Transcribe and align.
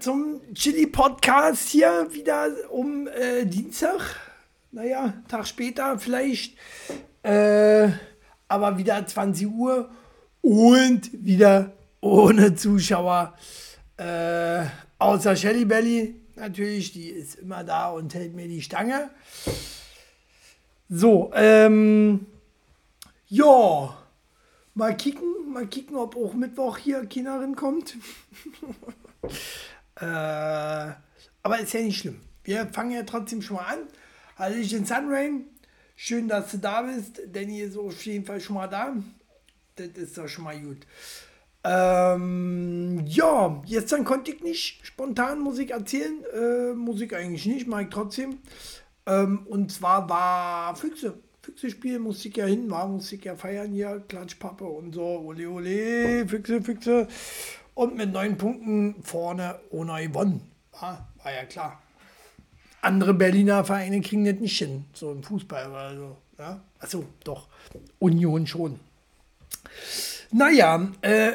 zum 0.00 0.40
Chili-Podcast 0.54 1.68
hier, 1.68 2.08
wieder 2.12 2.48
um 2.70 3.06
äh, 3.08 3.44
Dienstag. 3.44 4.00
Naja, 4.72 5.14
Tag 5.28 5.46
später 5.46 5.98
vielleicht. 5.98 6.56
Äh, 7.22 7.88
aber 8.48 8.78
wieder 8.78 9.06
20 9.06 9.48
Uhr 9.48 9.90
und 10.40 11.10
wieder 11.12 11.72
ohne 12.00 12.54
Zuschauer. 12.54 13.34
Äh, 13.96 14.64
außer 14.98 15.36
Shelly 15.36 15.64
Belly 15.64 16.14
natürlich, 16.36 16.92
die 16.92 17.08
ist 17.08 17.36
immer 17.36 17.64
da 17.64 17.90
und 17.90 18.14
hält 18.14 18.34
mir 18.34 18.48
die 18.48 18.62
Stange. 18.62 19.10
So, 20.88 21.30
ähm, 21.34 22.26
ja, 23.28 23.96
mal 24.74 24.96
kicken, 24.96 25.52
mal 25.52 25.66
kicken, 25.66 25.96
ob 25.96 26.16
auch 26.16 26.34
Mittwoch 26.34 26.78
hier 26.78 27.06
Kinderin 27.06 27.56
kommt. 27.56 27.96
äh, 30.00 30.04
aber 31.42 31.60
ist 31.60 31.72
ja 31.72 31.80
nicht 31.80 31.98
schlimm. 31.98 32.20
Wir 32.42 32.66
fangen 32.66 32.92
ja 32.92 33.02
trotzdem 33.02 33.42
schon 33.42 33.56
mal 33.56 33.66
an. 33.66 33.78
Also 34.36 34.58
ich 34.58 34.72
in 34.72 34.84
Sunrain, 34.84 35.46
schön, 35.96 36.28
dass 36.28 36.50
du 36.50 36.58
da 36.58 36.82
bist. 36.82 37.20
Danny 37.32 37.60
ist 37.60 37.76
auf 37.76 38.04
jeden 38.04 38.24
Fall 38.24 38.40
schon 38.40 38.56
mal 38.56 38.66
da. 38.66 38.94
Das 39.76 39.88
ist 39.88 40.18
doch 40.18 40.28
schon 40.28 40.44
mal 40.44 40.58
gut. 40.60 40.86
Ähm, 41.64 43.04
ja, 43.06 43.62
jetzt 43.64 43.90
dann 43.90 44.04
konnte 44.04 44.30
ich 44.32 44.42
nicht 44.42 44.86
spontan 44.86 45.40
Musik 45.40 45.70
erzählen. 45.70 46.22
Äh, 46.34 46.74
Musik 46.74 47.14
eigentlich 47.14 47.46
nicht, 47.46 47.66
mache 47.66 47.84
ich 47.84 47.88
trotzdem. 47.88 48.38
Ähm, 49.06 49.46
und 49.46 49.72
zwar 49.72 50.08
war 50.08 50.76
Füchse. 50.76 51.18
Füchse 51.40 51.70
spielen, 51.70 52.02
musste 52.02 52.28
ich 52.28 52.36
ja 52.36 52.46
hin, 52.46 52.70
war, 52.70 52.88
musste 52.88 53.16
ich 53.16 53.24
ja 53.24 53.36
feiern 53.36 53.70
hier, 53.70 54.02
Klatschpappe 54.08 54.64
und 54.64 54.94
so, 54.94 55.02
ole 55.02 55.48
ole, 55.48 56.26
Füchse, 56.26 56.62
Füchse. 56.62 57.06
Und 57.74 57.96
mit 57.96 58.12
neun 58.12 58.38
Punkten 58.38 59.02
vorne 59.02 59.58
ohne 59.70 60.06
gewonnen. 60.06 60.40
War, 60.80 61.08
war 61.22 61.32
ja 61.32 61.44
klar. 61.44 61.82
Andere 62.80 63.14
Berliner 63.14 63.64
Vereine 63.64 64.00
kriegen 64.00 64.24
das 64.24 64.36
nicht 64.36 64.58
hin, 64.58 64.84
so 64.92 65.10
im 65.10 65.22
Fußball 65.22 65.70
oder 65.70 65.96
so. 65.96 66.16
Ja? 66.38 66.60
Achso, 66.78 67.04
doch. 67.24 67.48
Union 67.98 68.46
schon. 68.46 68.78
Naja, 70.30 70.92
äh, 71.00 71.32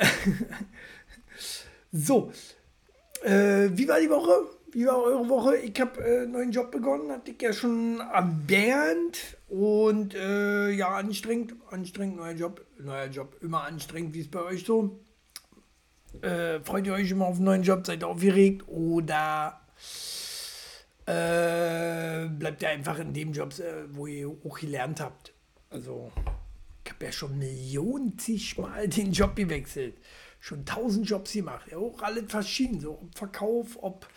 so. 1.92 2.32
Äh, 3.24 3.70
wie 3.72 3.88
war 3.88 4.00
die 4.00 4.10
Woche? 4.10 4.32
Wie 4.72 4.86
war 4.86 5.02
eure 5.02 5.28
Woche? 5.28 5.58
Ich 5.58 5.80
habe 5.82 6.04
äh, 6.04 6.26
neuen 6.28 6.52
Job 6.52 6.72
begonnen, 6.72 7.12
hatte 7.12 7.32
ich 7.32 7.42
ja 7.42 7.52
schon 7.52 8.00
erwähnt. 8.00 9.38
Und 9.50 10.14
äh, 10.14 10.70
ja, 10.70 10.90
anstrengend, 10.90 11.56
anstrengend, 11.72 12.18
neuer 12.18 12.34
Job, 12.34 12.66
neuer 12.78 13.08
Job, 13.08 13.36
immer 13.42 13.64
anstrengend. 13.64 14.14
Wie 14.14 14.20
ist 14.20 14.32
bei 14.32 14.44
euch 14.44 14.66
so? 14.66 15.00
Äh, 16.22 16.60
freut 16.62 16.86
ihr 16.86 16.94
euch 16.94 17.12
immer 17.12 17.28
auf 17.28 17.38
einen 17.38 17.46
neuen 17.46 17.64
Job? 17.64 17.86
Seid 17.86 18.04
ihr 18.04 18.08
aufgeregt? 18.08 18.68
Oder 18.68 19.62
äh, 21.06 22.28
bleibt 22.28 22.62
ihr 22.62 22.70
einfach 22.70 23.00
in 23.00 23.14
dem 23.14 23.32
Job, 23.32 23.58
äh, 23.60 23.86
wo 23.96 24.06
ihr 24.08 24.30
auch 24.30 24.60
gelernt 24.60 25.00
habt? 25.00 25.34
Also, 25.70 26.12
ich 26.84 26.92
habe 26.92 27.06
ja 27.06 27.12
schon 27.12 27.38
Millionen 27.38 28.18
Mal 28.58 28.88
den 28.90 29.12
Job 29.12 29.36
gewechselt. 29.36 29.96
Schon 30.40 30.66
tausend 30.66 31.10
Jobs 31.10 31.34
gemacht. 31.34 31.68
Ja, 31.72 31.78
auch 31.78 32.02
alles 32.02 32.26
verschieden. 32.28 32.80
So, 32.80 32.94
ob 32.94 33.18
Verkauf, 33.18 33.78
ob 33.82 34.08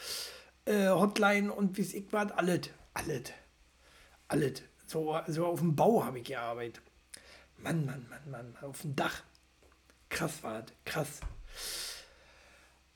äh, 0.64 0.88
Hotline 0.88 1.52
und 1.52 1.76
wie 1.76 1.82
es 1.82 1.94
ich 1.94 2.12
war, 2.12 2.36
alles. 2.36 2.70
Alles. 2.94 3.32
Alles. 4.28 4.62
So, 4.86 5.18
so 5.28 5.46
auf 5.46 5.60
dem 5.60 5.74
Bau 5.74 6.04
habe 6.04 6.18
ich 6.18 6.24
gearbeitet. 6.24 6.82
Mann, 7.58 7.86
Mann, 7.86 8.06
Mann, 8.08 8.30
Mann. 8.30 8.56
Auf 8.60 8.82
dem 8.82 8.96
Dach. 8.96 9.22
Krass 10.08 10.42
war 10.42 10.62
das. 10.62 10.72
Krass. 10.84 11.20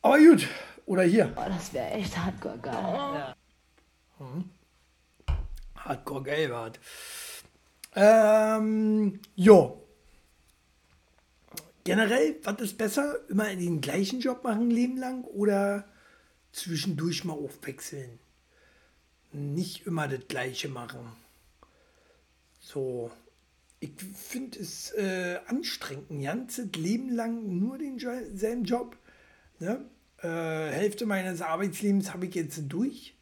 Aber 0.06 0.18
gut. 0.18 0.46
Oder 0.86 1.02
hier. 1.02 1.32
Oh, 1.34 1.48
das 1.48 1.72
wäre 1.72 1.90
echt 1.90 2.16
hardcore 2.16 2.58
geil. 2.58 2.74
Ja. 2.74 3.36
Hm. 4.18 4.50
Hardcore 5.74 6.22
geil 6.22 6.50
war 6.52 6.70
das. 6.70 6.80
Ähm, 7.96 9.20
jo. 9.34 9.82
Generell, 11.82 12.36
was 12.44 12.60
ist 12.60 12.78
besser? 12.78 13.16
Immer 13.28 13.46
den 13.56 13.80
gleichen 13.80 14.20
Job 14.20 14.44
machen, 14.44 14.70
Leben 14.70 14.96
lang 14.96 15.24
oder 15.24 15.88
zwischendurch 16.52 17.24
mal 17.24 17.32
aufwechseln? 17.32 18.20
Nicht 19.32 19.88
immer 19.88 20.06
das 20.06 20.28
Gleiche 20.28 20.68
machen. 20.68 21.00
So, 22.60 23.10
ich 23.80 23.90
finde 24.14 24.60
es 24.60 24.92
äh, 24.92 25.40
anstrengend, 25.48 26.12
ein 26.12 26.22
ganzes 26.22 26.70
Leben 26.76 27.08
lang 27.08 27.58
nur 27.58 27.78
denselben 27.78 28.62
Job. 28.62 28.96
Ne? 29.58 29.84
Äh, 30.22 30.28
Hälfte 30.28 31.06
meines 31.06 31.43
Arbeitslebens 31.43 32.12
habe 32.12 32.27
ich 32.27 32.34
jetzt 32.34 32.62
durch 32.69 33.15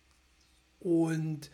und 0.81 1.51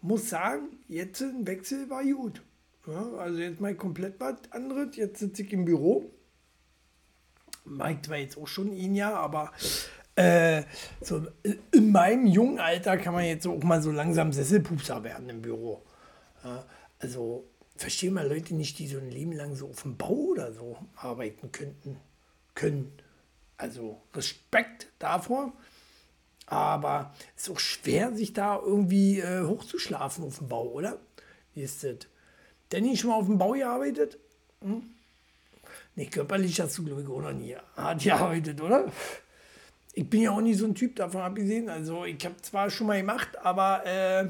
muss 0.00 0.28
sagen, 0.28 0.78
jetzt 0.88 1.22
ein 1.22 1.46
Wechsel 1.46 1.88
war 1.90 2.04
gut. 2.04 2.42
Ja, 2.86 3.12
also 3.18 3.38
jetzt 3.38 3.60
mal 3.60 3.74
komplett 3.74 4.20
was 4.20 4.36
anderes. 4.50 4.96
Jetzt 4.96 5.20
sitze 5.20 5.42
ich 5.42 5.52
im 5.52 5.64
Büro. 5.64 6.10
Mike 7.64 8.02
zwar 8.02 8.18
jetzt 8.18 8.36
auch 8.36 8.46
schon 8.46 8.70
ein 8.72 8.94
Jahr, 8.94 9.14
aber 9.14 9.52
äh, 10.16 10.62
so 11.00 11.26
in 11.72 11.92
meinem 11.92 12.26
jungen 12.26 12.58
Alter 12.58 12.98
kann 12.98 13.14
man 13.14 13.24
jetzt 13.24 13.46
auch 13.46 13.62
mal 13.62 13.82
so 13.82 13.90
langsam 13.90 14.32
Sesselpupser 14.32 15.02
werden 15.02 15.28
im 15.30 15.40
Büro. 15.40 15.82
Ja, 16.44 16.66
also 16.98 17.48
verstehe 17.76 18.10
mal 18.10 18.28
Leute 18.28 18.54
nicht, 18.54 18.78
die 18.78 18.86
so 18.86 18.98
ein 18.98 19.10
Leben 19.10 19.32
lang 19.32 19.56
so 19.56 19.68
auf 19.68 19.82
dem 19.82 19.96
Bau 19.96 20.12
oder 20.12 20.52
so 20.52 20.76
arbeiten 20.94 21.50
könnten, 21.50 21.96
können. 22.54 22.92
Also 23.56 24.02
Respekt 24.14 24.88
davor. 24.98 25.52
Aber 26.46 27.14
es 27.36 27.44
ist 27.44 27.50
auch 27.50 27.58
schwer, 27.58 28.14
sich 28.14 28.32
da 28.32 28.58
irgendwie 28.58 29.20
äh, 29.20 29.44
hochzuschlafen 29.44 30.24
auf 30.24 30.38
dem 30.38 30.48
Bau, 30.48 30.68
oder? 30.68 30.98
Wie 31.54 31.62
ist 31.62 31.82
das? 31.84 32.06
Danny 32.68 32.96
schon 32.96 33.10
mal 33.10 33.16
auf 33.16 33.26
dem 33.26 33.38
Bau 33.38 33.52
gearbeitet? 33.52 34.18
Hm? 34.60 34.82
Nee, 35.96 36.06
körperlich 36.06 36.60
hast 36.60 36.76
du, 36.78 36.84
glaube 36.84 37.02
ich, 37.02 37.08
auch 37.08 37.22
noch 37.22 37.32
nie 37.32 37.56
hart 37.76 38.02
gearbeitet, 38.02 38.60
oder? 38.60 38.92
Ich 39.92 40.08
bin 40.10 40.22
ja 40.22 40.32
auch 40.32 40.40
nicht 40.40 40.58
so 40.58 40.66
ein 40.66 40.74
Typ, 40.74 40.96
davon 40.96 41.22
abgesehen. 41.22 41.68
Also, 41.68 42.04
ich 42.04 42.22
habe 42.24 42.36
zwar 42.42 42.68
schon 42.68 42.88
mal 42.88 42.98
gemacht, 42.98 43.38
aber 43.38 43.86
äh, 43.86 44.28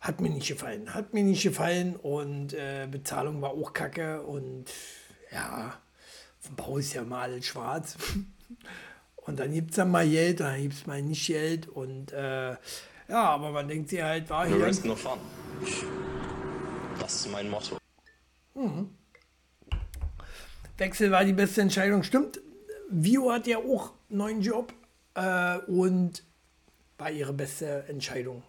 hat 0.00 0.20
mir 0.20 0.30
nicht 0.30 0.48
gefallen. 0.48 0.92
Hat 0.92 1.14
mir 1.14 1.22
nicht 1.22 1.44
gefallen 1.44 1.94
und 1.94 2.54
äh, 2.54 2.88
Bezahlung 2.90 3.40
war 3.40 3.50
auch 3.50 3.72
kacke 3.72 4.22
und 4.22 4.64
ja, 5.30 5.80
vom 6.42 6.56
Bau 6.56 6.78
ist 6.78 6.92
ja 6.92 7.02
mal 7.04 7.22
alles 7.22 7.46
schwarz. 7.46 7.96
und 9.16 9.38
dann 9.38 9.52
gibt 9.52 9.70
es 9.70 9.76
dann 9.76 9.90
mal 9.90 10.08
Geld, 10.08 10.40
dann 10.40 10.60
gibt 10.60 10.74
es 10.74 10.86
mal 10.86 11.00
nicht 11.00 11.26
Geld 11.26 11.68
und 11.68 12.12
äh, 12.12 12.50
ja, 12.50 12.58
aber 13.08 13.50
man 13.50 13.68
denkt 13.68 13.90
sich 13.90 14.02
halt, 14.02 14.28
war 14.30 14.46
hier. 14.46 14.64
rest 14.64 14.84
no 14.84 14.96
fun. 14.96 15.18
Das 17.00 17.14
ist 17.14 17.30
mein 17.30 17.48
Motto. 17.48 17.78
Mhm. 18.54 18.90
Wechsel 20.78 21.10
war 21.10 21.24
die 21.24 21.32
beste 21.32 21.60
Entscheidung, 21.60 22.02
stimmt. 22.02 22.40
Vio 22.90 23.30
hat 23.30 23.46
ja 23.46 23.58
auch 23.58 23.92
einen 24.08 24.18
neuen 24.18 24.40
Job 24.40 24.72
äh, 25.14 25.58
und 25.58 26.24
war 26.98 27.10
ihre 27.10 27.32
beste 27.32 27.84
Entscheidung. 27.88 28.42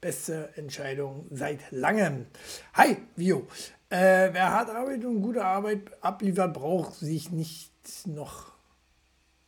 Beste 0.00 0.50
Entscheidung 0.56 1.26
seit 1.30 1.60
langem. 1.70 2.26
Hi, 2.74 2.96
Vio. 3.16 3.46
Äh, 3.90 4.32
wer 4.32 4.50
hart 4.50 4.70
arbeitet 4.70 5.04
und 5.04 5.20
gute 5.20 5.44
Arbeit 5.44 6.02
abliefert, 6.02 6.54
braucht 6.54 6.94
sich 6.94 7.30
nicht 7.30 7.72
noch. 8.06 8.52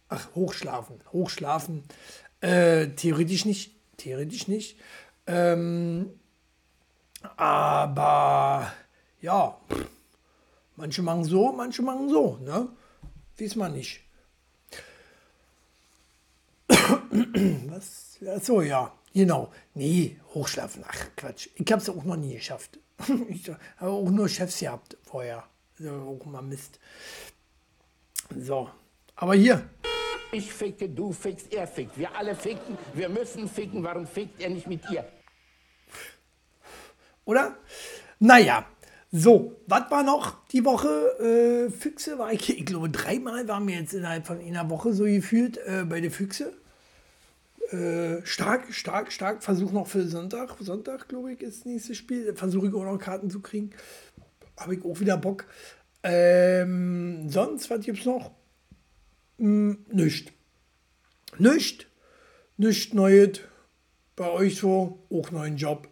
Ach, 0.08 0.34
hochschlafen. 0.34 1.00
Hochschlafen. 1.12 1.84
Äh, 2.40 2.88
theoretisch 2.88 3.44
nicht 3.44 3.72
theoretisch 4.02 4.48
nicht. 4.48 4.78
Ähm, 5.26 6.10
aber 7.36 8.72
ja, 9.20 9.58
manche 10.76 11.02
machen 11.02 11.24
so, 11.24 11.52
manche 11.52 11.82
machen 11.82 12.08
so, 12.08 12.38
ne? 12.38 12.68
Weiß 13.38 13.56
man 13.56 13.72
nicht. 13.72 14.00
Was? 17.68 18.18
Achso, 18.26 18.60
ja, 18.62 18.92
genau. 19.14 19.52
Nee, 19.74 20.18
hochschlafen. 20.34 20.84
Ach, 20.86 21.06
Quatsch. 21.16 21.48
Ich 21.54 21.70
habe 21.72 21.80
es 21.80 21.88
auch 21.88 22.04
noch 22.04 22.16
nie 22.16 22.34
geschafft. 22.34 22.78
ich 23.28 23.48
habe 23.76 23.90
auch 23.90 24.10
nur 24.10 24.28
Chefs 24.28 24.60
gehabt 24.60 24.96
vorher. 25.02 25.44
Also 25.78 25.90
auch 25.90 26.24
mal 26.26 26.42
Mist. 26.42 26.78
So, 28.38 28.70
aber 29.16 29.34
hier, 29.34 29.68
ich 30.32 30.50
ficke, 30.52 30.88
du 30.88 31.12
fickst, 31.12 31.52
er 31.52 31.66
fickt. 31.66 31.98
Wir 31.98 32.14
alle 32.16 32.34
ficken, 32.34 32.78
wir 32.94 33.08
müssen 33.08 33.48
ficken. 33.48 33.82
Warum 33.82 34.06
fickt 34.06 34.40
er 34.40 34.48
nicht 34.48 34.66
mit 34.66 34.80
ihr? 34.90 35.04
Oder? 37.24 37.56
Naja, 38.18 38.64
so, 39.10 39.60
was 39.66 39.90
war 39.90 40.02
noch 40.02 40.46
die 40.48 40.64
Woche? 40.64 41.68
Äh, 41.68 41.70
Füchse 41.70 42.18
war 42.18 42.32
ich, 42.32 42.58
ich 42.58 42.64
glaube, 42.64 42.88
dreimal 42.88 43.46
waren 43.46 43.68
wir 43.68 43.76
jetzt 43.76 43.92
innerhalb 43.92 44.26
von 44.26 44.40
einer 44.40 44.70
Woche 44.70 44.94
so 44.94 45.04
gefühlt 45.04 45.58
äh, 45.58 45.84
bei 45.84 46.00
den 46.00 46.10
Füchse. 46.10 46.54
Äh, 47.72 48.24
stark, 48.26 48.72
stark, 48.72 49.10
stark. 49.12 49.42
Versuch 49.42 49.72
noch 49.72 49.86
für 49.86 50.06
Sonntag. 50.06 50.56
Sonntag, 50.60 51.08
glaube 51.08 51.32
ich, 51.32 51.40
ist 51.40 51.60
das 51.60 51.64
nächste 51.64 51.94
Spiel. 51.94 52.34
Versuche 52.34 52.68
ich 52.68 52.74
auch 52.74 52.84
noch 52.84 52.98
Karten 52.98 53.30
zu 53.30 53.40
kriegen. 53.40 53.70
Habe 54.58 54.74
ich 54.74 54.84
auch 54.84 55.00
wieder 55.00 55.16
Bock. 55.16 55.46
Ähm, 56.02 57.30
sonst, 57.30 57.70
was 57.70 57.84
gibt's 57.84 58.04
noch? 58.04 58.32
Hm, 59.38 59.86
nicht. 59.90 60.32
Nicht. 61.38 61.86
Nicht 62.58 62.92
Neues. 62.92 63.40
Bei 64.16 64.28
euch 64.28 64.56
so, 64.56 64.98
auch 65.10 65.30
neuen 65.30 65.56
Job. 65.56 65.88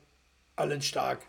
Alles 0.57 0.85
stark. 0.85 1.21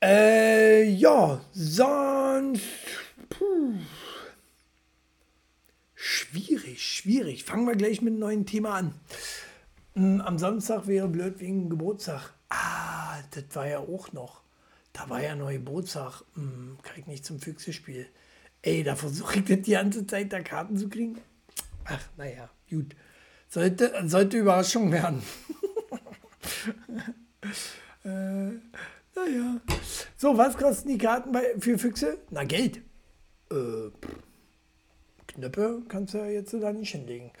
Äh, 0.00 0.84
ja, 0.84 1.40
sonst. 1.52 2.62
Puh. 3.28 3.74
Schwierig, 6.02 6.82
schwierig. 6.82 7.44
Fangen 7.44 7.66
wir 7.66 7.76
gleich 7.76 8.00
mit 8.00 8.12
einem 8.12 8.20
neuen 8.20 8.46
Thema 8.46 8.76
an. 8.76 8.94
Hm, 9.92 10.22
Am 10.22 10.38
Samstag 10.38 10.86
wäre 10.86 11.06
blöd 11.08 11.40
wegen 11.40 11.68
Geburtstag. 11.68 12.32
Ah, 12.48 13.18
das 13.32 13.44
war 13.52 13.68
ja 13.68 13.80
auch 13.80 14.10
noch. 14.14 14.40
Da 14.94 15.10
war 15.10 15.22
ja 15.22 15.36
neuer 15.36 15.58
Geburtstag. 15.58 16.22
Hm, 16.36 16.78
kann 16.82 16.94
ich 16.96 17.06
nicht 17.06 17.26
zum 17.26 17.38
Füchse-Spiel. 17.38 18.06
Ey, 18.62 18.82
da 18.82 18.96
versuche 18.96 19.40
ich 19.40 19.44
das 19.44 19.60
die 19.60 19.72
ganze 19.72 20.06
Zeit 20.06 20.32
da 20.32 20.40
Karten 20.40 20.78
zu 20.78 20.88
kriegen. 20.88 21.18
Ach, 21.84 22.00
naja, 22.16 22.48
gut. 22.70 22.96
Sollte, 23.50 23.92
sollte 24.06 24.38
Überraschung 24.38 24.90
werden. 24.92 25.22
äh, 28.04 28.52
naja. 29.14 29.60
So, 30.16 30.38
was 30.38 30.56
kosten 30.56 30.88
die 30.88 30.98
Karten 30.98 31.30
bei, 31.30 31.44
für 31.58 31.78
Füchse? 31.78 32.16
Na, 32.30 32.44
Geld. 32.44 32.78
Äh, 33.50 33.90
pff. 34.00 34.29
Knöpfe 35.40 35.82
kannst 35.88 36.14
du 36.14 36.18
ja 36.18 36.26
jetzt 36.26 36.52
da 36.52 36.72
nicht 36.72 36.92
hinlegen. 36.92 37.32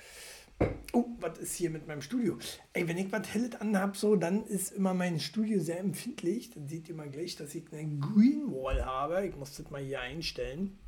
Oh, 0.92 1.04
was 1.20 1.38
ist 1.38 1.54
hier 1.54 1.70
mit 1.70 1.86
meinem 1.86 2.02
Studio? 2.02 2.38
Ey, 2.72 2.86
wenn 2.88 2.98
ich 2.98 3.12
was 3.12 3.32
Helles 3.32 3.54
anhab, 3.60 3.96
so, 3.96 4.16
dann 4.16 4.44
ist 4.46 4.72
immer 4.72 4.92
mein 4.92 5.20
Studio 5.20 5.60
sehr 5.60 5.78
empfindlich. 5.78 6.50
Dann 6.50 6.68
seht 6.68 6.88
ihr 6.88 6.94
mal 6.94 7.08
gleich, 7.08 7.36
dass 7.36 7.54
ich 7.54 7.72
eine 7.72 7.98
Green 7.98 8.50
Wall 8.52 8.84
habe. 8.84 9.26
Ich 9.26 9.36
muss 9.36 9.56
das 9.56 9.70
mal 9.70 9.80
hier 9.80 10.00
einstellen. 10.00 10.78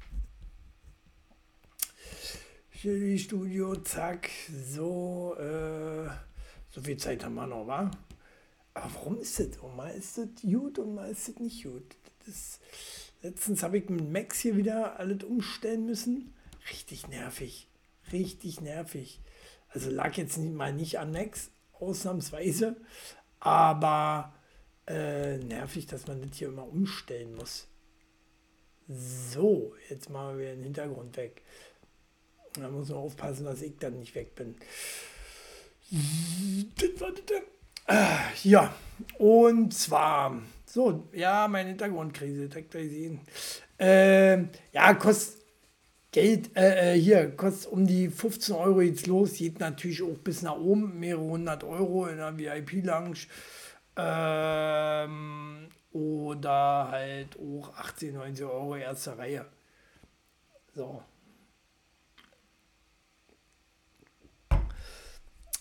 Chili 2.73 3.17
Studio, 3.17 3.77
zack, 3.77 4.29
so, 4.69 5.37
äh, 5.39 6.09
so 6.71 6.81
viel 6.81 6.97
Zeit 6.97 7.25
haben 7.25 7.37
wir 7.37 7.47
noch, 7.47 7.67
wa? 7.69 7.91
Aber 8.75 8.95
warum 8.95 9.21
ist 9.21 9.39
das 9.39 9.49
so? 9.61 9.69
Mal 9.69 9.91
ist 9.91 10.19
das 10.19 10.29
gut 10.43 10.81
und 10.81 10.97
mal 10.97 11.11
ist 11.11 11.29
das 11.29 11.37
nicht 11.37 11.63
gut. 11.63 11.97
Das 12.27 12.59
letztens 13.23 13.63
habe 13.63 13.79
ich 13.79 13.89
mit 13.89 14.11
Max 14.11 14.41
hier 14.41 14.57
wieder 14.57 14.99
alles 14.99 15.23
umstellen 15.23 15.87
müssen. 15.87 16.35
Richtig 16.71 17.09
nervig. 17.09 17.69
Richtig 18.13 18.61
nervig. 18.61 19.21
Also 19.69 19.91
lag 19.91 20.17
jetzt 20.17 20.39
mal 20.39 20.73
nicht 20.73 20.99
an 20.99 21.13
Max, 21.13 21.51
ausnahmsweise, 21.73 22.77
aber 23.41 24.35
äh, 24.87 25.39
nervig, 25.39 25.87
dass 25.87 26.07
man 26.07 26.21
das 26.21 26.37
hier 26.37 26.49
immer 26.49 26.67
umstellen 26.67 27.35
muss. 27.37 27.69
So, 28.89 29.75
jetzt 29.89 30.11
machen 30.11 30.39
wir 30.39 30.55
den 30.55 30.63
Hintergrund 30.65 31.17
weg. 31.17 31.43
Da 32.55 32.69
muss 32.69 32.89
man 32.91 32.99
aufpassen, 32.99 33.45
dass 33.47 33.63
ich 33.63 33.79
dann 33.79 33.99
nicht 33.99 34.15
weg 34.15 34.35
bin. 34.35 34.57
Ah, 37.87 38.19
Ja, 38.43 38.75
und 39.19 39.73
zwar, 39.73 40.41
so, 40.67 41.09
ja, 41.13 41.49
meine 41.49 41.71
Hintergrundkrise, 41.71 42.49
direkt 42.49 42.71
gleich 42.73 42.91
sehen. 42.91 43.21
Ähm, 43.79 44.51
ja, 44.73 44.95
kostet 44.95 45.42
Geld, 46.13 46.55
äh, 46.57 46.93
äh, 46.93 47.01
hier, 47.01 47.35
kostet 47.35 47.73
um 47.73 47.87
die 47.87 48.11
15 48.11 48.55
Euro 48.55 48.83
jetzt 48.83 49.07
los, 49.07 49.39
geht 49.39 49.61
natürlich 49.61 50.03
auch 50.03 50.19
bis 50.19 50.43
nach 50.43 50.57
oben, 50.57 51.01
mehrere 51.01 51.23
hundert 51.23 51.65
Euro 51.65 52.07
in 52.07 52.19
der 52.19 52.37
VIP-Lounge. 52.37 53.21
Ähm, 53.97 55.69
oder 55.93 56.89
halt 56.91 57.39
auch 57.39 57.75
18, 57.77 58.15
19 58.15 58.45
Euro 58.45 58.77
erste 58.77 59.17
Reihe. 59.17 59.47
So. 60.75 61.03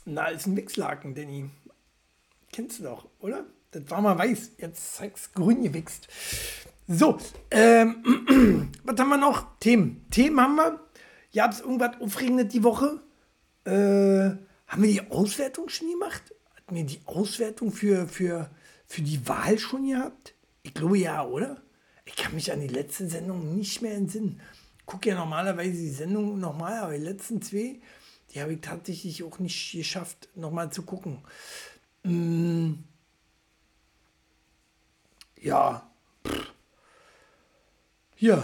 Na, 0.03 0.27
ist 0.27 0.48
ein 0.48 0.57
Wichslaken, 0.57 1.15
Danny. 1.15 1.50
Kennst 2.51 2.80
du 2.80 2.83
doch, 2.83 3.07
oder? 3.19 3.45
Das 3.71 3.89
war 3.89 4.01
mal 4.01 4.18
weiß, 4.18 4.51
jetzt 4.57 4.95
zeig's 4.95 5.31
grün 5.31 5.63
gewichst. 5.63 6.09
So, 6.94 7.18
ähm, 7.52 8.74
was 8.84 9.00
haben 9.00 9.10
wir 9.10 9.18
noch? 9.18 9.58
Themen. 9.60 10.06
Themen 10.12 10.42
haben 10.42 10.56
wir. 10.56 10.80
Gab 11.34 11.54
es 11.54 11.62
irgendwas 11.62 12.02
Aufregendes 12.02 12.50
die 12.50 12.64
Woche? 12.64 13.02
Äh, 13.64 14.36
haben 14.68 14.84
wir 14.84 14.90
die 14.90 15.10
Auswertung 15.10 15.70
schon 15.70 15.90
gemacht? 15.90 16.22
Hatten 16.54 16.76
wir 16.76 16.84
die 16.84 17.00
Auswertung 17.06 17.72
für, 17.72 18.10
für, 18.10 18.50
für 18.88 19.02
die 19.02 19.26
Wahl 19.26 19.58
schon 19.58 19.88
gehabt? 19.88 20.36
Ich 20.64 20.74
glaube 20.74 20.98
ja, 20.98 21.26
oder? 21.26 21.62
Ich 22.04 22.18
kann 22.18 22.36
mich 22.36 22.52
an 22.52 22.60
die 22.60 22.68
letzte 22.68 23.08
Sendung 23.08 23.56
nicht 23.56 23.82
mehr 23.82 23.96
entsinnen. 23.96 24.42
Gucke 24.86 25.10
ja 25.10 25.16
normalerweise 25.16 25.72
die 25.72 25.92
Sendung 25.92 26.42
nochmal, 26.42 26.80
aber 26.80 26.92
die 26.92 27.06
letzten 27.06 27.42
zwei, 27.42 27.80
die 28.34 28.42
habe 28.42 28.54
ich 28.54 28.62
tatsächlich 28.62 29.24
auch 29.24 29.40
nicht 29.40 29.72
geschafft, 29.72 30.28
nochmal 30.36 30.74
zu 30.74 30.84
gucken. 30.84 31.20
Mm. 32.04 32.74
Ja, 35.40 35.91
ja, 38.22 38.44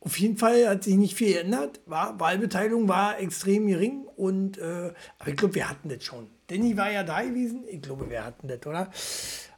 auf 0.00 0.18
jeden 0.18 0.36
Fall 0.36 0.68
hat 0.68 0.82
sich 0.82 0.96
nicht 0.96 1.14
viel 1.14 1.34
geändert. 1.34 1.80
War, 1.86 2.18
Wahlbeteiligung 2.18 2.88
war 2.88 3.20
extrem 3.20 3.66
gering 3.68 4.06
und 4.16 4.58
äh, 4.58 4.92
aber 5.18 5.30
ich 5.30 5.36
glaube, 5.36 5.54
wir 5.54 5.68
hatten 5.68 5.88
das 5.88 6.02
schon. 6.02 6.28
Danny 6.48 6.76
war 6.76 6.90
ja 6.90 7.04
da 7.04 7.22
gewesen. 7.22 7.64
Ich 7.68 7.82
glaube, 7.82 8.10
wir 8.10 8.24
hatten 8.24 8.48
das, 8.48 8.66
oder? 8.66 8.90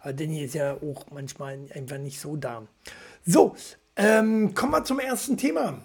Aber 0.00 0.12
Danny 0.12 0.44
ist 0.44 0.54
ja 0.54 0.74
auch 0.74 1.06
manchmal 1.10 1.58
einfach 1.74 1.98
nicht 1.98 2.20
so 2.20 2.36
da. 2.36 2.66
So, 3.24 3.54
ähm, 3.96 4.52
kommen 4.52 4.72
wir 4.72 4.84
zum 4.84 4.98
ersten 4.98 5.38
Thema. 5.38 5.80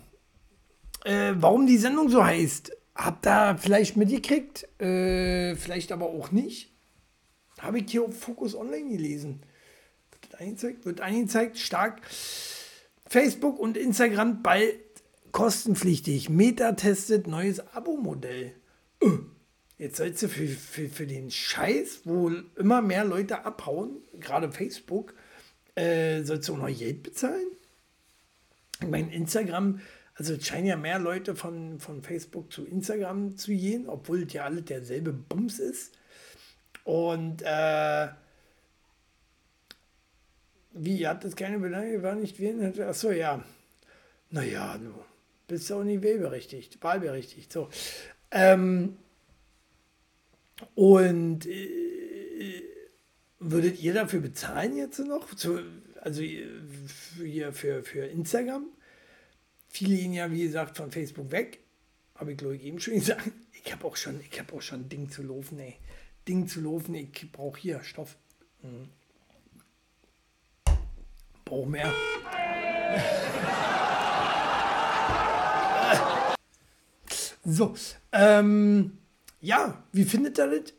Äh, 1.05 1.33
warum 1.35 1.67
die 1.67 1.77
Sendung 1.77 2.09
so 2.09 2.25
heißt, 2.25 2.75
habt 2.95 3.27
ihr 3.27 3.57
vielleicht 3.59 3.95
mitgekriegt, 3.95 4.67
äh, 4.81 5.55
vielleicht 5.55 5.91
aber 5.91 6.07
auch 6.07 6.31
nicht. 6.31 6.73
Habe 7.59 7.79
ich 7.79 7.91
hier 7.91 8.03
auf 8.03 8.19
Focus 8.19 8.55
Online 8.55 8.89
gelesen. 8.89 9.41
Wird 10.11 10.41
angezeigt? 10.41 10.85
Wird 10.85 10.99
angezeigt, 10.99 11.59
stark. 11.59 12.01
Facebook 13.09 13.59
und 13.59 13.75
Instagram 13.75 14.41
bald 14.41 14.75
kostenpflichtig. 15.31 16.29
Meta 16.29 16.73
testet 16.73 17.27
neues 17.27 17.59
Abo-Modell. 17.73 18.53
Äh, 19.01 19.07
Jetzt 19.79 19.95
sollst 19.95 20.21
du 20.21 20.27
für, 20.27 20.45
für, 20.45 20.89
für 20.89 21.07
den 21.07 21.31
Scheiß, 21.31 22.01
wo 22.03 22.29
immer 22.57 22.81
mehr 22.81 23.05
Leute 23.05 23.45
abhauen, 23.45 24.01
gerade 24.19 24.51
Facebook, 24.51 25.13
äh, 25.75 26.21
sollst 26.23 26.49
du 26.49 26.53
auch 26.53 26.57
noch 26.57 26.77
Geld 26.77 27.01
bezahlen? 27.01 27.47
Ich 28.81 28.89
meine, 28.89 29.13
Instagram, 29.15 29.79
also 30.15 30.33
es 30.33 30.45
scheinen 30.45 30.67
ja 30.67 30.75
mehr 30.75 30.99
Leute 30.99 31.33
von, 31.33 31.79
von 31.79 32.03
Facebook 32.03 32.51
zu 32.51 32.65
Instagram 32.65 33.37
zu 33.37 33.51
gehen, 33.51 33.87
obwohl 33.87 34.23
es 34.23 34.33
ja 34.33 34.43
alle 34.43 34.63
derselbe 34.63 35.13
Bums 35.13 35.59
ist. 35.59 35.97
Und 36.83 37.41
äh, 37.43 38.09
wie, 40.71 41.07
hat 41.07 41.23
das 41.23 41.35
keine 41.35 41.59
Beleidigung, 41.59 42.03
war 42.03 42.15
nicht 42.15 42.39
wählen? 42.39 42.79
Achso, 42.81 43.11
ja. 43.11 43.43
Naja, 44.31 44.77
du 44.77 44.93
bist 45.47 45.71
auch 45.71 45.83
nicht 45.83 46.03
wählberechtigt, 46.03 46.81
wahlberechtigt. 46.83 47.51
So. 47.51 47.69
Ähm, 48.31 48.97
und 50.75 51.45
äh, 51.45 52.63
würdet 53.39 53.81
ihr 53.81 53.93
dafür 53.93 54.19
bezahlen 54.19 54.77
jetzt 54.77 54.99
noch? 54.99 55.33
Zu, 55.35 55.59
also 56.01 56.21
äh, 56.21 57.51
für, 57.51 57.83
für, 57.83 58.05
Instagram? 58.05 58.65
Viele 59.69 59.95
gehen 59.95 60.13
ja, 60.13 60.31
wie 60.31 60.43
gesagt, 60.43 60.77
von 60.77 60.91
Facebook 60.91 61.31
weg. 61.31 61.59
Habe 62.15 62.31
ich, 62.33 62.37
glaube 62.37 62.55
ich, 62.55 62.63
eben 62.63 62.79
schon 62.79 62.93
gesagt. 62.99 63.31
Ich 63.63 63.71
habe 63.73 63.85
auch 63.85 63.95
schon, 63.95 64.19
ich 64.21 64.39
habe 64.39 64.53
auch 64.53 64.61
schon 64.61 64.87
Ding 64.89 65.09
zu 65.09 65.23
laufen, 65.23 65.59
ey. 65.59 65.75
Ding 66.27 66.47
zu 66.47 66.61
laufen, 66.61 66.93
ich 66.95 67.31
brauche 67.31 67.59
hier 67.59 67.83
Stoff. 67.83 68.15
Mhm. 68.61 68.89
Brauche 71.49 71.67
mehr. 71.67 71.91
So, 77.43 77.73
ähm, 78.11 78.99
ja, 79.41 79.83
wie 79.91 80.03
findet 80.03 80.37
ihr 80.37 80.47
das? 80.47 80.73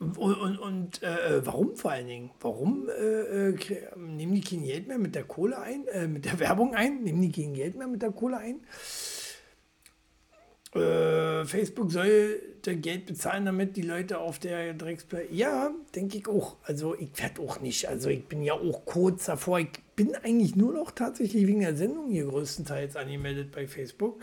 Und, 0.00 0.18
und, 0.18 0.58
und 0.58 1.02
äh, 1.04 1.46
warum 1.46 1.76
vor 1.76 1.92
allen 1.92 2.08
Dingen? 2.08 2.30
Warum 2.40 2.88
äh, 2.88 3.50
äh, 3.50 3.56
nehmen 3.96 4.34
die 4.34 4.40
kein 4.40 4.64
Geld 4.64 4.88
mehr 4.88 4.98
mit 4.98 5.14
der 5.14 5.22
Kohle 5.22 5.60
ein, 5.60 5.86
äh, 5.86 6.08
mit 6.08 6.24
der 6.24 6.40
Werbung 6.40 6.74
ein? 6.74 7.04
Nehmen 7.04 7.22
die 7.22 7.30
kein 7.30 7.54
Geld 7.54 7.76
mehr 7.76 7.86
mit 7.86 8.02
der 8.02 8.10
Kohle 8.10 8.38
ein? 8.38 8.60
Äh, 10.74 11.44
Facebook 11.44 11.92
sollte 11.92 12.76
Geld 12.76 13.06
bezahlen, 13.06 13.44
damit 13.44 13.76
die 13.76 13.82
Leute 13.82 14.18
auf 14.18 14.40
der 14.40 14.74
Drecksplattform. 14.74 15.36
Ja, 15.36 15.70
denke 15.94 16.18
ich 16.18 16.26
auch. 16.26 16.56
Also 16.64 16.96
ich 16.96 17.10
werde 17.16 17.40
auch 17.42 17.60
nicht. 17.60 17.88
Also 17.88 18.08
ich 18.08 18.26
bin 18.26 18.42
ja 18.42 18.54
auch 18.54 18.84
kurz 18.84 19.26
davor. 19.26 19.60
Ich 19.60 19.68
bin 19.96 20.14
eigentlich 20.14 20.56
nur 20.56 20.72
noch 20.72 20.90
tatsächlich 20.90 21.46
wegen 21.46 21.60
der 21.60 21.76
Sendung 21.76 22.10
hier 22.10 22.26
größtenteils 22.26 22.96
angemeldet 22.96 23.52
bei 23.52 23.66
Facebook. 23.66 24.20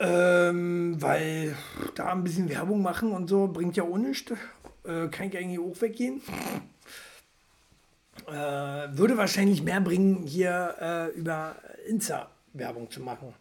Ähm, 0.00 1.00
weil 1.00 1.54
da 1.94 2.12
ein 2.12 2.24
bisschen 2.24 2.48
Werbung 2.48 2.82
machen 2.82 3.12
und 3.12 3.28
so 3.28 3.46
bringt 3.48 3.76
ja 3.76 3.84
auch 3.84 3.96
nichts. 3.96 4.32
Äh, 4.84 5.08
kann 5.08 5.28
ich 5.28 5.36
eigentlich 5.36 5.60
auch 5.60 5.80
weggehen. 5.80 6.20
Äh, 8.26 8.32
würde 8.32 9.16
wahrscheinlich 9.16 9.62
mehr 9.62 9.80
bringen, 9.80 10.24
hier 10.26 10.74
äh, 10.80 11.18
über 11.18 11.56
Insta 11.86 12.30
Werbung 12.52 12.90
zu 12.90 13.00
machen. 13.00 13.34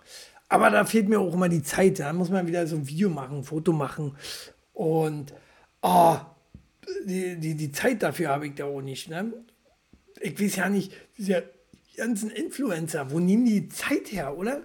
Aber 0.50 0.70
da 0.70 0.86
fehlt 0.86 1.10
mir 1.10 1.20
auch 1.20 1.34
immer 1.34 1.50
die 1.50 1.64
Zeit. 1.64 2.00
Da 2.00 2.14
muss 2.14 2.30
man 2.30 2.48
wieder 2.48 2.68
so 2.68 2.76
ein 2.76 2.88
Video 2.88 3.10
machen, 3.10 3.40
ein 3.40 3.44
Foto 3.44 3.72
machen. 3.72 4.16
Und 4.74 5.34
oh, 5.82 6.18
die, 7.06 7.40
die, 7.40 7.56
die 7.56 7.72
Zeit 7.72 8.04
dafür 8.04 8.30
habe 8.30 8.48
ich 8.48 8.56
da 8.56 8.66
auch 8.66 8.82
nicht. 8.82 9.10
Ne? 9.10 9.34
Ich 10.26 10.40
weiß 10.40 10.56
ja 10.56 10.70
nicht, 10.70 10.94
diese 11.18 11.44
ganzen 11.98 12.30
Influencer, 12.30 13.12
wo 13.12 13.20
nehmen 13.20 13.46
die 13.46 13.68
Zeit 13.68 14.14
her, 14.14 14.38
oder? 14.38 14.64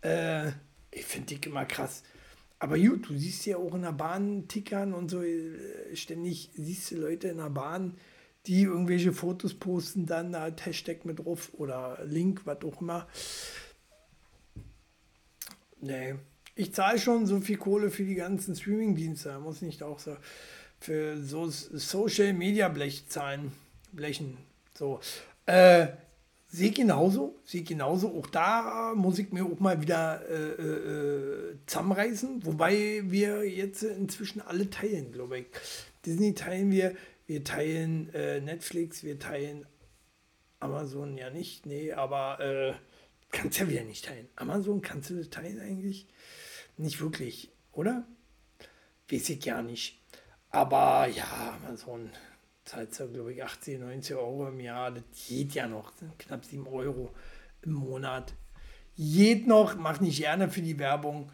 Äh, 0.00 0.48
ich 0.90 1.04
finde 1.04 1.36
die 1.36 1.46
immer 1.46 1.66
krass. 1.66 2.02
Aber 2.58 2.78
gut, 2.78 3.10
du 3.10 3.14
siehst 3.14 3.44
ja 3.44 3.58
auch 3.58 3.74
in 3.74 3.82
der 3.82 3.92
Bahn 3.92 4.48
tickern 4.48 4.94
und 4.94 5.10
so, 5.10 5.22
äh, 5.22 5.94
ständig 5.94 6.50
siehst 6.54 6.90
du 6.90 6.96
Leute 6.96 7.28
in 7.28 7.36
der 7.36 7.50
Bahn, 7.50 7.98
die 8.46 8.62
irgendwelche 8.62 9.12
Fotos 9.12 9.52
posten, 9.52 10.06
dann 10.06 10.32
da 10.32 10.50
Hashtag 10.58 11.04
mit 11.04 11.18
drauf 11.18 11.52
oder 11.52 11.98
Link, 12.06 12.46
was 12.46 12.62
auch 12.64 12.80
immer. 12.80 13.06
Nee, 15.82 16.14
ich 16.54 16.72
zahle 16.72 16.98
schon 16.98 17.26
so 17.26 17.42
viel 17.42 17.58
Kohle 17.58 17.90
für 17.90 18.04
die 18.04 18.14
ganzen 18.14 18.56
Streaming-Dienste, 18.56 19.38
muss 19.38 19.60
nicht 19.60 19.82
auch 19.82 19.98
so 19.98 20.16
für 20.80 21.22
so 21.22 21.50
Social 21.50 22.32
Media 22.32 22.70
Blech 22.70 23.06
zahlen, 23.08 23.52
blechen. 23.92 24.38
So. 24.74 25.00
Äh, 25.46 25.88
sehe 26.48 26.70
genauso, 26.70 27.40
sehe 27.44 27.62
genauso. 27.62 28.16
Auch 28.18 28.26
da 28.26 28.92
muss 28.94 29.18
ich 29.18 29.32
mir 29.32 29.44
auch 29.44 29.60
mal 29.60 29.80
wieder 29.80 30.22
äh, 30.28 30.62
äh, 30.62 31.56
zusammenreißen, 31.66 32.44
wobei 32.44 33.02
wir 33.04 33.48
jetzt 33.48 33.82
inzwischen 33.82 34.40
alle 34.40 34.70
teilen, 34.70 35.12
glaube 35.12 35.40
ich. 35.40 35.46
Disney 36.04 36.34
teilen 36.34 36.70
wir, 36.70 36.94
wir 37.26 37.44
teilen 37.44 38.12
äh, 38.14 38.40
Netflix, 38.40 39.02
wir 39.02 39.18
teilen 39.18 39.66
Amazon 40.60 41.16
ja 41.16 41.30
nicht, 41.30 41.66
nee, 41.66 41.92
aber 41.92 42.40
äh, 42.40 42.74
kannst 43.30 43.58
ja 43.58 43.68
wieder 43.68 43.84
nicht 43.84 44.04
teilen. 44.04 44.28
Amazon 44.36 44.80
kannst 44.80 45.10
du 45.10 45.28
teilen 45.28 45.60
eigentlich? 45.60 46.06
Nicht 46.76 47.00
wirklich, 47.00 47.50
oder? 47.72 48.06
Weiß 49.10 49.28
ich 49.28 49.44
gar 49.44 49.62
nicht. 49.62 50.00
Aber 50.50 51.06
ja, 51.08 51.58
Amazon 51.62 52.10
zahlt 52.64 52.98
ja, 52.98 53.06
glaube 53.06 53.32
ich, 53.32 53.42
80, 53.42 53.80
90 53.80 54.16
Euro 54.16 54.48
im 54.48 54.60
Jahr. 54.60 54.90
Das 54.90 55.04
geht 55.28 55.54
ja 55.54 55.66
noch. 55.66 55.92
Knapp 56.18 56.44
7 56.44 56.66
Euro 56.66 57.14
im 57.62 57.72
Monat. 57.72 58.34
Geht 58.96 59.46
noch, 59.46 59.76
macht 59.76 60.00
nicht 60.00 60.18
gerne 60.18 60.48
für 60.48 60.62
die 60.62 60.78
Werbung, 60.78 61.30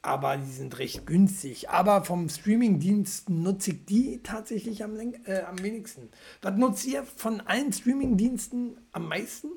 aber 0.00 0.36
die 0.36 0.50
sind 0.50 0.78
recht 0.78 1.06
günstig. 1.06 1.68
Aber 1.68 2.04
vom 2.04 2.28
Streamingdienst 2.28 3.28
nutze 3.28 3.72
ich 3.72 3.84
die 3.84 4.22
tatsächlich 4.22 4.84
am, 4.84 4.96
äh, 4.98 5.42
am 5.46 5.62
wenigsten. 5.62 6.10
Was 6.40 6.56
nutzt 6.56 6.86
ihr 6.86 7.04
von 7.04 7.40
allen 7.42 7.72
Streamingdiensten 7.72 8.80
am 8.92 9.08
meisten? 9.08 9.48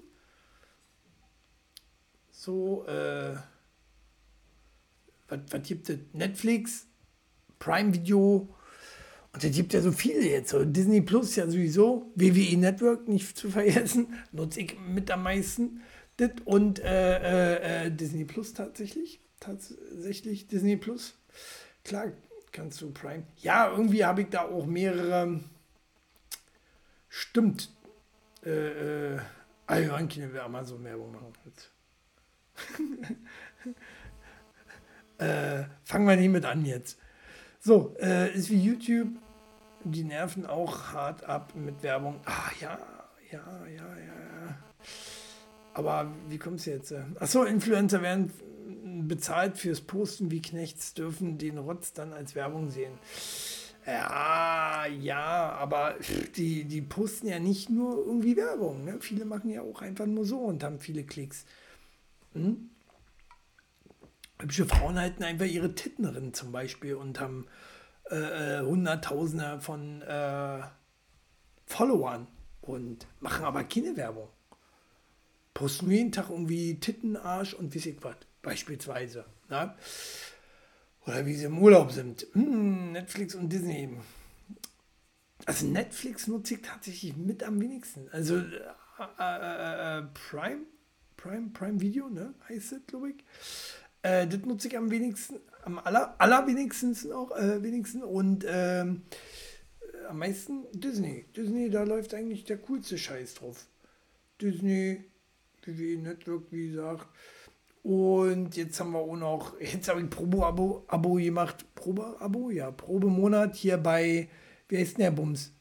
So, 2.32 2.86
äh, 2.88 3.36
was, 5.30 5.39
was 5.50 5.63
gibt 5.63 5.89
es? 5.89 6.00
Netflix, 6.12 6.88
Prime 7.60 7.94
Video, 7.94 8.53
und 9.34 9.44
es 9.44 9.56
gibt 9.56 9.74
ja 9.74 9.82
so 9.82 9.92
viele 9.92 10.22
jetzt. 10.22 10.52
So 10.52 10.63
Disney 10.63 11.02
Plus 11.02 11.36
ja 11.36 11.48
sowieso, 11.48 12.12
WWE 12.16 12.56
Network 12.58 13.08
nicht 13.08 13.36
zu 13.36 13.50
vergessen, 13.50 14.13
nutze 14.32 14.62
ich 14.62 14.78
mit 14.80 15.10
am 15.10 15.24
meisten. 15.24 15.82
Das 16.18 16.30
und 16.46 16.80
äh, 16.80 17.18
äh, 17.18 17.88
äh, 17.88 17.92
Disney 17.92 18.25
Plus 18.25 18.54
tatsächlich. 18.54 19.20
Tatsächlich 19.40 20.48
Disney 20.48 20.78
Plus. 20.78 21.16
Klar, 21.84 22.12
kannst 22.52 22.80
du 22.82 22.92
Prime. 22.92 23.24
Ja, 23.42 23.72
irgendwie 23.72 24.06
habe 24.06 24.22
ich 24.22 24.30
da 24.30 24.44
auch 24.44 24.68
mehrere. 24.68 25.40
Stimmt. 27.10 27.72
Äh, 28.46 29.16
äh, 29.16 29.20
ah, 29.66 29.78
ja, 29.80 29.98
können 29.98 30.34
wir 30.34 30.44
Amazon 30.44 30.84
Werbung 30.84 31.12
machen. 31.12 31.34
äh, 35.18 35.63
fangen 35.84 36.08
wir 36.08 36.16
nicht 36.16 36.30
mit 36.30 36.46
an 36.46 36.66
jetzt. 36.66 37.00
So, 37.65 37.96
äh, 38.01 38.36
ist 38.36 38.50
wie 38.50 38.62
YouTube 38.62 39.08
die 39.86 40.03
nerven 40.03 40.46
auch 40.46 40.93
hart 40.93 41.24
ab 41.24 41.53
mit 41.55 41.82
Werbung. 41.82 42.20
Ah, 42.25 42.51
ja, 42.60 42.77
ja, 43.32 43.43
ja, 43.67 43.98
ja. 43.98 44.58
Aber 45.74 46.12
wie 46.27 46.38
kommt 46.38 46.60
es 46.60 46.65
jetzt? 46.65 46.93
Achso, 47.20 47.43
Influencer 47.43 48.01
werden 48.01 48.32
bezahlt 49.08 49.58
fürs 49.58 49.79
Posten 49.82 50.29
wie 50.29 50.41
Knechts, 50.41 50.93
dürfen 50.93 51.38
den 51.38 51.58
Rotz 51.58 51.93
dann 51.93 52.13
als 52.13 52.36
Werbung 52.36 52.70
sehen. 52.70 52.93
Ja, 53.86 54.86
ja, 54.86 55.51
aber 55.53 55.96
die, 56.36 56.65
die 56.65 56.82
posten 56.82 57.27
ja 57.27 57.39
nicht 57.39 57.70
nur 57.70 57.98
irgendwie 57.98 58.36
Werbung. 58.36 58.84
Ne? 58.86 58.98
Viele 59.00 59.25
machen 59.25 59.50
ja 59.50 59.62
auch 59.62 59.82
einfach 59.82 60.05
nur 60.05 60.25
so 60.25 60.38
und 60.39 60.63
haben 60.63 60.79
viele 60.79 61.03
Klicks. 61.03 61.46
Hm? 62.34 62.70
Hübsche 64.44 64.66
Frauen 64.66 65.00
halten 65.00 65.24
einfach 65.24 65.46
ihre 65.46 65.74
Titten 65.74 66.04
drin 66.04 66.34
zum 66.34 66.52
Beispiel 66.52 66.96
und 66.96 67.20
haben 67.22 67.48
äh, 68.12 68.60
äh, 68.60 68.62
Hunderttausende 68.62 69.62
von 69.62 70.02
äh, 70.02 70.62
Followern 71.66 72.28
und 72.62 73.08
machen 73.22 73.46
aber 73.46 73.64
keine 73.64 73.96
Werbung. 73.96 74.28
Posten 75.54 75.90
jeden 75.90 76.12
Tag 76.12 76.30
irgendwie 76.30 76.78
Titten, 76.80 77.16
Arsch 77.16 77.54
und 77.54 77.74
wie 77.74 77.78
ich 77.78 78.04
was, 78.04 78.18
beispielsweise. 78.42 79.24
Ne? 79.50 79.74
Oder 81.06 81.26
wie 81.26 81.36
sie 81.36 81.46
im 81.46 81.60
Urlaub 81.60 81.94
sind. 81.94 82.28
Hm, 82.34 82.92
Netflix 82.92 83.36
und 83.36 83.48
Disney. 83.48 83.96
Also 85.46 85.68
Netflix 85.68 86.28
nutze 86.28 86.56
ich 86.56 86.62
tatsächlich 86.62 87.16
mit 87.16 87.44
am 87.44 87.62
wenigsten. 87.62 88.10
Also 88.12 88.38
äh, 88.38 88.42
äh, 89.20 90.00
äh 90.00 90.04
Prime, 90.14 90.64
Prime, 91.16 91.50
Prime 91.54 91.80
Video, 91.80 92.10
ne? 92.10 92.34
Heißt 92.50 92.74
das, 92.74 92.80
glaube 92.88 93.12
ich. 93.12 93.24
Äh, 94.04 94.28
das 94.28 94.42
nutze 94.42 94.68
ich 94.68 94.78
am 94.78 94.92
wenigsten, 94.92 95.40
am 95.64 95.80
aller, 95.80 96.14
allerwenigsten 96.20 96.96
auch, 97.12 97.32
äh, 97.32 97.64
wenigsten 97.64 98.04
und 98.04 98.46
ähm, 98.48 99.04
äh, 99.80 100.06
am 100.08 100.20
meisten 100.20 100.66
Disney. 100.74 101.26
Disney, 101.36 101.70
da 101.70 101.84
läuft 101.84 102.14
eigentlich 102.14 102.44
der 102.44 102.58
coolste 102.58 102.98
Scheiß 102.98 103.36
drauf. 103.36 103.66
Disney, 104.42 105.06
WWE 105.66 105.98
Network, 105.98 106.52
wie 106.52 106.68
gesagt. 106.68 107.08
Und 107.82 108.56
jetzt 108.56 108.80
haben 108.80 108.92
wir 108.92 109.00
auch 109.00 109.16
noch, 109.16 109.60
jetzt 109.62 109.88
habe 109.88 110.02
ich 110.02 110.10
Probe-Abo 110.10 110.84
Abo 110.88 111.14
gemacht. 111.16 111.66
Probe-Abo? 111.76 112.50
Ja, 112.50 112.72
Probemonat 112.72 113.56
hier 113.56 113.78
bei, 113.78 114.28
wie 114.68 114.78
heißt 114.78 114.98
denn 114.98 115.06
der 115.06 115.12
Bums? 115.12 115.54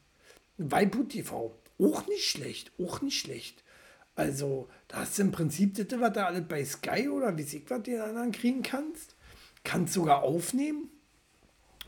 Waipu 0.57 1.03
TV. 1.03 1.57
Auch 1.79 2.07
nicht 2.07 2.25
schlecht, 2.25 2.71
auch 2.77 3.01
nicht 3.01 3.19
schlecht. 3.19 3.63
Also, 4.15 4.69
da 4.93 4.99
hast 4.99 5.17
du 5.17 5.23
im 5.23 5.31
Prinzip 5.31 5.73
das, 5.73 5.99
was 5.99 6.13
du 6.13 6.23
alles 6.23 6.47
bei 6.47 6.63
Sky 6.63 7.09
oder 7.09 7.35
wie 7.35 7.41
ich 7.41 7.67
was 7.67 7.81
den 7.81 7.99
anderen 7.99 8.31
kriegen 8.31 8.61
kannst. 8.61 9.15
Kannst 9.63 9.93
sogar 9.93 10.21
aufnehmen 10.21 10.91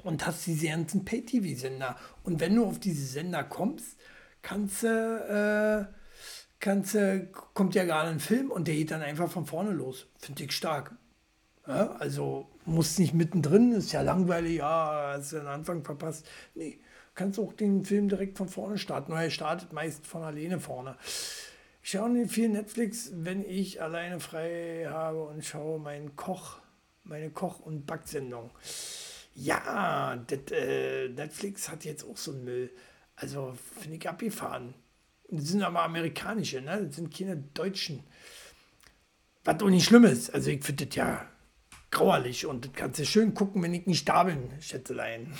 und 0.02 0.26
hast 0.26 0.48
diese 0.48 0.70
ganzen 0.70 1.06
Pay-TV-Sender. 1.06 1.98
Und 2.24 2.40
wenn 2.40 2.56
du 2.56 2.66
auf 2.66 2.80
diese 2.80 3.06
Sender 3.06 3.44
kommst, 3.44 3.98
kannst 4.42 4.82
du, 4.82 4.88
äh, 4.88 5.94
kannst, 6.60 6.96
äh, 6.96 7.28
kommt 7.54 7.76
ja 7.76 7.84
gerade 7.84 8.10
ein 8.10 8.20
Film 8.20 8.50
und 8.50 8.68
der 8.68 8.74
geht 8.74 8.90
dann 8.90 9.04
einfach 9.04 9.30
von 9.30 9.46
vorne 9.46 9.70
los. 9.70 10.08
Finde 10.18 10.44
ich 10.46 10.54
stark. 10.54 10.96
Ja, 11.68 11.92
also 11.98 12.50
musst 12.66 12.98
nicht 12.98 13.14
mittendrin, 13.14 13.74
ist 13.74 13.92
ja 13.92 14.02
langweilig, 14.02 14.58
ja, 14.58 15.14
hast 15.14 15.32
du 15.32 15.38
den 15.38 15.48
Anfang 15.48 15.84
verpasst. 15.84 16.26
Nee, 16.56 16.80
kannst 17.14 17.38
auch 17.38 17.54
den 17.54 17.86
Film 17.86 18.10
direkt 18.10 18.40
von 18.40 18.50
vorne 18.50 18.80
starten. 18.80 19.12
Nur 19.12 19.22
er 19.22 19.30
startet 19.30 19.74
meist 19.74 20.08
von 20.08 20.24
alleine 20.24 20.60
vorne. 20.60 20.96
Ich 21.86 21.92
schaue 21.92 22.10
nicht 22.10 22.32
viel 22.32 22.50
Netflix, 22.50 23.12
wenn 23.14 23.48
ich 23.48 23.80
alleine 23.80 24.20
frei 24.20 24.88
habe 24.90 25.22
und 25.26 25.46
schaue 25.46 25.80
meinen 25.80 26.16
Koch, 26.16 26.58
meine 27.04 27.30
Koch- 27.30 27.60
und 27.60 27.86
Backsendung. 27.86 28.50
Ja, 29.36 30.16
das, 30.16 30.40
äh, 30.50 31.10
Netflix 31.10 31.70
hat 31.70 31.86
jetzt 31.86 32.04
auch 32.04 32.18
so 32.18 32.32
einen 32.32 32.44
Müll. 32.44 32.72
Also 33.16 33.54
finde 33.80 33.98
ich 33.98 34.10
abgefahren. 34.10 34.74
Das 35.30 35.46
sind 35.46 35.62
aber 35.62 35.84
amerikanische, 35.84 36.60
ne? 36.60 36.88
Das 36.88 36.96
sind 36.96 37.16
keine 37.16 37.38
deutschen. 37.38 38.02
Was 39.44 39.60
doch 39.60 39.70
nicht 39.70 39.86
schlimm 39.86 40.06
ist. 40.06 40.34
Also 40.34 40.50
ich 40.50 40.64
finde 40.64 40.88
das 40.88 40.96
ja 40.96 41.30
grauerlich 41.92 42.48
und 42.48 42.66
das 42.66 42.74
kannst 42.74 43.00
du 43.00 43.06
schön 43.06 43.36
gucken, 43.36 43.62
wenn 43.62 43.76
ich 43.76 43.86
nicht 43.86 44.10
da 44.10 44.24
bin, 44.24 44.50
Schätzelein. 44.60 45.32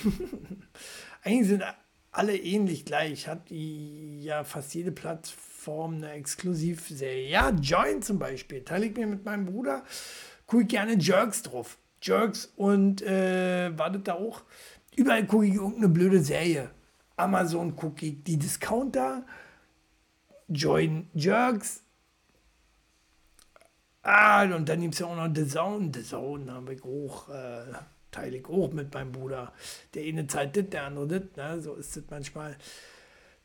Eigentlich 1.24 1.48
sind 1.48 1.64
alle 2.12 2.36
ähnlich 2.36 2.84
gleich. 2.84 3.26
Hat 3.26 3.50
die, 3.50 4.22
ja 4.22 4.44
fast 4.44 4.76
jede 4.76 4.92
Plattform 4.92 5.55
eine 5.68 6.12
Exklusivserie. 6.12 7.28
Ja, 7.28 7.50
Join 7.50 8.02
zum 8.02 8.18
Beispiel. 8.18 8.64
Teile 8.64 8.86
ich 8.86 8.96
mir 8.96 9.06
mit 9.06 9.24
meinem 9.24 9.46
Bruder. 9.46 9.84
Gucke 10.46 10.62
ich 10.62 10.68
gerne 10.68 10.96
Jerks 10.98 11.42
drauf. 11.42 11.78
Jerks 12.02 12.52
und 12.56 13.02
äh, 13.02 13.76
wartet 13.76 14.08
da 14.08 14.14
auch. 14.14 14.42
Überall 14.94 15.26
gucke 15.26 15.46
ich 15.46 15.54
irgendeine 15.54 15.88
blöde 15.88 16.20
Serie. 16.20 16.70
Amazon 17.16 17.74
gucke 17.76 18.06
ich 18.06 18.22
die 18.22 18.38
Discounter. 18.38 19.24
Join 20.48 21.08
Jerks. 21.14 21.82
Ah, 24.02 24.44
und 24.44 24.68
dann 24.68 24.80
gibt 24.80 24.94
es 24.94 25.00
ja 25.00 25.06
auch 25.06 25.16
noch 25.16 25.34
The 25.34 25.48
Zone. 25.48 25.90
The 25.92 26.02
Zone 26.02 26.52
habe 26.52 26.74
ich 26.74 26.84
auch. 26.84 27.28
Äh, 27.28 27.72
teile 28.12 28.36
ich 28.36 28.46
auch 28.46 28.72
mit 28.72 28.94
meinem 28.94 29.12
Bruder. 29.12 29.52
Der 29.94 30.04
eine 30.04 30.26
Zeit 30.26 30.56
das, 30.56 30.70
der 30.70 30.84
andere 30.84 31.20
das. 31.20 31.36
Ne? 31.36 31.60
So 31.60 31.74
ist 31.74 31.96
es 31.96 32.04
manchmal. 32.08 32.56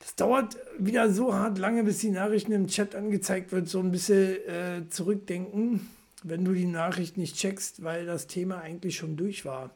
Das 0.02 0.16
dauert 0.16 0.58
wieder 0.80 1.12
so 1.12 1.34
hart 1.36 1.60
lange, 1.60 1.84
bis 1.84 2.00
die 2.00 2.10
Nachrichten 2.10 2.52
im 2.52 2.68
Chat 2.68 2.96
angezeigt 2.96 3.52
wird. 3.52 3.70
So 3.70 3.80
ein 3.80 3.92
bisschen 3.92 4.36
äh, 4.48 4.90
zurückdenken, 4.90 5.88
wenn 6.24 6.44
du 6.44 6.54
die 6.54 6.66
Nachricht 6.66 7.18
nicht 7.18 7.36
checkst, 7.36 7.84
weil 7.84 8.08
das 8.08 8.26
Thema 8.26 8.62
eigentlich 8.62 8.96
schon 8.96 9.16
durch 9.16 9.46
war. 9.46 9.70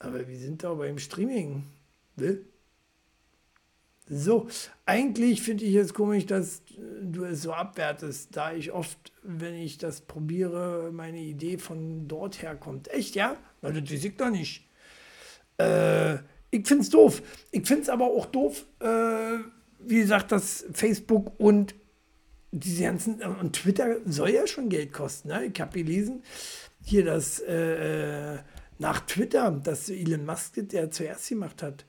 Aber 0.00 0.26
wir 0.26 0.38
sind 0.38 0.64
da 0.64 0.74
beim 0.74 0.98
Streaming. 0.98 1.62
Ne? 2.16 2.38
So, 4.08 4.48
eigentlich 4.84 5.40
finde 5.40 5.64
ich 5.64 5.76
es 5.76 5.94
komisch, 5.94 6.26
dass 6.26 6.62
du 7.00 7.24
es 7.24 7.42
so 7.42 7.52
abwertest, 7.52 8.36
da 8.36 8.52
ich 8.52 8.72
oft, 8.72 9.12
wenn 9.22 9.54
ich 9.54 9.78
das 9.78 10.02
probiere, 10.02 10.90
meine 10.92 11.20
Idee 11.20 11.58
von 11.58 12.06
dort 12.06 12.42
herkommt. 12.42 12.88
Echt, 12.88 13.14
ja? 13.14 13.36
Na, 13.62 13.70
das 13.70 13.90
weiß 13.90 14.04
ich 14.04 14.16
doch 14.16 14.30
nicht. 14.30 14.68
Äh, 15.58 16.18
ich 16.54 16.66
finde 16.66 16.82
es 16.82 16.90
doof. 16.90 17.22
Ich 17.50 17.66
finde 17.66 17.82
es 17.82 17.88
aber 17.88 18.06
auch 18.06 18.26
doof, 18.26 18.64
äh, 18.80 19.38
wie 19.80 19.98
gesagt, 20.00 20.32
dass 20.32 20.64
Facebook 20.72 21.32
und 21.38 21.74
diese 22.52 22.84
ganzen, 22.84 23.20
äh, 23.20 23.26
und 23.26 23.54
Twitter 23.54 23.96
soll 24.06 24.30
ja 24.30 24.46
schon 24.46 24.68
Geld 24.68 24.92
kosten. 24.92 25.28
Ne? 25.28 25.46
Ich 25.52 25.60
habe 25.60 25.78
gelesen, 25.78 26.22
hier 26.82 27.04
das 27.04 27.40
äh, 27.40 28.38
nach 28.78 29.00
Twitter, 29.00 29.50
dass 29.50 29.88
Elon 29.88 30.24
Musk 30.24 30.54
der 30.56 30.90
zuerst 30.90 31.28
gemacht 31.28 31.62
hat. 31.62 31.84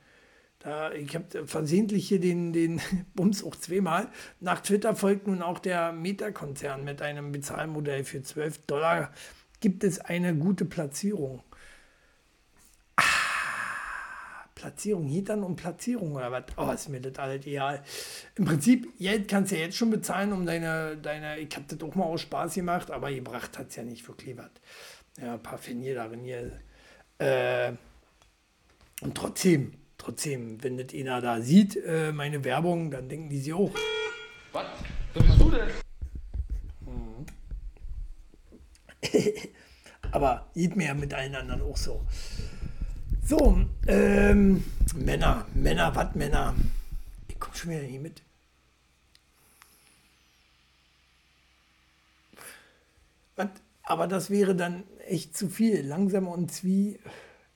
Da, 0.59 0.91
ich 0.93 1.13
habe 1.13 1.45
versehentlich 1.45 2.07
hier 2.07 2.19
den, 2.19 2.51
den 2.51 2.81
Bums 3.13 3.43
auch 3.43 3.55
zweimal. 3.55 4.09
Nach 4.39 4.61
Twitter 4.61 4.95
folgt 4.95 5.27
nun 5.27 5.43
auch 5.43 5.59
der 5.59 5.91
Meta-Konzern 5.91 6.83
mit 6.83 7.03
einem 7.03 7.31
Bezahlmodell 7.31 8.03
für 8.03 8.23
12 8.23 8.65
Dollar. 8.65 9.11
Gibt 9.59 9.83
es 9.83 9.99
eine 9.99 10.35
gute 10.35 10.65
Platzierung? 10.65 11.43
Platzierung, 14.65 15.07
geht 15.07 15.29
dann 15.29 15.43
um 15.43 15.55
Platzierung 15.55 16.13
oder 16.13 16.31
was? 16.31 16.45
Oh, 16.57 16.71
ist 16.71 16.89
mir 16.89 16.99
das 16.99 17.19
alles 17.19 17.45
egal. 17.45 17.83
Im 18.33 18.45
Prinzip, 18.45 18.97
Geld 18.97 19.27
kannst 19.27 19.51
du 19.51 19.57
ja 19.57 19.61
jetzt 19.61 19.77
schon 19.77 19.91
bezahlen, 19.91 20.33
um 20.33 20.43
deine, 20.43 20.97
deine 20.97 21.37
ich 21.37 21.55
habe 21.55 21.65
das 21.67 21.79
auch 21.87 21.93
mal 21.93 22.05
aus 22.05 22.21
Spaß 22.21 22.55
gemacht, 22.55 22.89
aber 22.89 23.11
gebracht 23.11 23.59
hat 23.59 23.69
es 23.69 23.75
ja 23.75 23.83
nicht 23.83 24.07
wirklich 24.07 24.35
was. 24.35 24.49
Ja, 25.21 25.33
ein 25.33 25.43
paar 25.43 25.59
Fenier 25.59 25.93
darin 25.93 26.23
hier. 26.23 26.51
Äh, 27.19 27.73
und 29.01 29.15
trotzdem, 29.15 29.75
trotzdem, 29.99 30.63
wenn 30.63 30.77
das 30.77 30.95
einer 30.95 31.21
da 31.21 31.41
sieht, 31.41 31.77
äh, 31.85 32.11
meine 32.11 32.43
Werbung, 32.43 32.89
dann 32.89 33.07
denken 33.07 33.29
die 33.29 33.37
sich 33.37 33.53
auch. 33.53 33.71
Was? 34.51 34.65
Wer 35.13 35.23
bist 35.23 35.39
du 35.39 35.51
denn? 35.51 35.69
aber 40.11 40.47
geht 40.55 40.75
mir 40.75 40.87
ja 40.87 40.95
mit 40.95 41.13
allen 41.13 41.35
anderen 41.35 41.61
auch 41.61 41.77
so. 41.77 42.03
So, 43.27 43.57
ähm, 43.87 44.63
Männer, 44.93 45.47
Männer, 45.55 45.95
was 45.95 46.13
Männer? 46.13 46.53
Ich 47.27 47.39
komme 47.39 47.55
schon 47.55 47.71
wieder 47.71 47.81
hier 47.81 47.99
mit. 47.99 48.21
Was? 53.35 53.47
Aber 53.81 54.05
das 54.05 54.29
wäre 54.29 54.55
dann 54.55 54.83
echt 55.07 55.35
zu 55.35 55.49
viel. 55.49 55.81
Langsamer 55.83 56.33
und 56.33 56.51
zwie, 56.51 56.99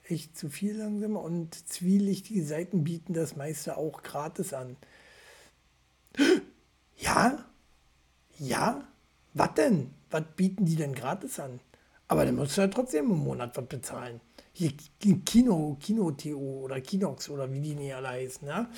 echt 0.06 0.36
zu 0.36 0.50
viel 0.50 0.76
langsamer 0.76 1.22
und 1.22 1.54
zwielichtige 1.70 2.44
Seiten 2.44 2.84
bieten 2.84 3.14
das 3.14 3.36
meiste 3.36 3.78
auch 3.78 4.02
gratis 4.02 4.54
an. 4.54 4.76
Ja? 6.98 7.46
Ja? 8.40 8.88
Was 9.36 9.54
denn? 9.54 9.94
Was 10.10 10.24
bieten 10.36 10.66
die 10.66 10.78
denn 10.78 10.96
gratis 10.96 11.40
an? 11.40 11.60
Aber 12.08 12.26
dann 12.26 12.38
musst 12.38 12.58
du 12.58 12.62
ja 12.62 12.68
trotzdem 12.70 13.12
im 13.12 13.20
Monat 13.20 13.56
was 13.56 13.68
bezahlen 13.68 14.20
hier 14.60 14.74
Kino, 15.26 15.78
Kino.to 15.80 16.38
oder 16.38 16.82
Kinox 16.82 17.30
oder 17.30 17.52
wie 17.52 17.62
die 17.62 17.76
nicht 17.76 17.94
alle 17.94 18.10
heißen, 18.10 18.46
ne? 18.48 18.70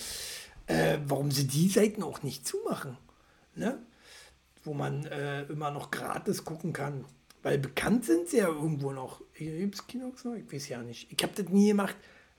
Äh, 0.68 1.00
warum 1.06 1.32
sie 1.32 1.48
die 1.48 1.68
Seiten 1.70 2.04
auch 2.04 2.22
nicht 2.22 2.48
zumachen, 2.48 2.98
ne? 3.56 3.80
wo 4.64 4.74
man 4.74 5.06
äh, 5.06 5.44
immer 5.44 5.72
noch 5.72 5.90
gratis 5.90 6.46
gucken 6.46 6.72
kann. 6.72 7.06
Weil 7.42 7.58
bekannt 7.58 8.06
sind 8.06 8.30
sie 8.30 8.38
ja 8.38 8.48
irgendwo 8.48 8.92
noch. 8.92 9.22
Gibt 9.36 9.76
es 9.76 9.88
Kinox 9.88 10.24
noch? 10.24 10.36
Ich 10.36 10.52
weiß 10.54 10.70
ja 10.70 10.84
nicht. 10.84 11.12
Ich 11.12 11.24
habe 11.24 11.34
das 11.36 11.52
nie 11.52 11.70
gemacht. 11.70 11.96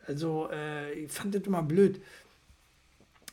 Also 0.06 0.48
äh, 0.52 0.92
ich 0.92 1.10
fand 1.10 1.34
das 1.34 1.42
immer 1.42 1.62
blöd. 1.62 2.00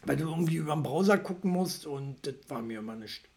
Weil 0.03 0.15
du 0.17 0.27
irgendwie 0.27 0.55
über 0.55 0.73
den 0.73 0.81
Browser 0.81 1.19
gucken 1.19 1.51
musst 1.51 1.85
und 1.85 2.25
das 2.25 2.35
war 2.47 2.63
mir 2.63 2.79
immer 2.79 2.95
nicht. 2.95 3.29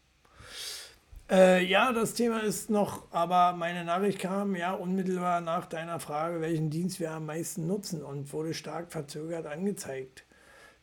Äh, 1.33 1.65
ja, 1.65 1.95
das 1.95 2.13
Thema 2.13 2.41
ist 2.41 2.69
noch, 2.69 3.11
aber 3.11 3.55
meine 3.55 3.87
Nachricht 3.87 4.19
kam 4.19 4.55
ja 4.55 4.73
unmittelbar 4.73 5.41
nach 5.41 5.65
deiner 5.65 5.99
Frage, 5.99 6.43
welchen 6.43 6.69
Dienst 6.69 7.01
wir 7.01 7.11
am 7.13 7.25
meisten 7.25 7.67
nutzen 7.67 8.03
und 8.03 8.31
wurde 8.35 8.53
stark 8.53 8.93
verzögert 8.93 9.47
angezeigt. 9.47 10.25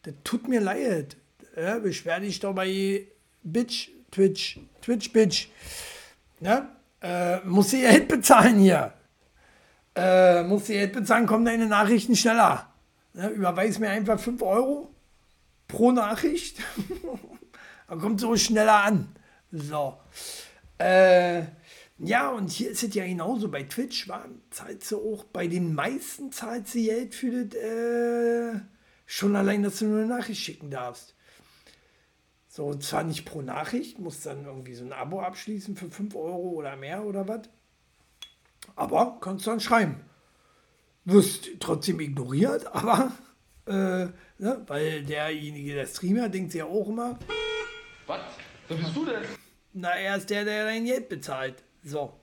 Das 0.02 0.16
tut 0.24 0.48
mir 0.48 0.60
leid. 0.60 1.18
Ja, 1.56 1.78
beschwer 1.78 2.20
dich 2.20 2.40
doch 2.40 2.56
bei 2.56 3.06
Bitch, 3.44 3.90
Twitch, 4.10 4.60
Twitch, 4.82 5.14
Bitch. 5.14 5.50
Ja? 6.40 6.76
Äh, 7.00 7.42
muss 7.42 7.70
sie 7.70 7.82
Geld 7.82 8.08
bezahlen 8.08 8.58
hier. 8.58 8.94
Äh, 9.94 10.42
muss 10.42 10.66
sie 10.66 10.74
Geld 10.74 10.94
bezahlen, 10.94 11.28
kommen 11.28 11.46
deine 11.46 11.68
Nachrichten 11.68 12.16
schneller. 12.16 12.74
Ja, 13.14 13.30
überweis 13.30 13.78
mir 13.78 13.92
einfach 13.92 14.20
5 14.20 14.42
Euro 14.42 14.96
pro 15.68 15.92
Nachricht. 15.92 16.58
Dann 17.88 18.00
kommt 18.00 18.20
so 18.20 18.36
schneller 18.36 18.84
an. 18.84 19.16
So. 19.52 19.98
Äh, 20.78 21.44
ja, 21.98 22.30
und 22.30 22.50
hier 22.50 22.72
ist 22.72 22.84
es 22.84 22.94
ja 22.94 23.06
genauso. 23.06 23.50
Bei 23.50 23.64
Twitch 23.64 24.08
war, 24.08 24.26
zahlt 24.52 24.84
sie 24.84 24.96
auch, 24.96 25.26
bei 25.26 25.48
den 25.48 25.74
meisten 25.74 26.32
zahlt 26.32 26.68
sie 26.68 26.86
Geld 26.86 27.14
für 27.14 27.46
das, 27.46 27.62
äh, 27.62 28.60
schon 29.06 29.36
allein, 29.36 29.64
dass 29.64 29.80
du 29.80 29.86
nur 29.86 30.00
eine 30.00 30.08
Nachricht 30.08 30.42
schicken 30.42 30.70
darfst. 30.70 31.16
So, 32.48 32.74
zwar 32.76 33.04
nicht 33.04 33.26
pro 33.26 33.42
Nachricht, 33.42 34.00
musst 34.00 34.26
dann 34.26 34.46
irgendwie 34.46 34.76
so 34.76 34.86
ein 34.86 34.94
Abo 34.94 35.22
abschließen 35.22 35.76
für 35.76 35.90
5 35.90 36.16
Euro 36.16 36.50
oder 36.52 36.76
mehr 36.76 37.04
oder 37.04 37.28
was. 37.28 37.50
Aber 38.76 39.18
kannst 39.20 39.46
dann 39.48 39.60
schreiben. 39.60 40.02
Wirst 41.06 41.50
trotzdem 41.60 42.00
ignoriert, 42.00 42.66
aber, 42.74 43.12
äh, 43.66 44.08
ne, 44.38 44.64
weil 44.68 45.04
derjenige, 45.04 45.76
der 45.76 45.88
Streamer, 45.88 46.30
denkt 46.30 46.52
sich 46.52 46.60
ja 46.60 46.66
auch 46.66 46.88
immer. 46.88 47.20
Was? 48.08 48.22
Wer 48.68 48.78
bist 48.78 48.96
du 48.96 49.06
denn? 49.06 49.24
Na, 49.74 49.90
er 49.90 50.18
ist 50.18 50.30
der, 50.30 50.46
der 50.46 50.66
dein 50.66 50.86
Geld 50.86 51.10
bezahlt. 51.10 51.64
So. 51.84 52.14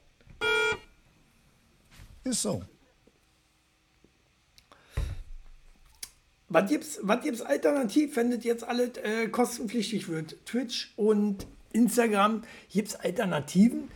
Ist 2.24 2.42
so. 2.42 2.62
Was 6.48 6.68
gibt's, 6.68 6.98
was 7.02 7.22
gibt's 7.22 7.42
alternativ, 7.42 8.16
wenn 8.16 8.30
das 8.30 8.44
jetzt 8.44 8.64
alles 8.64 8.96
äh, 8.98 9.28
kostenpflichtig 9.28 10.09
wird? 10.09 10.37
Twitch 10.44 10.92
und 10.96 11.46
Instagram, 11.72 12.42
gibt 12.70 12.88
es 12.88 12.96
Alternativen, 12.96 13.90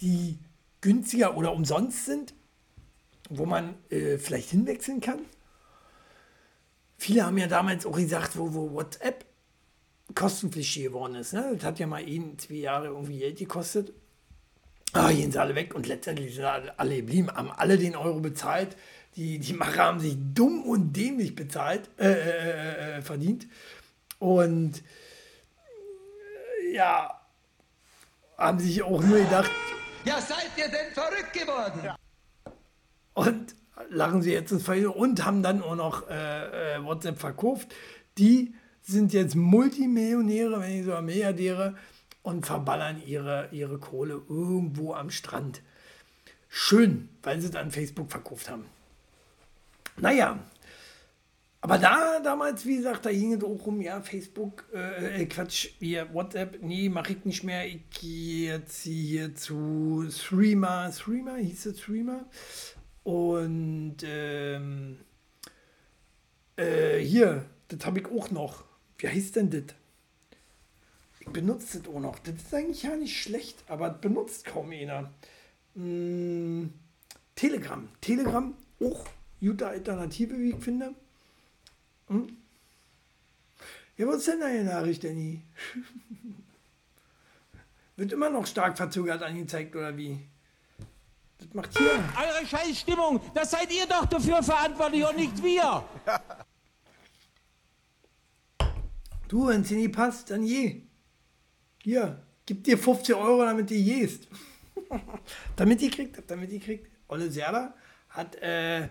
die 0.00 0.38
günstiger 0.80 1.36
oder 1.36 1.52
umsonst 1.52 2.06
sind, 2.06 2.34
wo 3.28 3.44
man 3.44 3.74
äh, 3.90 4.18
vielleicht 4.18 4.50
hinwechseln 4.50 5.00
kann? 5.00 5.20
Viele 6.96 7.26
haben 7.26 7.38
ja 7.38 7.46
damals 7.46 7.84
auch 7.86 7.96
gesagt, 7.96 8.38
wo, 8.38 8.54
wo 8.54 8.72
WhatsApp 8.72 9.24
kostenpflichtig 10.16 10.84
geworden 10.84 11.14
ist. 11.14 11.32
Ne? 11.32 11.52
Das 11.54 11.64
hat 11.64 11.78
ja 11.78 11.86
mal 11.86 12.06
ihn 12.06 12.36
zwei 12.38 12.54
Jahre 12.54 12.86
irgendwie 12.86 13.18
Geld 13.18 13.38
gekostet. 13.38 13.92
Ah, 14.92 15.12
gehen 15.12 15.30
sie 15.30 15.38
alle 15.38 15.54
weg 15.54 15.74
und 15.74 15.86
letztendlich 15.86 16.34
sind 16.34 16.44
alle, 16.44 16.96
geblieben, 16.96 17.30
haben 17.30 17.50
alle 17.50 17.76
den 17.76 17.94
Euro 17.94 18.20
bezahlt. 18.20 18.76
Die, 19.14 19.38
die 19.38 19.52
Macher 19.52 19.84
haben 19.84 20.00
sich 20.00 20.16
dumm 20.34 20.62
und 20.64 20.94
dämlich 20.94 21.34
bezahlt, 21.34 21.88
äh, 21.98 22.06
äh, 22.06 22.14
äh, 22.14 22.98
äh 22.98 23.02
verdient. 23.02 23.46
Und 24.18 24.82
ja, 26.72 27.20
haben 28.38 28.58
sich 28.58 28.82
auch 28.82 29.02
nur 29.02 29.18
gedacht. 29.18 29.50
Ja, 30.04 30.20
seid 30.20 30.50
ihr 30.56 30.68
denn 30.68 30.92
verrückt 30.92 31.32
geworden? 31.32 31.80
Ja. 31.84 31.96
Und 33.14 33.54
lachen 33.90 34.22
sie 34.22 34.32
jetzt 34.32 34.52
ins 34.52 34.62
Feuer 34.62 34.94
und 34.96 35.24
haben 35.24 35.42
dann 35.42 35.62
auch 35.62 35.76
noch 35.76 36.08
äh, 36.08 36.76
äh, 36.76 36.84
WhatsApp 36.84 37.18
verkauft. 37.18 37.74
Die 38.18 38.54
sind 38.86 39.12
jetzt 39.12 39.34
Multimillionäre, 39.34 40.60
wenn 40.60 40.72
nicht 40.72 40.84
sogar 40.84 41.02
Milliardäre 41.02 41.74
und 42.22 42.46
verballern 42.46 43.02
ihre, 43.04 43.48
ihre 43.50 43.78
Kohle 43.78 44.22
irgendwo 44.28 44.94
am 44.94 45.10
Strand. 45.10 45.60
Schön, 46.48 47.08
weil 47.22 47.40
sie 47.40 47.50
dann 47.50 47.70
Facebook 47.70 48.10
verkauft 48.10 48.48
haben. 48.48 48.64
Naja, 49.96 50.38
aber 51.60 51.78
da 51.78 52.20
damals, 52.20 52.64
wie 52.64 52.76
gesagt, 52.76 53.06
da 53.06 53.10
ging 53.10 53.32
es 53.32 53.42
auch 53.42 53.66
um, 53.66 53.80
ja, 53.80 54.00
Facebook, 54.00 54.64
äh, 54.72 55.22
äh 55.22 55.26
Quatsch, 55.26 55.70
hier, 55.80 56.12
WhatsApp, 56.14 56.62
nee, 56.62 56.88
mache 56.88 57.14
ich 57.14 57.24
nicht 57.24 57.42
mehr. 57.42 57.66
Ich 57.66 57.90
gehe 57.90 58.52
jetzt 58.52 58.84
hier 58.84 59.34
zu 59.34 60.06
Streamer, 60.08 60.92
Streamer, 60.92 61.36
hieß 61.36 61.66
es 61.66 61.80
Streamer. 61.80 62.24
Und 63.02 63.96
ähm, 64.04 64.98
äh, 66.56 66.98
hier, 66.98 67.46
das 67.66 67.84
habe 67.84 67.98
ich 67.98 68.06
auch 68.06 68.30
noch 68.30 68.64
wie 68.98 69.08
heißt 69.08 69.36
denn 69.36 69.50
das? 69.50 69.74
Ich 71.20 71.28
benutze 71.28 71.80
das 71.80 71.92
auch 71.92 72.00
noch. 72.00 72.18
Das 72.20 72.36
ist 72.36 72.54
eigentlich 72.54 72.82
ja 72.82 72.96
nicht 72.96 73.20
schlecht, 73.20 73.64
aber 73.68 73.90
benutzt 73.90 74.44
kaum 74.44 74.70
einer. 74.70 75.10
Hm, 75.74 76.72
Telegram. 77.34 77.88
Telegram, 78.00 78.54
auch 78.80 79.06
gute 79.40 79.66
Alternative, 79.66 80.38
wie 80.38 80.50
ich 80.50 80.62
finde. 80.62 80.94
Hm. 82.08 82.36
Ja, 83.98 84.06
was 84.06 84.18
ist 84.18 84.28
denn 84.28 84.40
deine 84.40 84.64
Nachricht, 84.64 85.04
Danny? 85.04 85.42
Wird 87.96 88.12
immer 88.12 88.30
noch 88.30 88.46
stark 88.46 88.76
verzögert 88.76 89.22
angezeigt, 89.22 89.74
oder 89.74 89.96
wie? 89.96 90.18
Das 91.38 91.52
macht 91.54 91.76
hier. 91.76 91.90
Eure 91.90 92.46
Scheißstimmung, 92.46 93.20
das 93.34 93.50
seid 93.50 93.72
ihr 93.72 93.86
doch 93.86 94.06
dafür 94.06 94.42
verantwortlich 94.42 95.06
und 95.06 95.16
nicht 95.16 95.42
wir. 95.42 95.84
Du, 99.28 99.48
wenn 99.48 99.62
es 99.62 99.68
dir 99.68 99.76
nie 99.76 99.88
passt, 99.88 100.30
dann 100.30 100.42
je. 100.42 100.82
Hier, 101.82 102.22
gib 102.46 102.64
dir 102.64 102.78
50 102.78 103.14
Euro, 103.14 103.44
damit 103.44 103.70
ihr 103.70 103.80
jest. 103.80 104.28
damit 105.56 105.82
ihr 105.82 105.90
kriegt, 105.90 106.30
damit 106.30 106.50
ihr 106.50 106.60
kriegt. 106.60 106.88
Olle 107.08 107.30
Serda 107.30 107.74
hat 108.08 108.36
äh, 108.36 108.88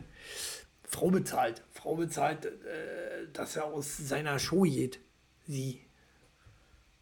Frau 0.84 1.10
bezahlt. 1.10 1.63
Frau 1.71 1.95
bezahlt, 1.95 2.45
äh, 2.45 3.28
dass 3.34 3.56
er 3.56 3.65
aus 3.65 3.98
seiner 3.98 4.39
Show 4.39 4.62
geht. 4.62 5.00
Sie. 5.48 5.82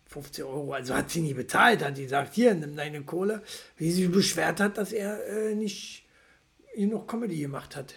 50 0.08 0.44
Euro. 0.44 0.74
Also 0.74 0.94
hat 0.94 1.10
sie 1.10 1.22
nie 1.22 1.34
bezahlt, 1.34 1.84
hat 1.84 1.96
sie 1.96 2.04
gesagt, 2.04 2.36
hier, 2.36 2.54
nimm 2.54 2.76
deine 2.76 3.02
Kohle. 3.04 3.42
Wie 3.78 3.92
sie 3.92 4.08
beschwert 4.08 4.60
hat, 4.60 4.78
dass 4.78 4.94
er 4.94 5.26
äh, 5.28 5.56
nicht 5.56 6.06
noch 6.78 7.08
Comedy 7.08 7.40
gemacht 7.40 7.76
hat. 7.76 7.96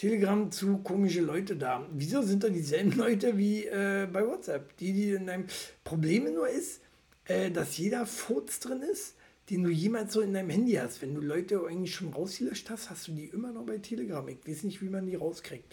Telegram 0.00 0.50
zu 0.50 0.78
komische 0.78 1.20
Leute 1.20 1.56
da. 1.56 1.86
Wieso 1.92 2.22
sind 2.22 2.42
da 2.42 2.48
dieselben 2.48 2.92
Leute 2.96 3.36
wie 3.36 3.66
äh, 3.66 4.08
bei 4.10 4.26
WhatsApp? 4.26 4.74
Die, 4.78 4.94
die 4.94 5.10
in 5.10 5.28
einem 5.28 5.44
Problem 5.84 6.24
nur 6.32 6.48
ist, 6.48 6.80
äh, 7.26 7.50
dass 7.50 7.76
jeder 7.76 8.06
Furz 8.06 8.60
drin 8.60 8.80
ist, 8.80 9.14
den 9.50 9.62
du 9.62 9.68
jemals 9.68 10.14
so 10.14 10.22
in 10.22 10.32
deinem 10.32 10.48
Handy 10.48 10.72
hast. 10.72 11.02
Wenn 11.02 11.14
du 11.14 11.20
Leute 11.20 11.66
eigentlich 11.66 11.94
schon 11.94 12.14
rausgelöscht 12.14 12.70
hast, 12.70 12.88
hast 12.88 13.08
du 13.08 13.12
die 13.12 13.26
immer 13.26 13.52
noch 13.52 13.66
bei 13.66 13.76
Telegram. 13.76 14.26
Ich 14.26 14.38
weiß 14.46 14.62
nicht, 14.62 14.80
wie 14.80 14.88
man 14.88 15.04
die 15.04 15.16
rauskriegt. 15.16 15.70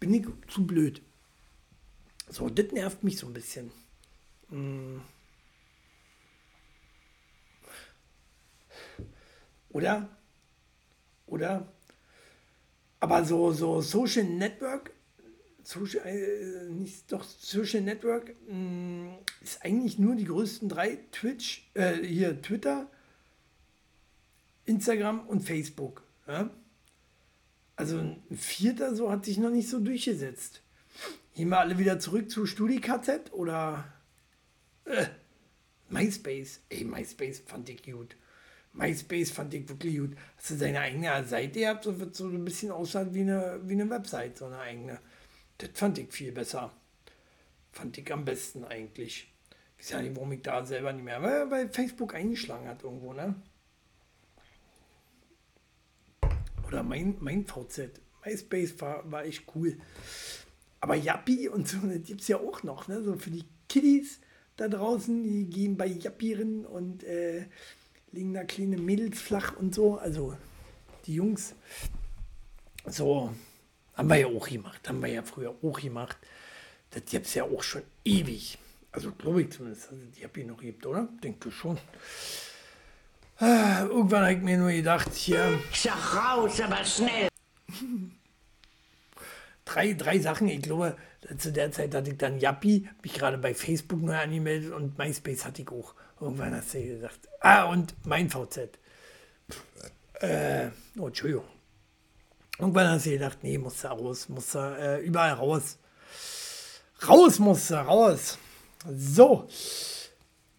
Bin 0.00 0.14
ich 0.14 0.24
zu 0.48 0.66
blöd. 0.66 1.02
So, 2.30 2.48
das 2.48 2.72
nervt 2.72 3.04
mich 3.04 3.18
so 3.18 3.26
ein 3.26 3.34
bisschen. 3.34 3.70
Hm. 4.48 5.02
Oder? 9.68 10.08
Oder? 11.26 11.68
Aber 13.04 13.22
so, 13.22 13.52
so 13.52 13.82
Social 13.82 14.24
Network, 14.24 14.90
Social, 15.62 16.06
äh, 16.06 16.70
nicht 16.70 17.12
doch 17.12 17.22
Social 17.22 17.82
Network, 17.82 18.34
mh, 18.48 18.54
hm, 18.54 19.18
ist 19.42 19.62
eigentlich 19.62 19.98
nur 19.98 20.14
die 20.14 20.24
größten 20.24 20.70
drei: 20.70 21.00
Twitch, 21.12 21.70
äh, 21.74 21.96
hier 21.96 22.40
Twitter, 22.40 22.90
Instagram 24.64 25.28
und 25.28 25.42
Facebook. 25.42 26.02
Ja? 26.26 26.48
Also 27.76 27.98
ein 27.98 28.22
vierter 28.34 28.96
so 28.96 29.10
hat 29.10 29.26
sich 29.26 29.36
noch 29.36 29.50
nicht 29.50 29.68
so 29.68 29.80
durchgesetzt. 29.80 30.62
Gehen 31.34 31.50
wir 31.50 31.60
alle 31.60 31.76
wieder 31.76 31.98
zurück 31.98 32.30
zu 32.30 32.46
StudiKZ 32.46 33.32
oder 33.32 33.84
äh, 34.86 35.08
MySpace? 35.90 36.60
Ey, 36.70 36.84
MySpace 36.84 37.42
fand 37.44 37.68
ich 37.68 37.82
gut. 37.82 38.16
MySpace 38.74 39.30
fand 39.30 39.54
ich 39.54 39.68
wirklich 39.68 39.98
gut. 39.98 40.16
Hast 40.36 40.50
du 40.50 40.56
seine 40.56 40.80
eigene 40.80 41.24
Seite 41.24 41.60
gehabt, 41.60 41.84
so 41.84 41.98
wird 41.98 42.14
so 42.14 42.26
ein 42.26 42.44
bisschen 42.44 42.72
aussah 42.72 43.06
wie 43.14 43.20
eine, 43.20 43.60
wie 43.64 43.74
eine 43.74 43.88
Website, 43.88 44.38
so 44.38 44.46
eine 44.46 44.58
eigene. 44.58 44.98
Das 45.58 45.70
fand 45.74 45.98
ich 45.98 46.12
viel 46.12 46.32
besser. 46.32 46.72
Fand 47.72 47.96
ich 47.96 48.12
am 48.12 48.24
besten 48.24 48.64
eigentlich. 48.64 49.32
Ich 49.78 49.84
weiß 49.84 49.90
ja 49.90 50.02
nicht, 50.02 50.16
warum 50.16 50.32
ich 50.32 50.42
da 50.42 50.64
selber 50.64 50.92
nicht 50.92 51.04
mehr, 51.04 51.22
weil, 51.22 51.50
weil 51.50 51.68
Facebook 51.68 52.14
eingeschlagen 52.14 52.68
hat 52.68 52.82
irgendwo, 52.82 53.12
ne? 53.12 53.34
Oder 56.66 56.82
mein, 56.82 57.16
mein 57.20 57.46
VZ. 57.46 58.00
MySpace 58.24 58.80
war, 58.80 59.10
war 59.10 59.24
echt 59.24 59.44
cool. 59.54 59.78
Aber 60.80 60.96
Yappi 60.96 61.48
und 61.48 61.68
so, 61.68 61.78
das 61.78 62.02
gibt 62.02 62.22
es 62.22 62.28
ja 62.28 62.38
auch 62.38 62.62
noch, 62.64 62.88
ne? 62.88 63.02
So 63.02 63.14
für 63.16 63.30
die 63.30 63.44
Kiddies 63.68 64.20
da 64.56 64.68
draußen, 64.68 65.22
die 65.22 65.46
gehen 65.46 65.76
bei 65.76 65.86
Yappieren 65.86 66.64
und 66.64 67.04
äh, 67.04 67.46
liegen 68.14 68.32
da 68.32 68.44
kleine 68.44 68.78
Mädels 68.78 69.20
flach 69.20 69.56
und 69.56 69.74
so. 69.74 69.98
Also 69.98 70.36
die 71.06 71.14
Jungs. 71.14 71.54
So, 72.86 73.34
haben 73.94 74.08
wir 74.08 74.16
ja 74.16 74.26
auch 74.26 74.48
gemacht. 74.48 74.88
Haben 74.88 75.02
wir 75.02 75.08
ja 75.08 75.22
früher 75.22 75.54
auch 75.62 75.80
gemacht. 75.80 76.16
Das 76.90 77.04
gibt 77.06 77.26
es 77.26 77.34
ja 77.34 77.44
auch 77.44 77.62
schon 77.62 77.82
ewig. 78.04 78.58
Also 78.92 79.10
glaube 79.12 79.42
ich 79.42 79.50
zumindest, 79.50 79.90
dass 79.90 79.98
es 79.98 80.10
die 80.12 80.20
Yappi 80.20 80.44
noch 80.44 80.60
gibt, 80.60 80.86
oder? 80.86 81.08
Denke 81.22 81.50
schon. 81.50 81.78
Ah, 83.38 83.82
irgendwann 83.82 84.22
habe 84.22 84.34
ich 84.34 84.42
mir 84.42 84.58
nur 84.58 84.70
gedacht, 84.70 85.12
hier. 85.12 85.58
Sag 85.72 86.14
raus, 86.14 86.60
aber 86.60 86.84
schnell. 86.84 87.28
drei, 89.64 89.94
drei 89.94 90.20
Sachen. 90.20 90.46
Ich 90.48 90.62
glaube, 90.62 90.96
zu 91.38 91.50
der 91.52 91.72
Zeit 91.72 91.94
hatte 91.94 92.10
ich 92.10 92.18
dann 92.18 92.38
Yappi, 92.38 92.88
mich 93.02 93.14
gerade 93.14 93.38
bei 93.38 93.54
Facebook 93.54 94.00
neu 94.00 94.16
angemeldet 94.16 94.72
und 94.72 94.96
MySpace 94.98 95.44
hatte 95.44 95.62
ich 95.62 95.68
auch. 95.68 95.94
Irgendwann 96.20 96.54
hast 96.54 96.74
du 96.74 96.82
gesagt. 96.82 97.28
Ah, 97.40 97.64
und 97.64 97.94
mein 98.04 98.30
VZ. 98.30 98.78
Äh, 100.20 100.68
oh, 100.98 101.08
Entschuldigung. 101.08 101.44
Irgendwann 102.58 102.88
hast 102.88 103.06
du 103.06 103.10
gedacht, 103.10 103.38
nee, 103.42 103.58
muss 103.58 103.80
da 103.80 103.92
raus, 103.92 104.28
muss 104.28 104.52
da 104.52 104.76
äh, 104.76 105.00
überall 105.00 105.32
raus. 105.32 105.78
Raus 107.06 107.38
muss 107.38 107.68
da 107.68 107.82
raus. 107.82 108.38
So. 108.88 109.48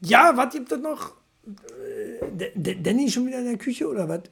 Ja, 0.02 0.34
was 0.36 0.54
gibt 0.54 0.72
es 0.72 0.80
noch? 0.80 1.14
Äh, 1.48 2.52
Danny 2.56 3.10
schon 3.10 3.28
wieder 3.28 3.40
in 3.40 3.46
der 3.46 3.58
Küche 3.58 3.88
oder 3.88 4.10
was? 4.10 4.24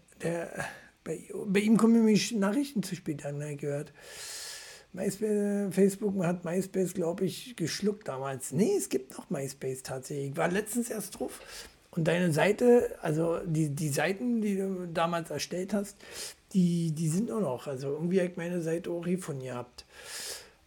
bei, 1.04 1.24
bei, 1.46 1.60
ihm 1.60 1.78
kommen 1.78 1.94
nämlich 1.94 2.32
Nachrichten 2.32 2.84
zu 2.84 2.96
spät 2.96 3.26
an, 3.26 3.58
gehört. 3.58 3.92
MySpace, 4.94 5.74
Facebook 5.74 6.24
hat 6.24 6.46
MySpace, 6.46 6.94
glaube 6.94 7.26
ich, 7.26 7.56
geschluckt 7.56 8.08
damals. 8.08 8.52
Nee, 8.52 8.76
es 8.78 8.90
gibt 8.90 9.18
noch 9.18 9.30
MySpace 9.30 9.82
tatsächlich. 9.82 10.32
Ich 10.32 10.38
war 10.38 10.50
letztens 10.50 10.90
erst 10.90 11.20
drauf. 11.20 11.40
Und 11.92 12.08
deine 12.08 12.32
Seite, 12.32 12.96
also 13.02 13.40
die, 13.46 13.70
die 13.70 13.90
Seiten, 13.90 14.42
die 14.42 14.58
du 14.58 14.88
damals 14.88 15.32
erstellt 15.32 15.74
hast, 15.74 15.98
die, 16.54 16.92
die 16.92 17.08
sind 17.08 17.30
nur 17.30 17.42
noch. 17.42 17.68
Also 17.68 17.90
irgendwie 17.92 18.20
habe 18.20 18.30
ich 18.30 18.38
meine 18.38 18.62
Seite 18.62 18.92
auch 18.92 19.06
hier 19.06 19.20
von 19.20 19.40
gehabt. 19.40 19.86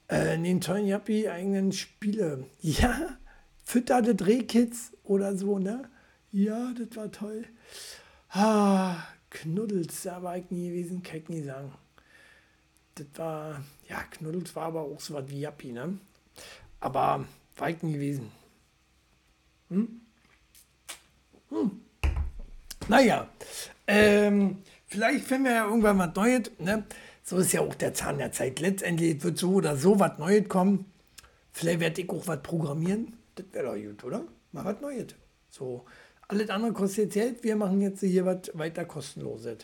Äh, 0.09 0.39
den 0.39 0.61
tollen 0.61 0.87
Yappi 0.87 1.29
eigenen 1.29 1.73
Spiele. 1.73 2.45
Ja, 2.61 3.17
fütterte 3.65 4.15
Drehkids 4.15 4.93
oder 5.05 5.37
so, 5.37 5.59
ne? 5.59 5.89
Ja, 6.33 6.73
das 6.77 6.97
war 6.97 7.11
toll. 7.11 7.45
Ah, 8.31 8.97
Knuddels, 9.31 10.03
da 10.03 10.23
war 10.23 10.37
ich 10.37 10.51
nie 10.51 10.69
gewesen, 10.69 11.03
kann 11.03 11.19
ich 11.19 11.29
nie 11.29 11.43
sagen 11.43 11.73
das 12.97 13.07
war, 13.17 13.63
ja, 13.89 14.03
Knuddels 14.11 14.57
war 14.57 14.65
aber 14.65 14.83
auch 14.83 15.01
so 15.01 15.15
was 15.15 15.29
wie 15.29 15.41
Yappi, 15.41 15.73
ne? 15.73 15.99
Aber 16.81 17.25
nie 17.83 17.93
gewesen. 17.93 18.33
Hm? 19.69 20.01
Hm. 21.51 21.81
Naja, 22.89 23.29
ähm, 23.87 24.59
vielleicht 24.87 25.27
finden 25.27 25.45
wir 25.45 25.53
ja 25.53 25.65
irgendwann 25.67 25.99
was 25.99 26.15
Neues, 26.15 26.51
ne? 26.59 26.85
So 27.23 27.39
ist 27.39 27.53
ja 27.53 27.61
auch 27.61 27.75
der 27.75 27.93
Zahn 27.93 28.19
der 28.19 28.33
Zeit. 28.33 28.61
Letztendlich 28.61 29.23
wird 29.23 29.39
so 29.39 29.55
oder 29.55 29.77
so 29.77 29.99
was 29.99 30.19
Neues 30.19 30.49
kommen. 30.49 30.87
Vielleicht 31.53 31.81
werde 31.81 32.01
ich 32.01 32.11
auch 32.11 32.27
was 32.27 32.43
programmieren. 32.43 33.17
Das 33.35 33.47
wäre 33.53 33.67
doch 33.67 33.75
gut, 33.75 34.05
oder? 34.05 34.25
Mal 34.53 34.65
was 34.65 34.81
Neues. 34.81 35.07
So, 35.51 35.85
alles 36.29 36.49
andere 36.51 36.73
kostet 36.73 37.13
Geld. 37.13 37.43
Wir 37.43 37.57
machen 37.57 37.81
jetzt 37.81 38.01
hier 38.01 38.25
was 38.25 38.51
weiter 38.55 38.85
kostenloses. 38.85 39.59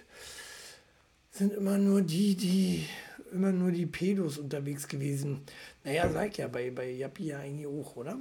Sind 1.30 1.52
immer 1.52 1.78
nur 1.78 2.02
die, 2.02 2.34
die 2.34 2.86
immer 3.32 3.52
nur 3.52 3.72
die 3.72 3.86
Pedos 3.86 4.38
unterwegs 4.38 4.88
gewesen. 4.88 5.42
Naja, 5.84 6.08
sag 6.10 6.36
ja, 6.38 6.48
bei, 6.48 6.70
bei 6.70 6.90
Yappi 6.90 7.26
ja 7.26 7.38
eigentlich 7.38 7.66
auch, 7.66 7.96
oder? 7.96 8.18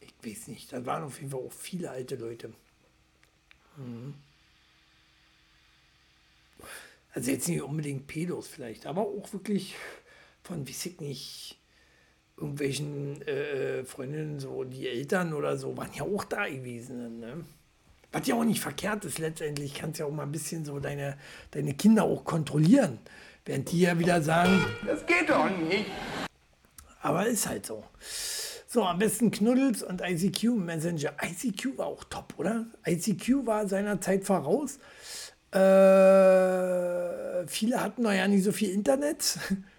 Ich 0.00 0.14
weiß 0.24 0.48
nicht. 0.48 0.72
Da 0.72 0.84
waren 0.84 1.04
auf 1.04 1.18
jeden 1.18 1.30
Fall 1.30 1.40
auch 1.40 1.52
viele 1.52 1.90
alte 1.90 2.16
Leute. 2.16 2.52
Mhm. 3.76 4.14
Also 7.12 7.30
jetzt 7.30 7.48
nicht 7.48 7.62
unbedingt 7.62 8.06
Pedos 8.06 8.48
vielleicht, 8.48 8.86
aber 8.86 9.02
auch 9.02 9.32
wirklich 9.32 9.74
von, 10.42 10.68
weiß 10.68 10.86
ich 10.86 11.00
nicht, 11.00 11.58
irgendwelchen 12.36 13.20
äh, 13.22 13.84
Freundinnen, 13.84 14.38
so 14.38 14.64
die 14.64 14.88
Eltern 14.88 15.32
oder 15.32 15.56
so, 15.56 15.76
waren 15.76 15.92
ja 15.94 16.04
auch 16.04 16.24
da 16.24 16.48
gewesen. 16.48 17.20
Ne? 17.20 17.44
Was 18.12 18.26
ja 18.26 18.34
auch 18.36 18.44
nicht 18.44 18.60
verkehrt 18.60 19.04
ist, 19.04 19.18
letztendlich 19.18 19.74
kannst 19.74 19.98
du 19.98 20.04
ja 20.04 20.08
auch 20.08 20.14
mal 20.14 20.22
ein 20.22 20.32
bisschen 20.32 20.64
so 20.64 20.78
deine, 20.78 21.18
deine 21.50 21.74
Kinder 21.74 22.04
auch 22.04 22.24
kontrollieren. 22.24 22.98
Während 23.48 23.72
die 23.72 23.80
ja 23.80 23.98
wieder 23.98 24.20
sagen, 24.20 24.62
das 24.86 25.06
geht 25.06 25.30
doch 25.30 25.48
nicht. 25.48 25.86
Aber 27.00 27.26
ist 27.26 27.48
halt 27.48 27.64
so. 27.64 27.82
So, 28.66 28.84
am 28.84 28.98
besten 28.98 29.30
Knuddels 29.30 29.82
und 29.82 30.02
ICQ 30.02 30.50
Messenger. 30.50 31.14
ICQ 31.22 31.78
war 31.78 31.86
auch 31.86 32.04
top, 32.04 32.34
oder? 32.36 32.66
ICQ 32.86 33.46
war 33.46 33.66
seiner 33.66 34.02
Zeit 34.02 34.24
voraus. 34.24 34.78
Äh, 35.50 37.46
viele 37.46 37.80
hatten 37.82 38.02
noch 38.02 38.12
ja 38.12 38.28
nicht 38.28 38.44
so 38.44 38.52
viel 38.52 38.68
Internet. 38.68 39.38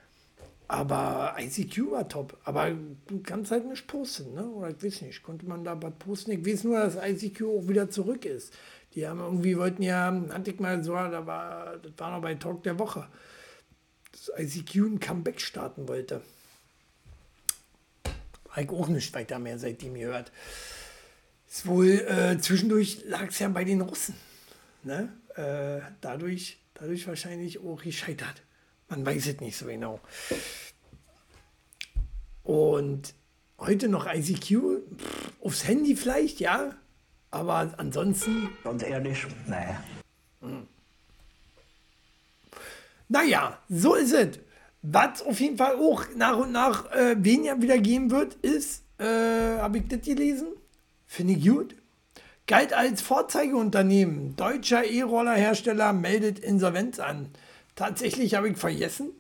Aber 0.68 1.36
ICQ 1.38 1.92
war 1.92 2.10
top. 2.10 2.38
Aber 2.46 2.72
du 3.06 3.22
kannst 3.22 3.52
halt 3.52 3.68
nicht 3.68 3.86
posten, 3.86 4.34
ne? 4.34 4.50
Oder 4.50 4.70
ich 4.70 4.84
weiß 4.84 5.04
nicht, 5.04 5.22
konnte 5.22 5.46
man 5.46 5.64
da 5.64 5.80
was 5.80 5.94
posten? 6.00 6.32
Ich 6.32 6.44
weiß 6.44 6.64
nur, 6.64 6.80
dass 6.80 6.96
ICQ 6.96 7.44
auch 7.44 7.68
wieder 7.68 7.92
zurück 7.92 8.26
ist. 8.26 8.52
Die 8.96 9.08
haben 9.08 9.20
irgendwie, 9.20 9.56
wollten 9.60 9.84
ja, 9.84 10.12
hatte 10.34 10.50
ich 10.50 10.60
mal 10.60 10.84
so, 10.84 10.94
da 10.94 11.28
war, 11.28 11.78
das 11.78 11.92
war 11.98 12.10
noch 12.10 12.22
bei 12.24 12.34
Talk 12.34 12.64
der 12.64 12.80
Woche 12.80 13.06
dass 14.38 14.56
ICQ 14.56 14.76
ein 14.76 15.00
Comeback 15.00 15.42
starten 15.42 15.88
wollte. 15.88 16.22
Ich 18.58 18.70
auch 18.70 18.88
nicht 18.88 19.14
weiter 19.14 19.40
mehr 19.40 19.60
seitdem 19.60 19.94
gehört. 19.94 20.32
Ist 21.50 21.66
wohl, 21.66 21.88
äh, 21.88 22.38
zwischendurch 22.40 23.04
lag 23.06 23.28
es 23.28 23.40
ja 23.40 23.48
bei 23.48 23.64
den 23.64 23.82
Russen. 23.82 24.16
Ne? 24.84 25.14
Äh, 25.36 25.82
dadurch, 26.02 26.60
dadurch 26.74 27.08
wahrscheinlich 27.08 27.60
auch 27.60 27.82
gescheitert. 27.82 28.44
Man 28.88 29.06
weiß 29.06 29.28
es 29.28 29.40
nicht 29.40 29.58
so 29.58 29.68
genau. 29.68 30.00
Und 32.44 33.14
heute 33.60 33.88
noch 33.88 34.08
ICQ, 34.12 34.42
pff, 34.48 35.32
aufs 35.42 35.68
Handy 35.68 35.96
vielleicht, 35.96 36.40
ja. 36.40 36.76
Aber 37.32 37.74
ansonsten, 37.78 38.50
Ganz 38.64 38.84
ehrlich, 38.84 39.26
nee. 39.48 40.68
Naja, 43.10 43.58
so 43.68 43.96
ist 43.96 44.14
es. 44.14 44.40
Was 44.82 45.22
auf 45.24 45.40
jeden 45.42 45.58
Fall 45.58 45.76
auch 45.76 46.06
nach 46.16 46.38
und 46.38 46.54
nach 46.54 46.90
äh, 46.92 47.16
weniger 47.20 47.62
wieder 47.62 47.78
geben 47.80 48.12
wird, 48.12 48.36
ist, 48.36 48.84
äh, 48.98 49.58
habe 49.58 49.80
ich 49.80 49.88
das 49.88 50.02
gelesen? 50.02 50.48
Finde 51.06 51.34
ich 51.34 51.46
gut. 51.46 51.76
Galt 52.48 52.74
als 52.74 53.02
Vorzeigeunternehmen. 53.02 54.36
Deutscher 54.36 54.86
E-Roller-Hersteller 54.86 55.92
meldet 55.92 56.40
Insolvenz 56.40 57.00
an. 57.00 57.30
Tatsächlich 57.76 58.36
habe 58.36 58.50
ich 58.50 58.58
vergessen, 58.58 59.12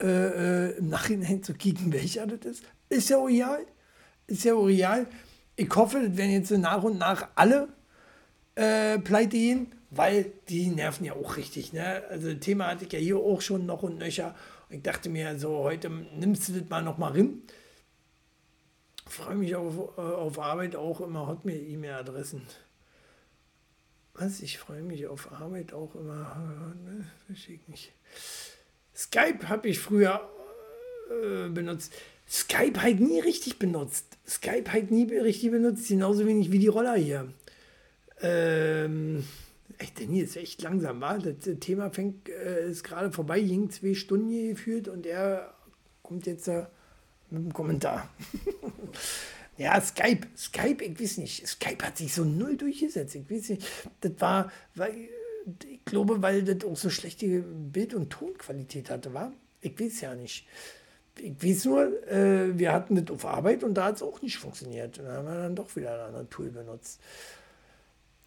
äh, 0.00 0.06
äh, 0.06 0.78
im 0.78 0.88
Nachhinein 0.88 1.42
zu 1.42 1.54
kicken, 1.54 1.92
welcher 1.92 2.26
das 2.26 2.44
ist. 2.44 2.64
Ist 2.88 3.10
ja 3.10 3.18
real. 3.18 3.66
Ist 4.26 4.44
ja 4.44 4.54
real. 4.54 5.06
Ich 5.56 5.74
hoffe, 5.74 6.00
das 6.00 6.16
werden 6.16 6.32
jetzt 6.32 6.50
nach 6.50 6.82
und 6.82 6.98
nach 6.98 7.28
alle 7.34 7.68
äh, 8.54 8.98
pleite 8.98 9.36
gehen, 9.36 9.72
weil 9.94 10.32
die 10.48 10.68
nerven 10.68 11.04
ja 11.04 11.12
auch 11.12 11.36
richtig. 11.36 11.72
Ne? 11.72 12.02
Also 12.08 12.32
Thema 12.34 12.68
hatte 12.68 12.86
ich 12.86 12.92
ja 12.92 12.98
hier 12.98 13.18
auch 13.18 13.42
schon 13.42 13.66
noch 13.66 13.82
und 13.82 13.98
nöcher. 13.98 14.34
Und 14.68 14.76
ich 14.76 14.82
dachte 14.82 15.10
mir, 15.10 15.38
so 15.38 15.58
heute 15.58 15.90
nimmst 15.90 16.48
du 16.48 16.52
das 16.54 16.68
mal 16.70 16.82
noch 16.82 16.96
mal 16.96 17.12
rin. 17.12 17.42
Freue 19.06 19.34
mich 19.34 19.54
auf, 19.54 19.98
äh, 19.98 20.00
auf 20.00 20.38
Arbeit 20.38 20.76
auch 20.76 21.00
immer 21.02 21.26
Hotmail-E-Mail-Adressen. 21.26 22.42
Was? 24.14 24.40
Ich 24.40 24.58
freue 24.58 24.82
mich 24.82 25.06
auf 25.06 25.30
Arbeit 25.32 25.72
auch 25.74 25.94
immer. 25.94 26.74
Ne? 26.84 27.06
Verstehe 27.26 27.56
ich 27.56 27.68
nicht. 27.68 27.92
Skype 28.96 29.48
habe 29.48 29.68
ich 29.68 29.78
früher 29.78 30.26
äh, 31.10 31.48
benutzt. 31.50 31.92
Skype 32.26 32.80
halt 32.80 33.00
nie 33.00 33.20
richtig 33.20 33.58
benutzt. 33.58 34.16
Skype 34.26 34.72
halt 34.72 34.90
nie 34.90 35.04
richtig 35.14 35.50
benutzt, 35.50 35.88
genauso 35.88 36.26
wenig 36.26 36.50
wie 36.50 36.58
die 36.58 36.68
Roller 36.68 36.94
hier. 36.94 37.30
Ähm, 38.22 39.24
echt, 39.82 40.00
Nils 40.08 40.30
ist 40.30 40.36
echt 40.36 40.62
langsam, 40.62 41.00
war. 41.00 41.18
Das 41.18 41.36
Thema 41.60 41.90
fängt, 41.90 42.28
äh, 42.28 42.68
ist 42.70 42.84
gerade 42.84 43.12
vorbei, 43.12 43.40
ging 43.40 43.70
zwei 43.70 43.94
Stunden 43.94 44.28
hier 44.28 44.50
gefühlt 44.50 44.88
und 44.88 45.06
er 45.06 45.54
kommt 46.02 46.26
jetzt 46.26 46.48
da 46.48 46.70
mit 47.30 47.40
einem 47.40 47.52
Kommentar. 47.52 48.08
ja, 49.56 49.80
Skype, 49.80 50.26
Skype, 50.36 50.84
ich 50.84 51.00
weiß 51.00 51.18
nicht. 51.18 51.46
Skype 51.46 51.84
hat 51.84 51.96
sich 51.96 52.12
so 52.12 52.24
null 52.24 52.56
durchgesetzt. 52.56 53.14
Ich 53.14 53.30
weiß 53.30 53.50
nicht, 53.50 53.66
das 54.00 54.12
war, 54.18 54.52
weil, 54.74 55.08
ich 55.68 55.84
glaube, 55.84 56.22
weil 56.22 56.42
das 56.42 56.68
auch 56.68 56.76
so 56.76 56.90
schlechte 56.90 57.40
Bild- 57.42 57.94
und 57.94 58.10
Tonqualität 58.10 58.90
hatte, 58.90 59.12
war. 59.14 59.32
Ich 59.60 59.78
weiß 59.78 60.02
ja 60.02 60.14
nicht. 60.14 60.46
Ich 61.18 61.42
weiß 61.42 61.66
nur, 61.66 62.08
äh, 62.08 62.58
wir 62.58 62.72
hatten 62.72 62.96
das 62.96 63.14
auf 63.14 63.24
Arbeit 63.26 63.64
und 63.64 63.74
da 63.74 63.86
hat 63.86 63.96
es 63.96 64.02
auch 64.02 64.22
nicht 64.22 64.38
funktioniert. 64.38 64.98
Und 64.98 65.06
da 65.06 65.16
haben 65.16 65.26
wir 65.26 65.34
dann 65.34 65.56
doch 65.56 65.74
wieder 65.76 65.94
ein 65.94 66.08
anderes 66.08 66.28
Tool 66.30 66.50
benutzt. 66.50 67.00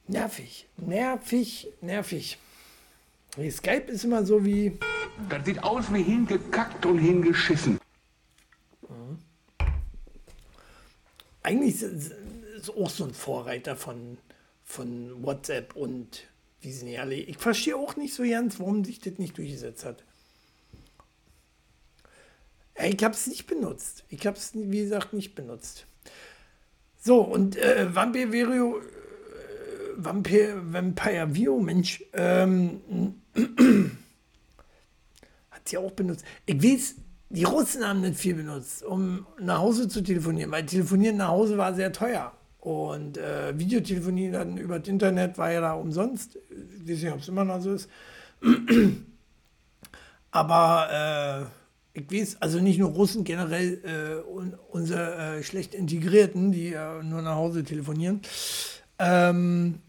Nervig, 0.08 0.68
nervig, 0.78 1.68
nervig. 1.82 2.38
Nee, 3.38 3.52
Skype 3.52 3.92
ist 3.92 4.04
immer 4.04 4.26
so 4.26 4.46
wie, 4.46 4.78
Das 5.30 5.46
sieht 5.46 5.64
aus 5.64 5.92
wie 5.94 6.04
hingekackt 6.04 6.86
und 6.86 7.00
hingeschissen. 7.00 7.80
eigentlich 11.44 11.82
ist 11.82 12.14
ist 12.68 12.76
auch 12.76 12.90
so 12.90 13.04
ein 13.04 13.14
Vorreiter 13.14 13.76
von, 13.76 14.18
von 14.64 15.24
WhatsApp 15.24 15.76
und 15.76 16.24
wie 16.62 16.72
sind 16.72 16.88
die 16.88 16.98
alle. 16.98 17.16
Ich 17.16 17.38
verstehe 17.38 17.76
auch 17.76 17.96
nicht 17.96 18.14
so 18.14 18.24
ganz, 18.24 18.60
warum 18.60 18.84
sich 18.84 19.00
das 19.00 19.18
nicht 19.18 19.38
durchgesetzt 19.38 19.86
hat. 19.86 20.04
Ich 22.84 23.04
habe 23.04 23.14
es 23.14 23.28
nicht 23.28 23.46
benutzt. 23.46 24.04
Ich 24.10 24.26
habe 24.26 24.38
es, 24.38 24.52
wie 24.54 24.80
gesagt, 24.80 25.14
nicht 25.14 25.36
benutzt. 25.36 25.86
So, 27.02 27.22
und 27.22 27.56
äh, 27.56 27.94
Vampir 27.94 28.32
Virio, 28.32 28.82
Vampir, 29.98 30.62
Vampire 30.72 31.34
Vio, 31.34 31.60
Mensch, 31.60 32.04
ähm, 32.14 33.16
hat 35.52 35.68
sie 35.68 35.78
auch 35.78 35.92
benutzt. 35.92 36.24
Ich 36.46 36.62
weiß, 36.62 36.96
die 37.30 37.44
Russen 37.44 37.88
haben 37.88 38.02
nicht 38.02 38.18
viel 38.18 38.36
benutzt, 38.36 38.84
um 38.84 39.26
nach 39.40 39.60
Hause 39.60 39.88
zu 39.88 40.02
telefonieren, 40.02 40.52
weil 40.52 40.66
telefonieren 40.66 41.18
nach 41.18 41.30
Hause 41.30 41.58
war 41.58 41.74
sehr 41.74 41.92
teuer. 41.92 42.32
Und 42.60 43.18
äh, 43.18 43.58
Videotelefonie 43.58 44.32
dann 44.32 44.58
über 44.58 44.80
das 44.80 44.88
Internet 44.88 45.38
war 45.38 45.52
ja 45.52 45.62
da 45.62 45.74
umsonst. 45.74 46.40
Ich 46.50 46.90
weiß 46.90 47.04
nicht, 47.04 47.14
ob 47.14 47.20
es 47.20 47.28
immer 47.28 47.46
noch 47.46 47.62
so 47.62 47.74
ist. 47.74 47.90
Aber 50.32 51.50
äh, 51.94 52.00
ich 52.00 52.12
weiß, 52.12 52.42
also 52.42 52.60
nicht 52.60 52.80
nur 52.80 52.90
Russen, 52.90 53.24
generell 53.24 53.82
äh, 53.84 54.30
un, 54.30 54.56
unsere 54.72 55.38
äh, 55.38 55.44
schlecht 55.44 55.76
Integrierten, 55.76 56.52
die 56.52 56.76
nur 57.04 57.22
nach 57.22 57.36
Hause 57.36 57.64
telefonieren. 57.64 58.22
Ähm, 59.00 59.80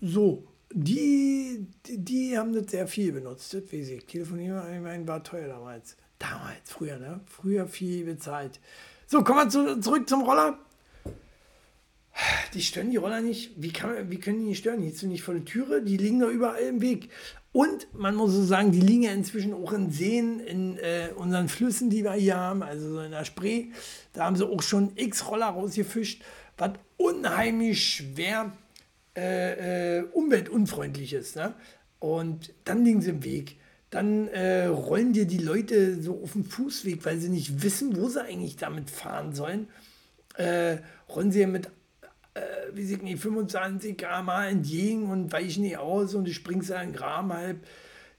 so, 0.00 0.46
die, 0.72 1.66
die, 1.86 2.04
die 2.04 2.38
haben 2.38 2.52
das 2.52 2.70
sehr 2.70 2.86
viel 2.86 3.12
benutzt, 3.12 3.54
das 3.54 3.62
weiß 3.72 3.88
ich. 3.90 4.06
Telefonieren 4.06 5.06
war 5.06 5.22
teuer 5.22 5.48
damals. 5.48 5.96
Damals, 6.18 6.60
früher, 6.64 6.98
ne? 6.98 7.20
Früher 7.26 7.66
viel 7.66 8.04
bezahlt. 8.04 8.60
So, 9.06 9.22
kommen 9.22 9.38
wir 9.40 9.48
zu, 9.48 9.80
zurück 9.80 10.08
zum 10.08 10.22
Roller. 10.22 10.58
Die 12.54 12.62
stören 12.62 12.90
die 12.90 12.96
Roller 12.96 13.20
nicht. 13.20 13.52
Wie, 13.56 13.72
kann, 13.72 14.10
wie 14.10 14.18
können 14.18 14.38
die 14.38 14.46
nicht 14.46 14.58
stören? 14.58 14.80
Die 14.80 14.90
sind 14.90 15.10
nicht 15.10 15.22
vor 15.22 15.34
der 15.34 15.44
Türe, 15.44 15.82
die 15.82 15.96
liegen 15.96 16.20
da 16.20 16.28
überall 16.28 16.62
im 16.62 16.80
Weg. 16.80 17.10
Und 17.52 17.86
man 17.94 18.16
muss 18.16 18.32
so 18.32 18.42
sagen, 18.42 18.72
die 18.72 18.80
liegen 18.80 19.02
ja 19.02 19.12
inzwischen 19.12 19.54
auch 19.54 19.72
in 19.72 19.90
Seen, 19.90 20.40
in 20.40 20.76
äh, 20.78 21.10
unseren 21.14 21.48
Flüssen, 21.48 21.90
die 21.90 22.02
wir 22.02 22.14
hier 22.14 22.36
haben, 22.36 22.62
also 22.62 22.94
so 22.94 23.00
in 23.00 23.12
der 23.12 23.24
Spree. 23.24 23.66
Da 24.12 24.24
haben 24.24 24.34
sie 24.34 24.46
auch 24.46 24.62
schon 24.62 24.92
x 24.96 25.28
Roller 25.30 25.46
rausgefischt, 25.46 26.22
was 26.56 26.72
unheimlich 26.96 27.84
schwer 27.84 28.52
äh, 29.16 29.98
äh, 29.98 30.02
umweltunfreundlich 30.12 31.12
ist. 31.12 31.36
Ne? 31.36 31.54
Und 31.98 32.52
dann 32.64 32.84
liegen 32.84 33.00
sie 33.00 33.10
im 33.10 33.24
Weg. 33.24 33.56
Dann 33.90 34.28
äh, 34.28 34.66
rollen 34.66 35.12
dir 35.12 35.26
die 35.26 35.38
Leute 35.38 36.02
so 36.02 36.20
auf 36.22 36.32
den 36.32 36.44
Fußweg, 36.44 37.04
weil 37.04 37.18
sie 37.18 37.28
nicht 37.28 37.62
wissen, 37.62 37.96
wo 37.96 38.08
sie 38.08 38.22
eigentlich 38.22 38.56
damit 38.56 38.90
fahren 38.90 39.32
sollen. 39.32 39.68
Äh, 40.36 40.78
rollen 41.08 41.30
sie 41.30 41.46
mit 41.46 41.70
äh, 42.34 42.40
wie 42.72 42.92
ich 42.92 43.02
nicht, 43.02 43.22
25 43.22 43.96
km 43.96 44.28
entgegen 44.28 45.10
und 45.10 45.32
weichen 45.32 45.62
nicht 45.62 45.78
aus 45.78 46.14
und 46.14 46.26
du 46.26 46.32
springst 46.32 46.70
da 46.70 46.78
einen 46.78 46.92
Graben 46.92 47.32
halb. 47.32 47.64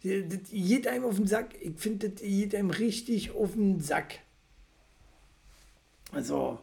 Das 0.04 0.40
geht 0.52 0.88
einem 0.88 1.06
auf 1.06 1.16
den 1.16 1.28
Sack. 1.28 1.56
Ich 1.60 1.78
finde, 1.78 2.10
das 2.10 2.22
geht 2.22 2.56
einem 2.56 2.70
richtig 2.70 3.32
auf 3.32 3.54
den 3.54 3.82
Sack. 3.82 4.20
Also, 6.12 6.60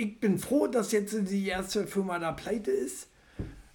ich 0.00 0.18
bin 0.18 0.38
froh, 0.38 0.66
dass 0.66 0.92
jetzt 0.92 1.14
die 1.30 1.46
erste 1.46 1.86
Firma 1.86 2.18
da 2.18 2.32
pleite 2.32 2.70
ist. 2.70 3.08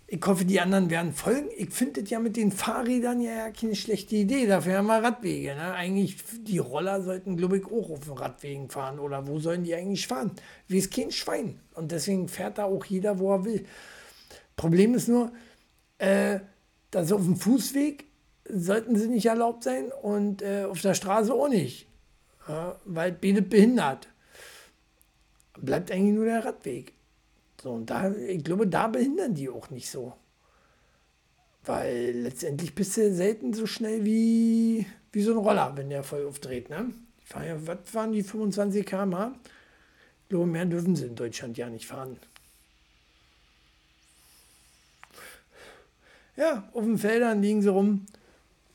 Ich 0.07 0.21
hoffe, 0.25 0.43
die 0.45 0.59
anderen 0.59 0.89
werden 0.89 1.13
folgen. 1.13 1.49
Ich 1.55 1.71
finde 1.71 2.01
das 2.01 2.09
ja 2.09 2.19
mit 2.19 2.35
den 2.35 2.51
Fahrrädern 2.51 3.21
ja 3.21 3.51
keine 3.51 3.75
schlechte 3.75 4.15
Idee. 4.15 4.47
Dafür 4.47 4.77
haben 4.77 4.87
wir 4.87 5.03
Radwege. 5.03 5.55
Ne? 5.55 5.73
Eigentlich, 5.73 6.17
die 6.41 6.57
Roller 6.57 7.01
sollten, 7.01 7.37
glaube 7.37 7.57
ich, 7.57 7.65
auch 7.65 7.91
auf 7.91 7.99
den 8.01 8.13
Radwegen 8.13 8.69
fahren. 8.69 8.99
Oder 8.99 9.27
wo 9.27 9.39
sollen 9.39 9.63
die 9.63 9.75
eigentlich 9.75 10.07
fahren? 10.07 10.31
Wie 10.67 10.79
ist 10.79 10.93
kein 10.93 11.11
Schwein. 11.11 11.59
Und 11.73 11.91
deswegen 11.91 12.27
fährt 12.27 12.57
da 12.57 12.65
auch 12.65 12.85
jeder, 12.85 13.19
wo 13.19 13.33
er 13.33 13.45
will. 13.45 13.65
Problem 14.55 14.95
ist 14.95 15.07
nur, 15.07 15.31
äh, 15.99 16.39
dass 16.89 17.11
auf 17.11 17.23
dem 17.23 17.35
Fußweg 17.35 18.05
sollten 18.49 18.95
sie 18.95 19.09
nicht 19.09 19.25
erlaubt 19.27 19.63
sein 19.63 19.91
und 20.01 20.41
äh, 20.41 20.65
auf 20.69 20.81
der 20.81 20.95
Straße 20.95 21.33
auch 21.33 21.49
nicht. 21.49 21.87
Ja, 22.47 22.79
weil 22.85 23.11
beide 23.11 23.41
behindert. 23.41 24.07
Bleibt 25.57 25.91
eigentlich 25.91 26.15
nur 26.15 26.25
der 26.25 26.45
Radweg. 26.45 26.93
So, 27.61 27.71
und 27.71 27.89
da, 27.89 28.11
ich 28.13 28.43
glaube, 28.43 28.67
da 28.67 28.87
behindern 28.87 29.33
die 29.33 29.49
auch 29.49 29.69
nicht 29.69 29.89
so. 29.89 30.13
Weil 31.63 32.11
letztendlich 32.11 32.75
bist 32.75 32.97
du 32.97 33.13
selten 33.13 33.53
so 33.53 33.65
schnell 33.65 34.05
wie, 34.05 34.85
wie 35.11 35.21
so 35.21 35.31
ein 35.31 35.37
Roller, 35.37 35.75
wenn 35.75 35.89
der 35.89 36.03
voll 36.03 36.27
aufdreht. 36.27 36.69
Ne? 36.69 36.91
Ich 37.19 37.25
fahr 37.25 37.45
ja, 37.45 37.55
was 37.65 37.93
waren 37.93 38.11
die 38.11 38.21
25 38.21 38.85
km/h? 38.85 39.33
Ich 40.23 40.29
glaube, 40.29 40.45
mehr 40.45 40.65
dürfen 40.65 40.95
sie 40.95 41.05
in 41.05 41.15
Deutschland 41.15 41.57
ja 41.57 41.69
nicht 41.69 41.87
fahren. 41.87 42.17
Ja, 46.35 46.69
auf 46.73 46.83
den 46.83 46.97
Feldern 46.97 47.41
liegen 47.41 47.61
sie 47.61 47.69
rum. 47.69 48.05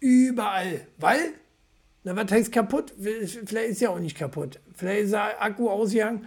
Überall. 0.01 0.87
Weil, 0.97 1.35
na, 2.05 2.17
was 2.17 2.33
heißt 2.33 2.51
kaputt? 2.51 2.95
Vielleicht 2.99 3.71
ist 3.71 3.81
ja 3.83 3.91
auch 3.91 3.99
nicht 3.99 4.17
kaputt. 4.17 4.59
Vielleicht 4.75 5.05
ist 5.05 5.13
der 5.13 5.43
Akku 5.43 5.69
ausgegangen 5.69 6.27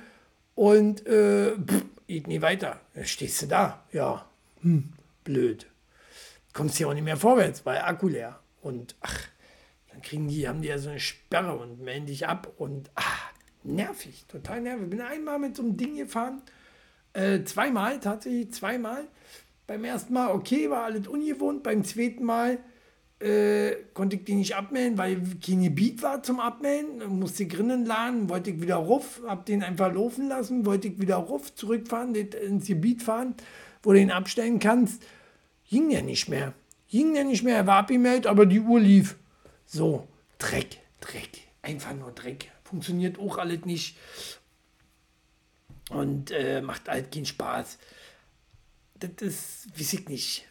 und 0.55 1.05
äh, 1.07 1.55
pff, 1.57 1.85
geht 2.07 2.27
nie 2.27 2.41
weiter. 2.41 2.79
Dann 2.93 3.05
stehst 3.05 3.41
du 3.41 3.47
da. 3.47 3.83
Ja, 3.91 4.25
hm, 4.61 4.93
blöd. 5.23 5.67
Kommst 6.53 6.79
ja 6.79 6.87
auch 6.87 6.93
nicht 6.93 7.03
mehr 7.03 7.17
vorwärts, 7.17 7.65
weil 7.65 7.79
Akku 7.79 8.07
leer. 8.07 8.39
Und 8.61 8.95
ach, 9.01 9.19
dann 9.91 10.01
kriegen 10.01 10.27
die, 10.27 10.47
haben 10.47 10.61
die 10.61 10.69
ja 10.69 10.77
so 10.77 10.89
eine 10.89 10.99
Sperre 10.99 11.55
und 11.55 11.81
melden 11.81 12.05
dich 12.05 12.27
ab 12.27 12.51
und 12.57 12.91
ach, 12.95 13.33
Nervig, 13.63 14.25
total 14.27 14.61
nervig. 14.61 14.89
Bin 14.89 15.01
einmal 15.01 15.39
mit 15.39 15.55
so 15.55 15.63
einem 15.63 15.77
Ding 15.77 15.95
gefahren, 15.95 16.41
äh, 17.13 17.43
zweimal, 17.43 17.99
tatsächlich 17.99 18.51
zweimal. 18.53 19.07
Beim 19.67 19.85
ersten 19.85 20.13
Mal, 20.13 20.31
okay, 20.31 20.69
war 20.69 20.83
alles 20.83 21.07
ungewohnt. 21.07 21.63
Beim 21.63 21.85
zweiten 21.85 22.25
Mal 22.25 22.59
äh, 23.23 23.77
konnte 23.93 24.17
ich 24.17 24.25
die 24.25 24.35
nicht 24.35 24.55
abmelden, 24.55 24.97
weil 24.97 25.21
kein 25.45 25.63
Gebiet 25.63 26.03
war 26.03 26.21
zum 26.23 26.39
Abmelden. 26.39 27.19
Musste 27.19 27.45
drinnen 27.45 27.85
laden, 27.85 28.29
wollte 28.29 28.49
ich 28.49 28.61
wieder 28.61 28.75
ruf, 28.75 29.21
hab 29.25 29.45
den 29.45 29.63
einfach 29.63 29.93
laufen 29.93 30.27
lassen, 30.27 30.65
wollte 30.65 30.89
ich 30.89 30.99
wieder 30.99 31.15
ruf, 31.15 31.55
zurückfahren, 31.55 32.13
ins 32.15 32.67
Gebiet 32.67 33.01
fahren, 33.01 33.35
wo 33.81 33.93
du 33.93 33.99
ihn 33.99 34.11
abstellen 34.11 34.59
kannst. 34.59 35.01
Ging 35.69 35.89
ja 35.89 36.01
nicht 36.01 36.27
mehr. 36.27 36.53
Ging 36.89 37.15
ja 37.15 37.23
nicht 37.23 37.43
mehr, 37.43 37.55
er 37.55 37.67
war 37.67 37.77
abgemeldet, 37.77 38.27
aber 38.27 38.45
die 38.45 38.59
Uhr 38.59 38.79
lief. 38.79 39.15
So, 39.65 40.07
Dreck, 40.37 40.79
Dreck, 40.99 41.29
einfach 41.61 41.95
nur 41.95 42.11
Dreck. 42.11 42.51
Funktioniert 42.63 43.19
auch 43.19 43.37
alles 43.37 43.65
nicht 43.65 43.97
und 45.89 46.31
äh, 46.31 46.61
macht 46.61 46.89
halt 46.89 47.11
keinen 47.11 47.25
Spaß. 47.25 47.77
Das 48.99 49.11
ist, 49.21 49.79
weiß 49.79 49.93
ich 49.93 50.09
nicht. 50.09 50.45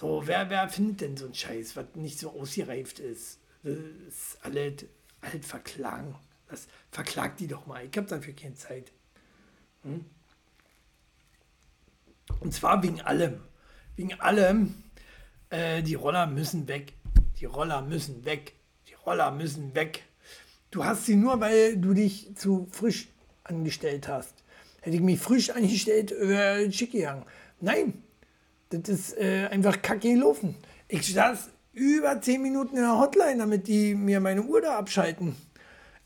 So, 0.00 0.22
wer, 0.24 0.48
wer 0.48 0.66
findet 0.70 1.02
denn 1.02 1.18
so 1.18 1.26
einen 1.26 1.34
Scheiß, 1.34 1.76
was 1.76 1.84
nicht 1.94 2.18
so 2.18 2.30
ausgereift 2.30 3.00
ist? 3.00 3.38
Das 3.62 3.74
ist 4.08 4.38
alles, 4.40 4.86
alles 5.20 5.46
verklagen. 5.46 6.14
Das 6.48 6.68
verklagt 6.90 7.38
die 7.40 7.46
doch 7.46 7.66
mal. 7.66 7.84
Ich 7.84 7.94
habe 7.98 8.06
dafür 8.06 8.32
keine 8.32 8.54
Zeit. 8.54 8.92
Hm? 9.82 10.06
Und 12.40 12.54
zwar 12.54 12.82
wegen 12.82 13.02
allem. 13.02 13.42
Wegen 13.96 14.18
allem. 14.20 14.74
Äh, 15.50 15.82
die 15.82 15.96
Roller 15.96 16.26
müssen 16.26 16.66
weg. 16.66 16.94
Die 17.38 17.44
Roller 17.44 17.82
müssen 17.82 18.24
weg. 18.24 18.54
Die 18.88 18.94
Roller 18.94 19.30
müssen 19.30 19.74
weg. 19.74 20.04
Du 20.70 20.82
hast 20.82 21.04
sie 21.04 21.16
nur, 21.16 21.42
weil 21.42 21.76
du 21.76 21.92
dich 21.92 22.34
zu 22.36 22.68
frisch 22.72 23.08
angestellt 23.44 24.08
hast. 24.08 24.32
Hätte 24.80 24.96
ich 24.96 25.02
mich 25.02 25.20
frisch 25.20 25.50
angestellt, 25.50 26.10
wäre 26.18 26.72
schick 26.72 26.92
gegangen. 26.92 27.26
Nein, 27.60 28.02
das 28.70 28.88
ist 28.88 29.18
äh, 29.18 29.48
einfach 29.50 29.82
kacke 29.82 30.08
gelaufen. 30.08 30.54
Ich 30.88 31.12
saß 31.12 31.50
über 31.72 32.20
10 32.20 32.42
Minuten 32.42 32.76
in 32.76 32.82
der 32.82 32.98
Hotline, 32.98 33.38
damit 33.38 33.68
die 33.68 33.94
mir 33.94 34.20
meine 34.20 34.42
Uhr 34.42 34.60
da 34.60 34.78
abschalten. 34.78 35.36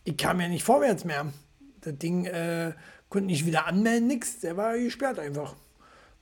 Ich 0.05 0.17
kam 0.17 0.41
ja 0.41 0.49
nicht 0.49 0.65
vorwärts 0.65 1.05
mehr. 1.05 1.33
Das 1.81 1.97
Ding 1.99 2.27
äh, 2.27 2.73
konnte 3.09 3.27
nicht 3.27 3.47
wieder 3.47 3.67
anmelden, 3.67 4.09
nix. 4.09 4.41
Der 4.41 4.57
war 4.57 4.77
gesperrt 4.77 5.19
einfach. 5.19 5.55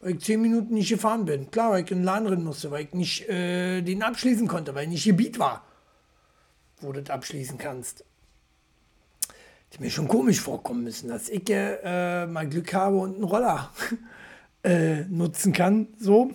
Weil 0.00 0.16
ich 0.16 0.20
10 0.20 0.40
Minuten 0.40 0.74
nicht 0.74 0.88
gefahren 0.88 1.24
bin. 1.24 1.50
Klar, 1.50 1.72
weil 1.72 1.85
ich 1.85 1.90
in 1.90 1.98
den 1.98 2.05
Laden 2.05 2.28
rennen 2.28 2.44
musste, 2.44 2.70
weil 2.70 2.85
ich 2.85 2.92
nicht 2.92 3.28
äh, 3.28 3.83
den 3.83 4.02
abschließen 4.02 4.48
konnte, 4.48 4.74
weil 4.74 4.85
ich 4.85 4.90
nicht 4.90 5.05
Gebiet 5.05 5.38
war, 5.38 5.64
wo 6.81 6.92
du 6.92 7.02
das 7.02 7.11
abschließen 7.11 7.59
kannst 7.59 8.05
die 9.72 9.83
mir 9.83 9.90
schon 9.90 10.09
komisch 10.09 10.40
vorkommen 10.40 10.85
müssen, 10.85 11.09
dass 11.09 11.28
ich 11.28 11.48
äh, 11.48 12.26
mal 12.26 12.48
Glück 12.48 12.74
habe 12.74 12.98
und 12.98 13.14
einen 13.14 13.24
Roller 13.24 13.70
äh, 14.64 15.03
nutzen 15.09 15.53
kann. 15.53 15.88
So. 15.98 16.31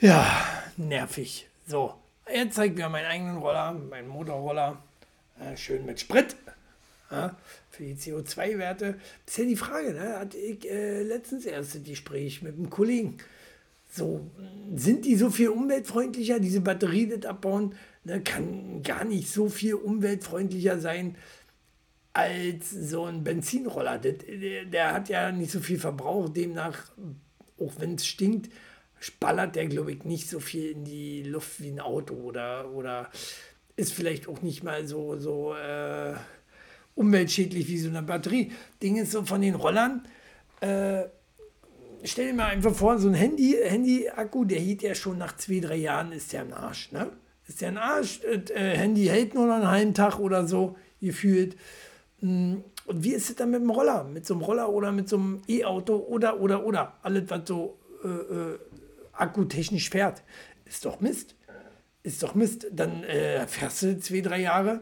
Ja, 0.00 0.44
nervig. 0.76 1.48
So, 1.66 1.94
jetzt 2.32 2.56
zeigt 2.56 2.76
mir 2.76 2.88
meinen 2.88 3.06
eigenen 3.06 3.36
Roller, 3.38 3.72
meinen 3.72 4.08
Motorroller. 4.08 4.82
Äh, 5.40 5.56
schön 5.56 5.84
mit 5.84 6.00
Sprit. 6.00 6.36
Ja, 7.10 7.36
für 7.70 7.82
die 7.82 7.96
CO2-Werte. 7.96 8.98
Das 9.26 9.34
ist 9.34 9.38
ja 9.38 9.44
die 9.44 9.56
Frage, 9.56 9.92
ne? 9.92 10.18
hatte 10.18 10.38
ich 10.38 10.70
äh, 10.70 11.02
letztens 11.02 11.44
erst 11.44 11.74
ein 11.74 11.84
Gespräch 11.84 12.42
mit 12.42 12.54
einem 12.54 12.70
Kollegen. 12.70 13.18
So, 13.92 14.20
sind 14.76 15.04
die 15.04 15.16
so 15.16 15.30
viel 15.30 15.48
umweltfreundlicher, 15.48 16.38
diese 16.38 16.60
Batterie, 16.60 17.08
das 17.08 17.28
abbauen? 17.28 17.74
ne, 18.04 18.20
kann 18.20 18.82
gar 18.82 19.04
nicht 19.04 19.30
so 19.30 19.48
viel 19.48 19.74
umweltfreundlicher 19.74 20.78
sein 20.78 21.16
als 22.12 22.70
so 22.70 23.04
ein 23.04 23.22
Benzinroller. 23.24 23.98
Der, 23.98 24.64
der 24.64 24.92
hat 24.92 25.08
ja 25.08 25.30
nicht 25.32 25.50
so 25.50 25.60
viel 25.60 25.78
Verbrauch, 25.78 26.28
demnach, 26.28 26.90
auch 27.58 27.72
wenn 27.78 27.94
es 27.94 28.06
stinkt, 28.06 28.50
ballert 29.18 29.56
der, 29.56 29.66
glaube 29.66 29.92
ich, 29.92 30.04
nicht 30.04 30.28
so 30.28 30.40
viel 30.40 30.72
in 30.72 30.84
die 30.84 31.22
Luft 31.22 31.60
wie 31.62 31.70
ein 31.70 31.80
Auto 31.80 32.14
oder, 32.14 32.70
oder 32.70 33.10
ist 33.76 33.92
vielleicht 33.92 34.28
auch 34.28 34.42
nicht 34.42 34.62
mal 34.62 34.86
so, 34.86 35.18
so 35.18 35.54
äh, 35.54 36.14
umweltschädlich 36.94 37.66
wie 37.68 37.78
so 37.78 37.88
eine 37.88 38.02
Batterie. 38.02 38.52
Ding 38.82 38.96
ist 38.96 39.12
so 39.12 39.24
von 39.24 39.40
den 39.40 39.54
Rollern, 39.54 40.06
äh, 40.60 41.04
stell 42.04 42.26
dir 42.28 42.34
mal 42.34 42.48
einfach 42.48 42.74
vor, 42.74 42.98
so 42.98 43.08
ein 43.08 43.14
Handy, 43.14 43.56
Handy-Akku, 43.62 44.44
der 44.44 44.60
hielt 44.60 44.82
ja 44.82 44.94
schon 44.94 45.16
nach 45.16 45.36
zwei, 45.36 45.60
drei 45.60 45.76
Jahren, 45.76 46.12
ist 46.12 46.32
der 46.32 46.42
im 46.42 46.52
Arsch. 46.52 46.92
Ne? 46.92 47.10
ist 47.50 47.60
ja 47.60 47.68
ein 47.68 47.78
Arsch. 47.78 48.20
Das 48.20 48.50
äh, 48.50 48.76
Handy 48.76 49.06
hält 49.06 49.34
nur 49.34 49.46
noch 49.46 49.56
einen 49.56 49.68
halben 49.68 49.94
Tag 49.94 50.18
oder 50.18 50.46
so, 50.46 50.76
gefühlt. 51.00 51.56
Und 52.22 52.64
wie 52.86 53.12
ist 53.12 53.30
es 53.30 53.36
dann 53.36 53.50
mit 53.50 53.62
dem 53.62 53.70
Roller? 53.70 54.04
Mit 54.04 54.26
so 54.26 54.34
einem 54.34 54.42
Roller 54.42 54.68
oder 54.68 54.92
mit 54.92 55.08
so 55.08 55.16
einem 55.16 55.42
E-Auto 55.48 55.96
oder, 55.96 56.40
oder, 56.40 56.64
oder? 56.64 56.94
Alles, 57.02 57.24
was 57.28 57.42
so 57.46 57.78
äh, 58.04 58.08
äh, 58.08 58.58
akkutechnisch 59.12 59.90
fährt. 59.90 60.22
Ist 60.64 60.84
doch 60.84 61.00
Mist. 61.00 61.34
Ist 62.02 62.22
doch 62.22 62.34
Mist. 62.34 62.66
Dann 62.72 63.04
äh, 63.04 63.46
fährst 63.46 63.82
du 63.82 63.98
zwei, 64.00 64.20
drei 64.20 64.40
Jahre 64.40 64.80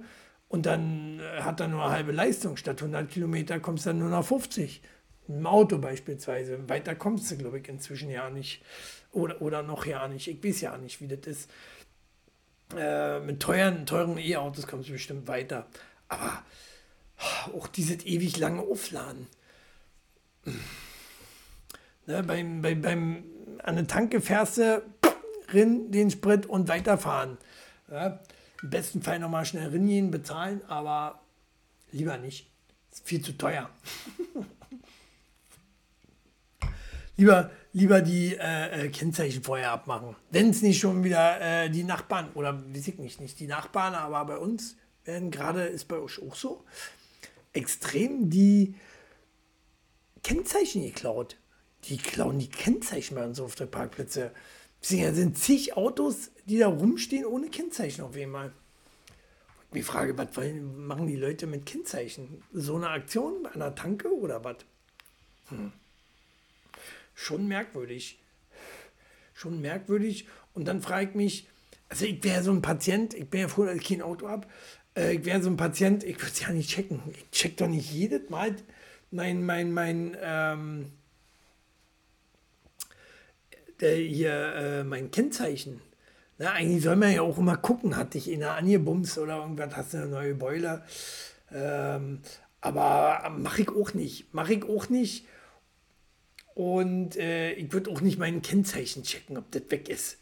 und 0.49 0.67
dann 0.67 1.21
äh, 1.21 1.43
hat 1.43 1.61
er 1.61 1.69
nur 1.69 1.85
eine 1.85 1.93
halbe 1.93 2.13
Leistung. 2.13 2.57
Statt 2.57 2.81
100 2.81 3.09
Kilometer 3.09 3.61
kommst 3.61 3.87
du 3.87 3.91
dann 3.91 3.99
nur 3.99 4.11
nach 4.11 4.25
50. 4.25 4.83
Im 5.29 5.47
Auto 5.47 5.79
beispielsweise. 5.79 6.69
Weiter 6.69 6.95
kommst 6.95 7.31
du, 7.31 7.37
glaube 7.37 7.59
ich, 7.59 7.69
inzwischen 7.69 8.11
ja 8.11 8.31
nicht. 8.31 8.63
Oder, 9.13 9.41
oder 9.43 9.63
noch 9.63 9.87
ja 9.87 10.09
nicht. 10.09 10.29
Ich 10.29 10.43
weiß 10.43 10.63
ja 10.63 10.77
nicht, 10.79 11.01
wie 11.01 11.09
das 11.09 11.27
ist. 11.27 11.51
Äh, 12.77 13.21
mit 13.21 13.41
teuren 13.41 14.19
E-Autos 14.19 14.67
kommst 14.67 14.89
du 14.89 14.93
bestimmt 14.93 15.29
weiter. 15.29 15.67
Aber 16.09 16.43
auch 17.57 17.67
dieses 17.67 18.05
ewig 18.07 18.39
lange 18.39 18.63
Aufladen. 18.63 19.27
Ne, 22.07 22.23
beim, 22.23 22.63
beim, 22.63 22.81
beim, 22.81 23.25
an 23.63 23.77
der 23.77 23.87
Tanke 23.87 24.21
fährst 24.21 24.59
du 24.59 24.83
rin 25.53 25.91
den 25.91 26.11
Sprit 26.11 26.47
und 26.47 26.69
weiterfahren. 26.69 27.39
Ja, 27.91 28.21
Im 28.63 28.71
besten 28.71 29.03
Fall 29.03 29.19
nochmal 29.19 29.45
schnell 29.45 29.69
ringehen, 29.69 30.11
bezahlen, 30.11 30.63
aber 30.69 31.21
lieber 31.93 32.17
nicht. 32.19 32.51
Ist 32.93 33.07
viel 33.07 33.23
zu 33.23 33.33
teuer. 33.33 33.71
lieber, 37.17 37.51
lieber 37.73 38.01
die 38.01 38.37
äh, 38.37 38.87
äh, 38.87 38.89
Kennzeichen 38.89 39.43
vorher 39.43 39.73
abmachen. 39.73 40.17
Wenn 40.31 40.51
es 40.51 40.63
nicht 40.63 40.81
schon 40.81 41.05
wieder 41.05 41.41
äh, 41.41 41.71
die 41.71 41.85
Nachbarn, 41.85 42.31
oder 42.35 42.63
weiß 42.75 42.89
ich 42.89 42.99
nicht, 42.99 43.21
nicht 43.21 43.39
die 43.41 43.47
Nachbarn, 43.47 43.95
aber 43.95 44.25
bei 44.25 44.39
uns 44.39 44.77
werden 45.05 45.31
gerade, 45.31 45.65
ist 45.65 45.89
bei 45.89 45.97
euch 45.97 46.23
auch 46.23 46.35
so, 46.35 46.65
extrem 47.59 48.31
die 48.31 48.75
Kennzeichen 50.23 50.83
geklaut. 50.83 51.37
Die 51.85 51.97
klauen 51.97 52.39
die 52.39 52.49
Kennzeichen 52.49 53.15
bei 53.15 53.25
uns 53.25 53.41
auf 53.41 53.55
der 53.55 53.67
Parkplätze. 53.67 54.33
Es 54.81 54.89
sind 54.89 55.39
zig 55.39 55.77
Autos, 55.77 56.31
die 56.47 56.59
da 56.59 56.69
rumstehen 56.69 57.27
ohne 57.27 57.49
Kennzeichen 57.49 58.03
auf 58.03 58.17
einmal. 58.17 58.53
Die 59.75 59.83
Frage, 59.83 60.17
was 60.17 60.29
machen 60.35 61.07
die 61.07 61.17
Leute 61.17 61.47
mit 61.47 61.67
Kennzeichen? 61.67 62.43
So 62.53 62.77
eine 62.77 62.89
Aktion 62.89 63.43
bei 63.43 63.53
einer 63.53 63.75
Tanke 63.75 64.13
oder 64.15 64.43
was? 64.43 64.57
Hm 65.49 65.73
schon 67.19 67.49
merkwürdig. 67.49 68.21
Schon 69.35 69.61
merkwürdig. 69.61 70.29
Und 70.55 70.67
dann 70.67 70.81
frage 70.81 71.11
ich 71.11 71.15
mich, 71.15 71.49
also 71.89 72.05
ich 72.07 72.23
wäre 72.23 72.43
so 72.43 72.53
ein 72.53 72.63
Patient, 72.63 73.13
ich 73.15 73.29
bin 73.29 73.41
ja 73.41 73.49
froh, 73.49 73.65
dass 73.65 73.77
ich 73.77 73.85
kein 73.85 74.03
Auto 74.03 74.29
habe, 74.29 74.47
äh, 74.99 75.15
ich 75.15 75.25
wäre 75.25 75.43
so 75.43 75.49
ein 75.49 75.57
Patient, 75.57 76.05
ich 76.05 76.17
würde 76.17 76.33
es 76.33 76.41
ja 76.41 76.51
nicht 76.51 76.71
checken. 76.71 77.01
Ich 77.13 77.31
check 77.31 77.57
doch 77.57 77.69
nicht 77.69 77.91
jedes 77.93 78.29
Mal 78.29 78.57
mein, 79.11 79.45
mein, 79.45 79.73
mein, 79.73 80.17
ähm, 80.21 80.93
der 83.81 83.97
hier, 83.97 84.55
äh, 84.55 84.85
mein 84.85 85.11
Kennzeichen. 85.11 85.81
Na, 86.39 86.53
eigentlich 86.53 86.83
soll 86.85 86.97
man 86.97 87.13
ja 87.13 87.23
auch 87.23 87.39
immer 87.39 87.57
gucken, 87.57 87.97
hatte 87.97 88.19
ich 88.19 88.31
in 88.31 88.41
der 88.41 88.55
angebumst 88.55 89.19
oder 89.19 89.39
irgendwas, 89.39 89.77
hast 89.77 89.95
du 89.95 89.99
eine 89.99 90.07
neue 90.07 90.35
Beule. 90.35 90.85
Ähm, 91.53 92.21
aber 92.61 93.31
mache 93.37 93.63
ich 93.63 93.69
auch 93.71 93.95
nicht. 93.95 94.33
Mache 94.35 94.55
ich 94.55 94.65
auch 94.65 94.89
nicht. 94.89 95.27
Und 96.55 97.17
äh, 97.17 97.53
ich 97.53 97.73
würde 97.73 97.91
auch 97.91 98.01
nicht 98.01 98.19
mein 98.19 98.43
Kennzeichen 98.43 99.05
checken, 99.05 99.39
ob 99.39 99.51
das 99.53 99.63
weg 99.69 99.89
ist. 99.89 100.19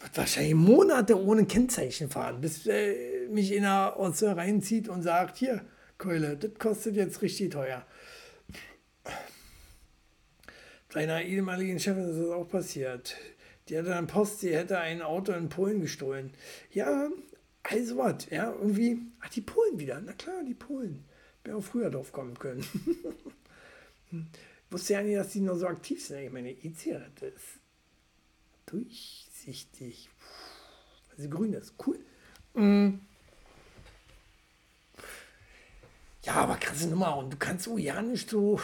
Wird 0.00 0.16
wahrscheinlich 0.16 0.54
Monate 0.54 1.22
ohne 1.22 1.44
Kennzeichen 1.44 2.10
fahren, 2.10 2.40
bis 2.40 2.66
äh, 2.66 3.19
mich 3.30 3.52
in 3.52 3.62
der 3.62 3.98
Osse 3.98 4.36
reinzieht 4.36 4.88
und 4.88 5.02
sagt, 5.02 5.36
hier, 5.36 5.64
Keule, 5.98 6.36
das 6.36 6.54
kostet 6.58 6.96
jetzt 6.96 7.22
richtig 7.22 7.50
teuer. 7.50 7.86
Deiner 10.90 11.22
ehemaligen 11.22 11.78
Chefin 11.78 12.08
ist 12.08 12.18
das 12.18 12.30
auch 12.30 12.48
passiert. 12.48 13.16
Die 13.68 13.78
hatte 13.78 13.90
dann 13.90 14.06
Post, 14.06 14.40
sie 14.40 14.54
hätte 14.54 14.78
ein 14.78 15.02
Auto 15.02 15.32
in 15.32 15.48
Polen 15.48 15.80
gestohlen. 15.80 16.32
Ja, 16.72 17.08
also 17.62 17.98
was, 17.98 18.28
ja, 18.30 18.50
irgendwie, 18.50 18.98
ach, 19.20 19.28
die 19.28 19.42
Polen 19.42 19.78
wieder, 19.78 20.00
na 20.04 20.12
klar, 20.12 20.42
die 20.44 20.54
Polen. 20.54 21.04
Wäre 21.44 21.56
auch 21.56 21.64
früher 21.64 21.90
drauf 21.90 22.12
kommen 22.12 22.38
können. 22.38 22.64
wusste 24.70 24.94
ja 24.94 25.02
nicht, 25.02 25.16
dass 25.16 25.32
die 25.32 25.40
nur 25.40 25.56
so 25.56 25.66
aktiv 25.66 26.04
sind. 26.04 26.20
Ich 26.20 26.32
meine, 26.32 26.50
E-Zigarette 26.50 27.26
ist 27.26 27.60
durchsichtig. 28.66 30.08
Sie 31.16 31.30
grün 31.30 31.52
ist. 31.52 31.74
Cool. 31.84 31.98
Mm. 32.54 33.00
Ja, 36.24 36.34
aber 36.34 36.56
krasse 36.56 36.88
Nummer. 36.88 37.16
Und 37.16 37.32
du 37.32 37.36
kannst 37.36 37.64
so 37.64 37.78
ja 37.78 38.02
nicht 38.02 38.30
so 38.30 38.60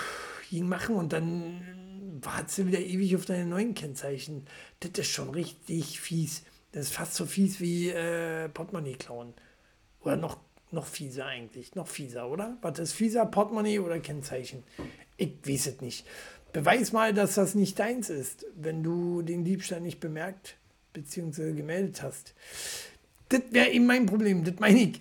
gegen 0.51 0.69
machen 0.69 0.97
und 0.97 1.13
dann 1.13 2.19
wartest 2.23 2.59
du 2.59 2.67
wieder 2.67 2.81
ewig 2.81 3.17
auf 3.17 3.25
deine 3.25 3.47
neuen 3.47 3.75
Kennzeichen. 3.75 4.47
Das 4.81 4.91
ist 4.99 5.11
schon 5.11 5.31
richtig 5.31 6.01
fies. 6.01 6.43
Das 6.73 6.87
ist 6.87 6.95
fast 6.95 7.15
so 7.15 7.27
fies 7.27 7.61
wie 7.61 7.89
äh, 7.89 8.49
Portemonnaie 8.49 8.95
klauen. 8.95 9.35
Oder 10.03 10.17
noch, 10.17 10.39
noch 10.71 10.87
fieser 10.87 11.27
eigentlich. 11.27 11.75
Noch 11.75 11.89
fieser, 11.89 12.29
oder? 12.29 12.59
Was 12.61 12.79
ist 12.79 12.93
fieser? 12.93 13.25
Portemonnaie 13.27 13.79
oder 13.79 13.99
Kennzeichen? 14.01 14.63
Ich 15.17 15.33
weiß 15.47 15.67
es 15.69 15.81
nicht. 15.81 16.07
Beweis 16.53 16.93
mal, 16.93 17.13
dass 17.13 17.35
das 17.35 17.55
nicht 17.55 17.79
deins 17.79 18.09
ist, 18.11 18.47
wenn 18.55 18.83
du 18.83 19.23
den 19.23 19.45
Diebstahl 19.45 19.81
nicht 19.81 20.01
bemerkt 20.01 20.57
bzw. 20.93 21.53
gemeldet 21.53 22.03
hast. 22.03 22.35
Das 23.29 23.43
wäre 23.51 23.71
eben 23.71 23.87
mein 23.87 24.07
Problem. 24.07 24.45
Das 24.45 24.55
meine 24.59 24.81
ich. 24.81 25.01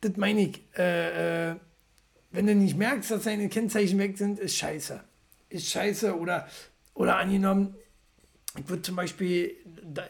Das 0.00 0.16
meine 0.16 0.42
ich. 0.42 0.62
Äh, 0.76 1.50
äh, 1.50 1.56
wenn 2.30 2.46
du 2.46 2.54
nicht 2.54 2.76
merkst, 2.76 3.10
dass 3.10 3.24
deine 3.24 3.48
Kennzeichen 3.48 3.98
weg 3.98 4.16
sind, 4.16 4.38
ist 4.38 4.56
scheiße. 4.56 5.02
Ist 5.48 5.68
scheiße 5.68 6.16
oder, 6.16 6.48
oder 6.94 7.16
angenommen, 7.16 7.74
ich 8.58 8.68
würde 8.68 8.82
zum 8.82 8.96
Beispiel, 8.96 9.56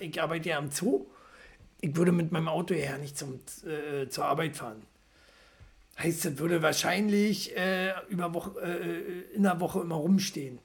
ich 0.01 0.21
arbeite 0.21 0.49
ja 0.51 0.59
am 0.59 0.71
Zoo, 0.71 1.07
ich 1.81 1.95
würde 1.97 2.13
mit 2.13 2.33
meinem 2.33 2.49
Auto 2.49 2.75
ja 2.75 2.97
nicht 2.99 3.17
zum, 3.17 3.41
äh, 3.67 4.09
zur 4.09 4.25
Arbeit 4.25 4.57
fahren. 4.57 4.83
Heißt, 5.99 6.25
das 6.25 6.39
würde 6.39 6.63
wahrscheinlich 6.63 7.57
äh, 7.57 7.93
über 8.09 8.33
Woche, 8.33 8.59
äh, 8.61 9.35
in 9.35 9.43
der 9.43 9.61
Woche 9.61 9.81
immer 9.81 9.97
rumstehen. 9.97 10.59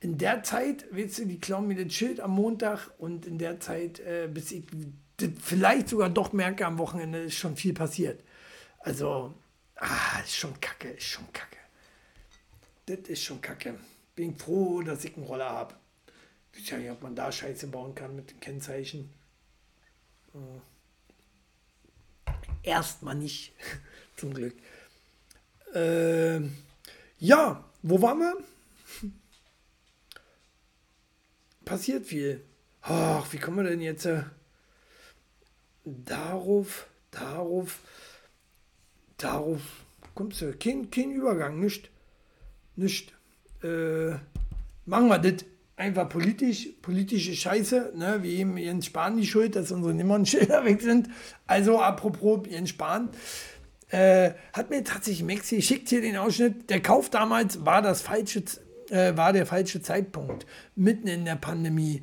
In 0.00 0.18
der 0.18 0.42
Zeit, 0.42 0.84
weißt 0.94 1.20
du, 1.20 1.26
die 1.26 1.40
klauen 1.40 1.66
mir 1.68 1.82
das 1.82 1.92
Schild 1.94 2.20
am 2.20 2.32
Montag 2.32 2.90
und 2.98 3.26
in 3.26 3.38
der 3.38 3.60
Zeit, 3.60 4.00
äh, 4.00 4.28
bis 4.32 4.52
ich 4.52 4.64
vielleicht 5.42 5.88
sogar 5.88 6.10
doch 6.10 6.32
merke 6.32 6.66
am 6.66 6.78
Wochenende, 6.78 7.20
ist 7.20 7.34
schon 7.34 7.56
viel 7.56 7.72
passiert. 7.72 8.22
Also, 8.80 9.34
ah, 9.76 10.20
ist 10.24 10.36
schon 10.36 10.60
kacke, 10.60 10.90
ist 10.90 11.06
schon 11.06 11.32
kacke. 11.32 11.56
Das 12.86 12.98
ist 13.08 13.22
schon 13.22 13.40
kacke. 13.40 13.78
Bin 14.14 14.36
froh, 14.36 14.82
dass 14.82 15.04
ich 15.04 15.16
einen 15.16 15.26
Roller 15.26 15.50
habe. 15.50 15.74
Ich 16.52 16.72
weiß 16.72 16.78
nicht, 16.78 16.90
ob 16.90 17.02
man 17.02 17.14
da 17.14 17.30
Scheiße 17.30 17.66
bauen 17.68 17.94
kann 17.94 18.16
mit 18.16 18.30
den 18.30 18.40
Kennzeichen. 18.40 19.10
Erstmal 22.62 23.14
nicht, 23.14 23.52
zum 24.16 24.34
Glück. 24.34 24.54
Äh, 25.74 26.40
ja, 27.18 27.64
wo 27.82 28.00
waren 28.00 28.18
wir? 28.18 28.36
Passiert 31.64 32.06
viel. 32.06 32.44
Ach, 32.82 33.32
wie 33.32 33.38
kommen 33.38 33.58
wir 33.58 33.64
denn 33.64 33.80
jetzt 33.80 34.06
äh, 34.06 34.22
darauf, 35.86 36.88
darauf, 37.10 37.78
darauf? 39.16 39.60
Kommst 40.14 40.42
du? 40.42 40.52
Kein, 40.52 40.90
kein 40.90 41.12
Übergang, 41.12 41.60
nicht. 41.60 41.90
Nicht. 42.74 43.12
Äh, 43.62 44.10
machen 44.84 45.08
wir 45.08 45.18
das 45.18 45.44
einfach 45.76 46.08
politisch, 46.08 46.68
politische 46.82 47.34
Scheiße, 47.34 47.92
ne, 47.94 48.18
wie 48.22 48.36
eben 48.36 48.56
Jens 48.56 48.86
Spahn 48.86 49.16
die 49.16 49.26
Schuld, 49.26 49.56
dass 49.56 49.72
unsere 49.72 49.94
Nummernschilder 49.94 50.64
weg 50.64 50.80
sind. 50.82 51.08
Also 51.46 51.80
apropos 51.80 52.46
Jens 52.48 52.70
Spahn, 52.70 53.10
äh, 53.90 54.32
hat 54.52 54.70
mir 54.70 54.82
tatsächlich 54.82 55.24
Maxi 55.24 55.62
schickt 55.62 55.88
hier 55.88 56.00
den 56.00 56.16
Ausschnitt. 56.16 56.70
Der 56.70 56.82
Kauf 56.82 57.08
damals 57.10 57.64
war 57.64 57.82
das 57.82 58.02
falsche, 58.02 58.42
äh, 58.90 59.16
war 59.16 59.32
der 59.32 59.46
falsche 59.46 59.80
Zeitpunkt, 59.80 60.46
mitten 60.74 61.06
in 61.06 61.24
der 61.24 61.36
Pandemie. 61.36 62.02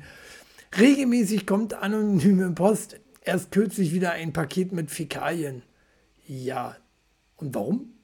Regelmäßig 0.78 1.46
kommt 1.46 1.74
anonyme 1.74 2.50
Post, 2.52 2.98
erst 3.24 3.50
kürzlich 3.50 3.92
wieder 3.92 4.12
ein 4.12 4.32
Paket 4.32 4.72
mit 4.72 4.90
Fäkalien. 4.90 5.62
Ja, 6.26 6.76
und 7.36 7.54
warum? 7.54 7.94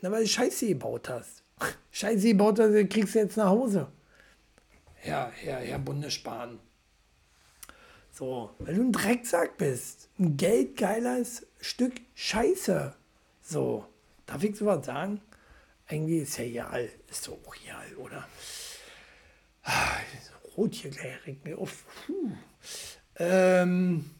Na, 0.00 0.10
weil 0.10 0.22
du 0.22 0.28
Scheiße 0.28 0.68
gebaut 0.68 1.08
hast. 1.08 1.42
Scheiße 1.90 2.28
gebaut 2.28 2.58
hast, 2.58 2.72
kriegst 2.90 3.14
du 3.14 3.18
jetzt 3.18 3.36
nach 3.36 3.48
Hause. 3.48 3.88
Herr, 4.94 5.30
Herr, 5.30 5.58
Herr 5.58 5.78
Bundesspahn. 5.78 6.58
So, 8.12 8.50
weil 8.58 8.74
du 8.74 8.82
ein 8.82 8.92
Drecksack 8.92 9.56
bist. 9.56 10.08
Ein 10.18 10.36
geldgeiles 10.36 11.46
Stück 11.60 11.94
Scheiße. 12.14 12.94
So, 13.40 13.86
darf 14.26 14.44
ich 14.44 14.56
sowas 14.56 14.84
sagen? 14.84 15.20
Eigentlich 15.86 16.22
ist 16.22 16.38
ja 16.38 16.44
egal. 16.44 16.88
Ist 17.08 17.26
doch 17.26 17.38
auch 17.46 17.56
egal, 17.64 17.96
oder? 17.96 18.28
Ah, 19.62 19.96
rot 20.56 20.74
hier 20.74 20.90
gleich, 20.90 21.26
regt 21.26 21.44
mir 21.44 21.58
auf. 21.58 21.84
Ähm, 23.16 24.10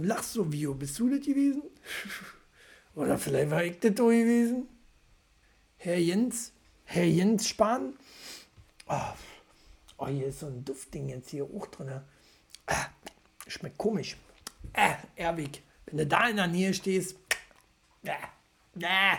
lachst 0.00 0.36
du, 0.36 0.50
Vio, 0.50 0.74
bist 0.74 0.98
du 0.98 1.08
das 1.08 1.20
gewesen? 1.20 1.62
oder 2.94 3.18
vielleicht 3.18 3.50
war 3.50 3.64
ich 3.64 3.78
das 3.80 3.94
doch 3.94 4.08
gewesen? 4.08 4.68
Herr 5.76 5.98
Jens? 5.98 6.52
Herr 6.84 7.04
Jens 7.04 7.48
Spahn. 7.48 7.94
Oh, 8.86 9.12
oh, 9.98 10.06
hier 10.06 10.28
ist 10.28 10.40
so 10.40 10.46
ein 10.46 10.64
Duftding 10.64 11.08
jetzt 11.08 11.30
hier 11.30 11.44
auch 11.44 11.66
drin. 11.66 12.00
Ah, 12.66 12.86
schmeckt 13.46 13.78
komisch. 13.78 14.16
Ah, 14.74 14.96
Erwig, 15.16 15.62
wenn 15.86 15.98
du 15.98 16.06
da 16.06 16.28
in 16.28 16.36
der 16.36 16.46
Nähe 16.46 16.72
stehst. 16.72 17.16
Ah, 18.06 18.28
ah, 18.82 19.18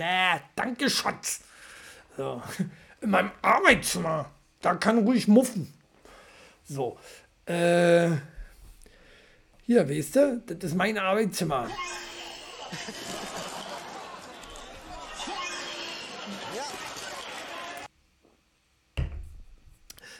ah, 0.00 0.40
danke, 0.56 0.88
Schatz. 0.90 1.42
So. 2.16 2.42
In 3.00 3.10
meinem 3.10 3.30
Arbeitszimmer. 3.40 4.30
Da 4.60 4.74
kann 4.74 4.98
ruhig 4.98 5.26
muffen. 5.26 5.72
So. 6.64 6.98
Äh, 7.46 8.10
hier, 9.70 9.88
weißt 9.88 10.16
du, 10.16 10.42
das 10.44 10.72
ist 10.72 10.74
mein 10.76 10.98
Arbeitszimmer. 10.98 11.70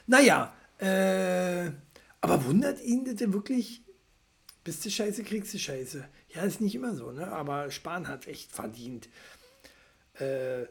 Naja, 0.06 0.54
äh, 0.78 1.72
aber 2.20 2.44
wundert 2.44 2.80
ihn 2.80 3.04
das 3.04 3.16
denn 3.16 3.32
wirklich? 3.32 3.82
Bist 4.62 4.84
du 4.84 4.90
scheiße, 4.90 5.24
kriegst 5.24 5.52
du 5.52 5.58
scheiße. 5.58 6.08
Ja, 6.28 6.42
ist 6.42 6.60
nicht 6.60 6.76
immer 6.76 6.94
so, 6.94 7.10
ne? 7.10 7.26
Aber 7.26 7.72
Spahn 7.72 8.06
hat 8.06 8.28
echt 8.28 8.52
verdient. 8.52 9.08
Äh, 10.14 10.66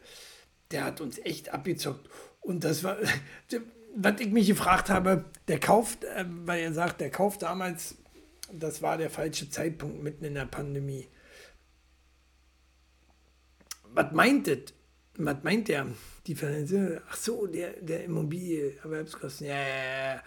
der 0.72 0.86
hat 0.86 1.02
uns 1.02 1.18
echt 1.18 1.50
abgezockt. 1.50 2.10
Und 2.40 2.64
das 2.64 2.86
war, 2.86 2.96
was 3.98 4.22
ich 4.22 4.32
mich 4.32 4.48
gefragt 4.48 4.90
habe, 4.90 5.26
der 5.50 5.60
kauft, 5.60 6.06
äh, 6.06 6.24
weil 6.46 6.62
er 6.62 6.74
sagt, 6.74 7.02
der 7.02 7.10
kauft 7.10 7.42
damals, 7.42 7.98
das 8.52 8.82
war 8.82 8.98
der 8.98 9.10
falsche 9.10 9.50
Zeitpunkt 9.50 10.04
mitten 10.04 10.26
in 10.26 10.36
der 10.36 10.46
Pandemie. 10.46 11.08
Was 13.84 14.12
meint? 14.12 14.74
Was 15.16 15.44
meint 15.44 15.68
der? 15.68 15.88
Differenzieren. 16.28 17.02
Ach 17.10 17.16
so, 17.16 17.48
der, 17.48 17.74
der 17.82 18.06
Immobilie, 18.06 18.78
Erwerbskosten. 18.84 19.48
Ja, 19.48 19.60
ja, 19.60 20.14
ja. 20.14 20.24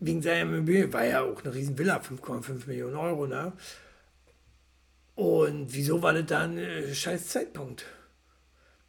Wegen 0.00 0.22
seiner 0.22 0.42
Immobilie 0.42 0.92
war 0.92 1.04
ja 1.04 1.22
auch 1.22 1.42
eine 1.42 1.54
riesen 1.54 1.76
Villa, 1.76 1.98
5,5 1.98 2.66
Millionen 2.68 2.96
Euro, 2.96 3.26
ne? 3.26 3.52
Und 5.16 5.74
wieso 5.74 6.00
war 6.00 6.12
das 6.12 6.26
dann 6.26 6.52
ein 6.52 6.58
äh, 6.58 6.94
scheiß 6.94 7.28
Zeitpunkt? 7.28 7.84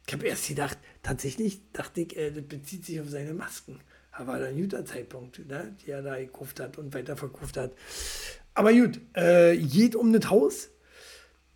Ich 0.06 0.12
habe 0.12 0.28
erst 0.28 0.46
gedacht, 0.46 0.78
tatsächlich 1.02 1.60
dachte 1.72 2.02
ich, 2.02 2.16
äh, 2.16 2.30
das 2.30 2.44
bezieht 2.44 2.86
sich 2.86 3.00
auf 3.00 3.08
seine 3.08 3.34
Masken. 3.34 3.80
War 4.18 4.34
ein 4.34 4.60
guter 4.60 4.84
Zeitpunkt, 4.84 5.46
ne? 5.48 5.74
die 5.84 5.90
er 5.90 6.02
da 6.02 6.18
gekauft 6.18 6.60
hat 6.60 6.76
und 6.78 6.92
weiterverkauft 6.92 7.56
hat. 7.56 7.72
Aber 8.54 8.72
gut, 8.72 9.00
äh, 9.14 9.56
geht 9.56 9.94
um 9.96 10.12
das 10.12 10.28
Haus. 10.28 10.68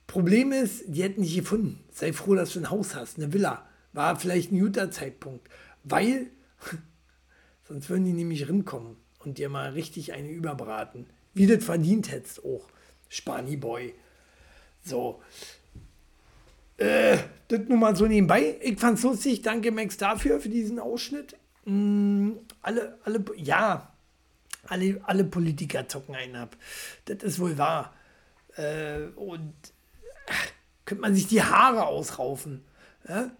Problem 0.07 0.53
ist, 0.53 0.85
die 0.87 1.03
hätten 1.03 1.21
nicht 1.21 1.35
gefunden. 1.35 1.85
Sei 1.93 2.13
froh, 2.13 2.35
dass 2.35 2.53
du 2.53 2.61
ein 2.61 2.71
Haus 2.71 2.95
hast, 2.95 3.19
eine 3.19 3.33
Villa 3.33 3.67
war 3.95 4.17
vielleicht 4.17 4.53
ein 4.53 4.59
guter 4.59 4.91
Zeitpunkt, 4.91 5.49
weil 5.85 6.27
sonst 7.69 7.89
würden 7.89 8.05
die 8.05 8.13
nämlich 8.13 8.49
rinkommen 8.49 8.97
und 9.21 9.39
dir 9.39 9.49
mal 9.49 9.71
richtig 9.71 10.13
eine 10.13 10.29
überbraten. 10.29 11.07
Wie 11.33 11.47
du 11.47 11.57
das 11.57 11.65
verdient 11.65 12.11
hättest 12.11 12.45
auch, 12.45 12.69
Spani 13.09 13.57
Boy. 13.57 13.95
So. 14.85 15.23
Äh, 16.77 17.19
das 17.49 17.61
nur 17.69 17.79
mal 17.79 17.97
so 17.97 18.07
nebenbei. 18.07 18.57
Ich 18.61 18.79
fand's 18.79 19.03
lustig. 19.03 19.43
Danke, 19.43 19.71
Max, 19.71 19.97
dafür, 19.97 20.41
für 20.41 20.49
diesen 20.49 20.79
Ausschnitt. 20.79 21.37
Mm, 21.65 22.33
alle, 22.63 22.99
alle, 23.05 23.25
ja, 23.37 23.93
alle, 24.67 25.01
alle 25.05 25.25
Politiker 25.25 25.89
zocken 25.89 26.15
einen 26.15 26.37
ab. 26.37 26.57
Das 27.07 27.23
ist 27.23 27.39
wohl 27.39 27.57
wahr. 27.59 27.95
Äh, 28.57 29.07
und 29.17 29.55
ach, 30.29 30.47
könnte 30.85 31.03
man 31.03 31.15
sich 31.15 31.27
die 31.27 31.43
Haare 31.43 31.87
ausraufen. 31.87 32.65
Ja? 33.09 33.31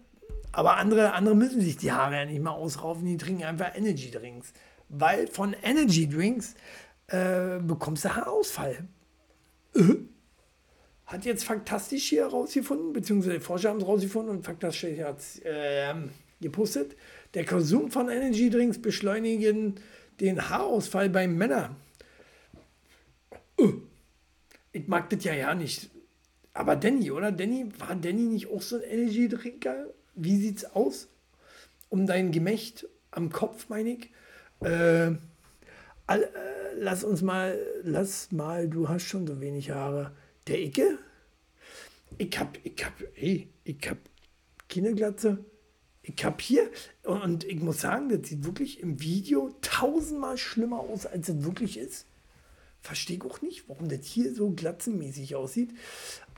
Aber 0.51 0.77
andere, 0.77 1.13
andere 1.13 1.35
müssen 1.35 1.61
sich 1.61 1.77
die 1.77 1.91
Haare 1.91 2.15
ja 2.15 2.25
nicht 2.25 2.41
mal 2.41 2.51
ausraufen, 2.51 3.05
die 3.05 3.17
trinken 3.17 3.43
einfach 3.43 3.75
Energy 3.75 4.11
Drinks. 4.11 4.53
Weil 4.89 5.27
von 5.27 5.53
Energy 5.53 6.07
Drinks 6.07 6.55
äh, 7.07 7.59
bekommst 7.59 8.05
du 8.05 8.15
Haarausfall. 8.15 8.87
Äh? 9.75 9.81
Hat 11.05 11.23
jetzt 11.25 11.43
Faktastisch 11.43 12.09
hier 12.09 12.25
rausgefunden, 12.25 12.93
beziehungsweise 12.93 13.39
Forscher 13.39 13.69
haben 13.69 13.79
es 13.79 13.87
rausgefunden 13.87 14.37
und 14.37 14.43
Faktastisch 14.43 14.99
hat 15.01 15.19
es 15.19 15.39
äh, 15.39 15.93
gepostet. 16.41 16.95
Der 17.35 17.45
Konsum 17.45 17.91
von 17.91 18.09
Energy 18.09 18.49
Drinks 18.49 18.81
beschleunigen 18.81 19.75
den 20.21 20.49
Haarausfall 20.49 21.09
bei 21.09 21.27
Männern. 21.27 21.75
Äh. 23.59 23.73
ich 24.71 24.87
mag 24.87 25.09
das 25.09 25.23
ja 25.25 25.33
ja 25.33 25.53
nicht. 25.53 25.89
Aber 26.53 26.77
Danny, 26.77 27.11
oder? 27.11 27.33
Danny, 27.33 27.69
war 27.77 27.95
Danny 27.95 28.21
nicht 28.21 28.47
auch 28.47 28.61
so 28.61 28.77
ein 28.77 28.83
Energy-Trinker? 28.83 29.87
Wie 30.15 30.37
sieht's 30.37 30.63
aus? 30.63 31.09
Um 31.89 32.07
dein 32.07 32.31
Gemächt 32.31 32.87
am 33.11 33.29
Kopf, 33.29 33.67
meine 33.67 33.97
ich. 33.97 34.09
Äh, 34.61 35.11
all, 36.07 36.23
äh, 36.23 36.27
lass 36.77 37.03
uns 37.03 37.21
mal, 37.21 37.59
lass 37.83 38.31
mal, 38.31 38.69
du 38.69 38.87
hast 38.87 39.03
schon 39.03 39.27
so 39.27 39.41
wenig 39.41 39.71
Haare. 39.71 40.15
Der 40.47 40.61
Icke? 40.61 40.99
Ich 42.17 42.39
hab, 42.39 42.57
ich 42.63 42.85
hab, 42.85 42.93
ey, 43.15 43.49
ich 43.65 43.89
hab 43.89 43.97
keine 44.69 44.95
Glatze. 44.95 45.43
Ich 46.07 46.23
hab 46.23 46.39
hier, 46.39 46.69
und 47.03 47.43
ich 47.43 47.59
muss 47.59 47.81
sagen, 47.81 48.09
das 48.09 48.29
sieht 48.29 48.45
wirklich 48.45 48.79
im 48.79 49.01
Video 49.01 49.55
tausendmal 49.61 50.37
schlimmer 50.37 50.79
aus, 50.81 51.07
als 51.07 51.29
es 51.29 51.43
wirklich 51.43 51.77
ist. 51.77 52.05
Verstehe 52.81 53.17
ich 53.17 53.23
auch 53.23 53.41
nicht, 53.41 53.67
warum 53.67 53.89
das 53.89 54.05
hier 54.05 54.33
so 54.33 54.51
glatzenmäßig 54.51 55.35
aussieht. 55.35 55.71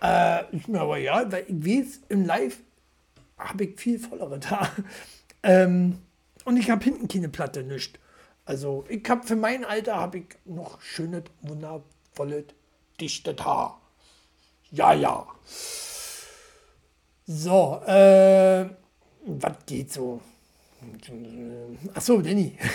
Äh, 0.02 0.56
ist 0.56 0.70
mir 0.70 0.80
aber 0.80 0.98
ja, 0.98 1.30
weil 1.30 1.46
ich 1.50 1.66
weiß, 1.66 2.02
im 2.08 2.26
Live 2.26 2.60
habe 3.38 3.66
ich 3.66 3.80
viel 3.80 4.00
vollere 4.00 4.40
da. 4.40 4.72
Ähm, 5.44 6.00
und 6.46 6.58
ich 6.58 6.72
habe 6.72 6.84
hinten 6.84 7.08
keine 7.08 7.30
Platte, 7.30 7.64
nicht. 7.64 8.00
Also 8.44 8.86
ich 8.90 9.08
habe 9.08 9.26
für 9.26 9.36
mein 9.36 9.64
Alter 9.64 9.96
habe 9.96 10.18
ich 10.18 10.26
noch 10.46 10.82
schönes, 10.82 11.24
wundervolles, 11.42 12.46
dichtes 13.00 13.38
Haar. 13.46 13.80
Ja, 14.72 14.94
ja. 14.94 15.28
So, 17.28 17.82
äh, 17.86 18.66
was 19.28 19.66
geht 19.66 19.92
so? 19.92 20.22
Achso, 21.94 22.22
Danny. 22.22 22.58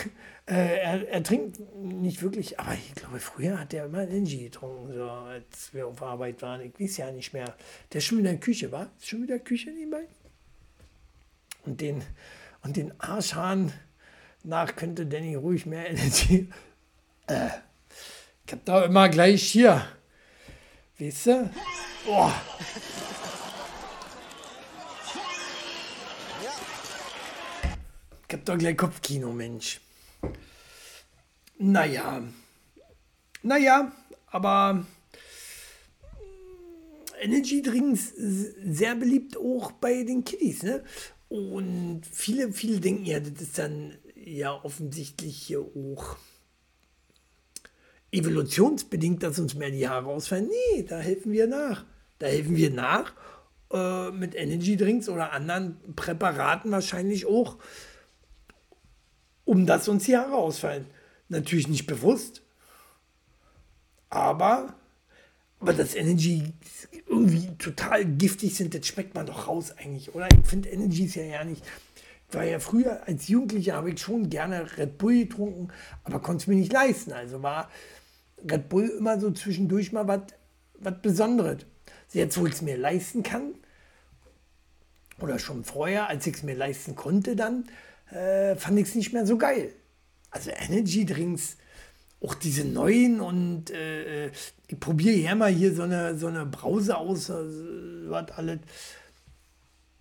Äh, 0.45 0.79
er, 0.79 1.09
er, 1.09 1.23
trinkt 1.23 1.61
nicht 1.77 2.21
wirklich, 2.21 2.59
aber 2.59 2.75
ich 2.75 2.97
glaube, 2.97 3.21
früher 3.21 3.61
hat 3.61 3.73
er 3.73 3.85
immer 3.85 4.03
Energy 4.03 4.39
getrunken, 4.39 4.93
so, 4.93 5.09
als 5.09 5.73
wir 5.73 5.87
auf 5.87 6.03
Arbeit 6.03 6.43
waren. 6.43 6.61
Ich 6.63 6.81
weiß 6.81 6.97
ja 6.97 7.13
nicht 7.13 7.33
mehr. 7.33 7.55
Der 7.93 7.99
ist 7.99 8.07
schon 8.07 8.19
wieder 8.19 8.31
in 8.31 8.39
der 8.39 8.45
Küche, 8.45 8.73
war? 8.73 8.91
Ist 8.99 9.09
schon 9.09 9.23
wieder 9.23 9.39
Küche 9.39 9.71
nebenbei? 9.71 10.03
Und 11.65 11.81
den, 11.81 12.03
und 12.65 12.77
den 12.77 12.93
Arschhahn 13.01 13.73
nach 14.43 14.75
könnte 14.75 15.07
Danny 15.07 15.37
ruhig 15.37 15.65
mehr 15.65 15.89
Energy. 15.91 16.49
Äh, 17.29 17.51
ich 18.45 18.53
hab 18.53 18.65
da 18.65 18.85
immer 18.85 19.09
gleich 19.09 19.45
hier. 19.45 19.87
Weißt 20.99 21.27
du? 21.27 21.51
Boah. 22.05 22.35
Ich 28.33 28.39
hab 28.39 28.47
doch 28.47 28.57
gleich 28.57 28.79
Kopfkino, 28.79 29.31
Mensch. 29.31 29.79
Naja. 31.59 32.23
Naja, 33.43 33.93
aber 34.29 34.87
Energy 37.21 37.61
Drinks 37.61 38.15
sehr 38.17 38.95
beliebt 38.95 39.37
auch 39.37 39.73
bei 39.73 40.03
den 40.05 40.25
Kiddies, 40.25 40.63
ne? 40.63 40.83
Und 41.29 42.05
viele, 42.11 42.55
viele 42.55 42.81
denken 42.81 43.05
ja, 43.05 43.21
das 43.21 43.39
ist 43.39 43.59
dann 43.59 43.99
ja 44.17 44.59
offensichtlich 44.65 45.37
hier 45.37 45.61
auch 45.61 46.17
evolutionsbedingt, 48.13 49.23
dass 49.23 49.39
uns 49.39 49.55
mehr 49.55 49.71
die 49.71 49.87
Haare 49.87 50.07
ausfallen. 50.07 50.49
Nee, 50.49 50.85
da 50.85 51.01
helfen 51.01 51.33
wir 51.33 51.49
nach. 51.49 51.85
Da 52.19 52.29
helfen 52.29 52.57
wir 52.57 52.71
nach 52.71 53.13
äh, 53.75 54.11
mit 54.11 54.35
Energy 54.35 54.79
Drinks 54.79 55.11
oder 55.11 55.33
anderen 55.33 55.77
Präparaten 55.95 56.71
wahrscheinlich 56.71 57.27
auch 57.27 57.59
um 59.45 59.67
dass 59.67 59.89
uns 59.89 60.05
die 60.05 60.17
Haare 60.17 60.35
ausfallen. 60.35 60.87
Natürlich 61.29 61.69
nicht 61.69 61.87
bewusst, 61.87 62.43
aber, 64.11 64.75
aber 65.61 65.73
das 65.73 65.95
Energy 65.95 66.53
irgendwie 67.07 67.49
total 67.57 68.05
giftig 68.05 68.55
sind, 68.55 68.75
das 68.75 68.87
schmeckt 68.87 69.15
man 69.15 69.27
doch 69.27 69.49
raus 69.49 69.73
eigentlich, 69.77 70.15
oder? 70.15 70.29
Ich 70.31 70.47
finde 70.47 70.69
Energy 70.69 71.05
ist 71.05 71.15
ja 71.15 71.23
ja 71.23 71.45
nicht. 71.45 71.65
Ich 72.29 72.35
war 72.35 72.45
ja 72.45 72.61
früher 72.61 73.07
als 73.07 73.29
Jugendlicher, 73.29 73.75
habe 73.75 73.91
ich 73.91 74.01
schon 74.01 74.31
gerne 74.31 74.77
Red 74.77 74.99
Bull 74.99 75.25
getrunken, 75.25 75.69
aber 76.05 76.21
konnte 76.21 76.43
es 76.43 76.47
mir 76.47 76.57
nicht 76.57 76.73
leisten. 76.73 77.13
Also 77.13 77.43
war 77.43 77.71
Red 78.51 78.69
Bull 78.69 78.89
immer 78.89 79.21
so 79.21 79.31
zwischendurch 79.31 79.93
mal 79.93 80.07
was 80.79 80.95
Besonderes. 81.03 81.65
Jetzt, 82.13 82.39
wo 82.39 82.47
ich 82.47 82.55
es 82.55 82.63
mir 82.63 82.77
leisten 82.77 83.23
kann, 83.23 83.55
oder 85.23 85.39
schon 85.39 85.65
vorher, 85.65 86.09
als 86.09 86.27
ich 86.27 86.37
es 86.37 86.43
mir 86.43 86.55
leisten 86.55 86.97
konnte, 86.97 87.37
dann 87.37 87.65
äh, 88.13 88.57
fand 88.57 88.79
ich 88.79 88.89
es 88.89 88.95
nicht 88.95 89.13
mehr 89.13 89.27
so 89.27 89.39
geil. 89.39 89.73
Also 90.31 90.51
Energy 90.51 91.05
Drinks, 91.05 91.57
auch 92.21 92.35
diese 92.35 92.65
neuen 92.65 93.21
und 93.21 93.71
äh, 93.71 94.29
ich 94.69 94.79
probiere 94.79 95.17
ja 95.17 95.35
mal 95.35 95.51
hier 95.51 95.75
so 95.75 95.83
eine, 95.83 96.17
so 96.17 96.29
eine 96.29 96.47
Brause 96.47 96.97
aus, 96.97 97.29
äh, 97.29 97.35
was 98.09 98.31
alles. 98.33 98.61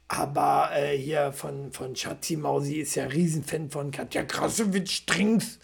Aber 0.07 0.71
äh, 0.73 0.97
hier 0.97 1.31
von, 1.31 1.71
von 1.71 1.95
Schatzi 1.95 2.35
Mausi 2.35 2.81
ist 2.81 2.95
ja 2.95 3.05
Riesenfan 3.05 3.69
von 3.69 3.91
Katja 3.91 4.23
Krasowitsch 4.23 5.03
Drinks. 5.05 5.57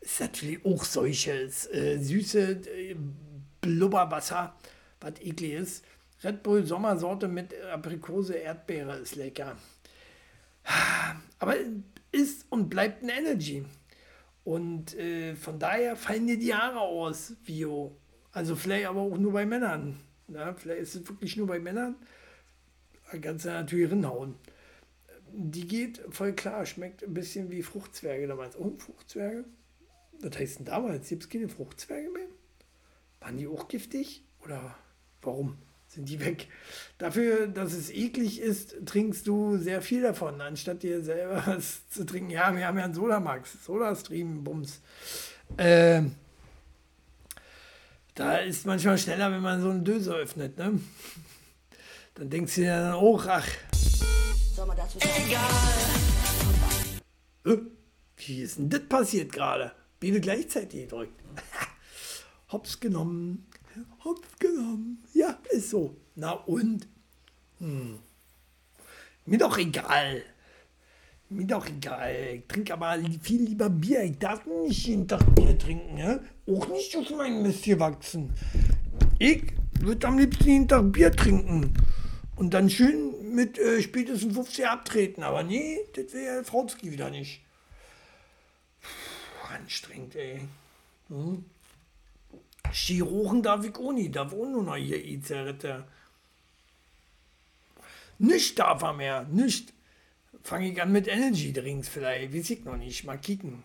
Ist 0.00 0.20
natürlich 0.20 0.64
auch 0.64 0.84
solches 0.84 1.66
äh, 1.72 1.98
süße 1.98 2.52
äh, 2.52 2.96
Blubberwasser, 3.60 4.54
was 5.00 5.20
eklig 5.20 5.54
ist. 5.54 5.84
Red 6.22 6.42
Bull 6.42 6.64
Sommersorte 6.64 7.26
mit 7.28 7.52
Aprikose, 7.72 8.34
Erdbeere 8.34 8.96
ist 8.98 9.16
lecker. 9.16 9.56
Aber 11.38 11.56
ist 12.12 12.46
und 12.50 12.68
bleibt 12.68 13.02
ein 13.02 13.08
Energy. 13.08 13.64
Und 14.44 14.94
äh, 14.96 15.34
von 15.34 15.58
daher 15.58 15.96
fallen 15.96 16.26
dir 16.26 16.38
die 16.38 16.54
Haare 16.54 16.80
aus, 16.80 17.34
Vio. 17.42 17.96
Also 18.32 18.56
vielleicht 18.56 18.86
aber 18.86 19.00
auch 19.00 19.16
nur 19.16 19.32
bei 19.32 19.46
Männern. 19.46 19.98
Ja, 20.28 20.54
vielleicht 20.54 20.82
ist 20.82 20.94
es 20.94 21.08
wirklich 21.08 21.36
nur 21.36 21.46
bei 21.46 21.58
Männern. 21.58 21.96
Du 23.12 23.48
natürlich 23.48 23.90
rinhauen. 23.90 24.34
Die 25.32 25.66
geht 25.66 26.00
voll 26.10 26.32
klar, 26.32 26.66
schmeckt 26.66 27.02
ein 27.02 27.14
bisschen 27.14 27.50
wie 27.50 27.62
Fruchtzwerge 27.62 28.26
damals. 28.26 28.56
Oh, 28.56 28.74
Fruchtzwerge? 28.76 29.44
Was 30.20 30.38
heißt 30.38 30.58
denn 30.60 30.66
damals? 30.66 31.08
Gibt 31.08 31.24
es 31.24 31.28
keine 31.28 31.48
Fruchtzwerge 31.48 32.10
mehr? 32.10 32.26
Waren 33.20 33.36
die 33.36 33.46
auch 33.46 33.68
giftig? 33.68 34.24
Oder 34.42 34.76
warum? 35.22 35.58
Sind 35.94 36.08
die 36.08 36.20
weg. 36.20 36.48
Dafür, 36.98 37.46
dass 37.46 37.72
es 37.72 37.90
eklig 37.90 38.40
ist, 38.40 38.76
trinkst 38.86 39.26
du 39.26 39.56
sehr 39.56 39.80
viel 39.80 40.02
davon, 40.02 40.40
anstatt 40.40 40.82
dir 40.82 41.02
selber 41.02 41.42
was 41.46 41.88
zu 41.88 42.04
trinken. 42.04 42.30
Ja, 42.30 42.54
wir 42.54 42.66
haben 42.66 42.78
ja 42.78 42.84
einen 42.84 42.94
Sodamax, 42.94 43.64
Sodastream, 43.64 44.44
Bums. 44.44 44.80
Äh, 45.56 46.02
da 48.14 48.36
ist 48.38 48.66
manchmal 48.66 48.98
schneller, 48.98 49.30
wenn 49.32 49.42
man 49.42 49.60
so 49.60 49.70
eine 49.70 49.82
Döse 49.82 50.14
öffnet, 50.14 50.58
ne? 50.58 50.80
Dann 52.14 52.30
denkst 52.30 52.54
du 52.54 52.60
dir 52.62 52.76
dann 52.76 52.92
auch, 52.94 53.26
ach. 53.26 53.46
Soll 54.54 54.66
man 54.66 54.76
dazu 54.76 54.98
sagen? 54.98 55.12
Egal. 55.26 55.50
Äh, 57.44 57.58
wie 58.16 58.42
ist 58.42 58.58
denn 58.58 58.70
das 58.70 58.82
passiert 58.88 59.32
gerade? 59.32 59.72
Beide 60.00 60.20
gleichzeitig 60.20 60.82
gedrückt. 60.82 61.20
Hops 62.52 62.78
genommen. 62.78 63.46
Hops 64.04 64.38
genommen. 64.38 65.03
Ja, 65.14 65.38
ist 65.50 65.70
so. 65.70 65.96
Na 66.16 66.32
und? 66.32 66.88
Hm. 67.58 67.98
Mir 69.26 69.38
doch 69.38 69.56
egal. 69.56 70.22
Mir 71.30 71.46
doch 71.46 71.66
egal. 71.66 72.34
Ich 72.34 72.46
trinke 72.46 72.74
aber 72.74 72.98
viel 73.22 73.42
lieber 73.42 73.70
Bier. 73.70 74.02
Ich 74.02 74.18
darf 74.18 74.44
nicht 74.44 74.86
jeden 74.86 75.08
Tag 75.08 75.34
Bier 75.34 75.56
trinken. 75.56 75.96
Ja? 75.96 76.18
Auch 76.48 76.68
nicht 76.68 76.94
auf 76.96 77.08
meinem 77.10 77.42
Mist 77.42 77.64
hier 77.64 77.78
wachsen. 77.80 78.34
Ich 79.18 79.44
würde 79.80 80.06
am 80.06 80.18
liebsten 80.18 80.44
jeden 80.44 80.68
Tag 80.68 80.92
Bier 80.92 81.12
trinken. 81.12 81.72
Und 82.36 82.52
dann 82.52 82.68
schön 82.68 83.34
mit 83.34 83.56
äh, 83.58 83.80
spätestens 83.82 84.34
50 84.34 84.66
abtreten. 84.66 85.22
Aber 85.22 85.44
nee, 85.44 85.78
das 85.94 86.12
wäre 86.12 86.38
ja 86.38 86.42
Frauski 86.42 86.90
wieder 86.90 87.08
nicht. 87.08 87.40
Puh, 88.80 89.54
anstrengend, 89.54 90.16
ey. 90.16 90.40
Hm? 91.08 91.44
Chirurgen 92.72 93.42
darf 93.42 93.64
ich 93.64 93.76
auch 93.76 93.92
nicht, 93.92 94.16
darf 94.16 94.32
auch 94.32 94.46
nur 94.46 94.62
noch 94.62 94.76
hier 94.76 95.02
E-Zigarette. 95.04 95.84
Nicht 98.18 98.58
darf 98.58 98.82
er 98.82 98.92
mehr, 98.92 99.24
nicht. 99.24 99.72
Fange 100.42 100.70
ich 100.70 100.82
an 100.82 100.92
mit 100.92 101.08
Energy 101.08 101.52
Drinks 101.52 101.88
vielleicht, 101.88 102.34
weiß 102.34 102.50
ich 102.50 102.64
noch 102.64 102.76
nicht, 102.76 103.04
mal 103.04 103.18
kicken. 103.18 103.62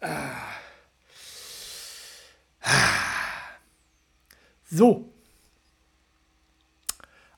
Ah. 0.00 0.52
So. 4.70 5.12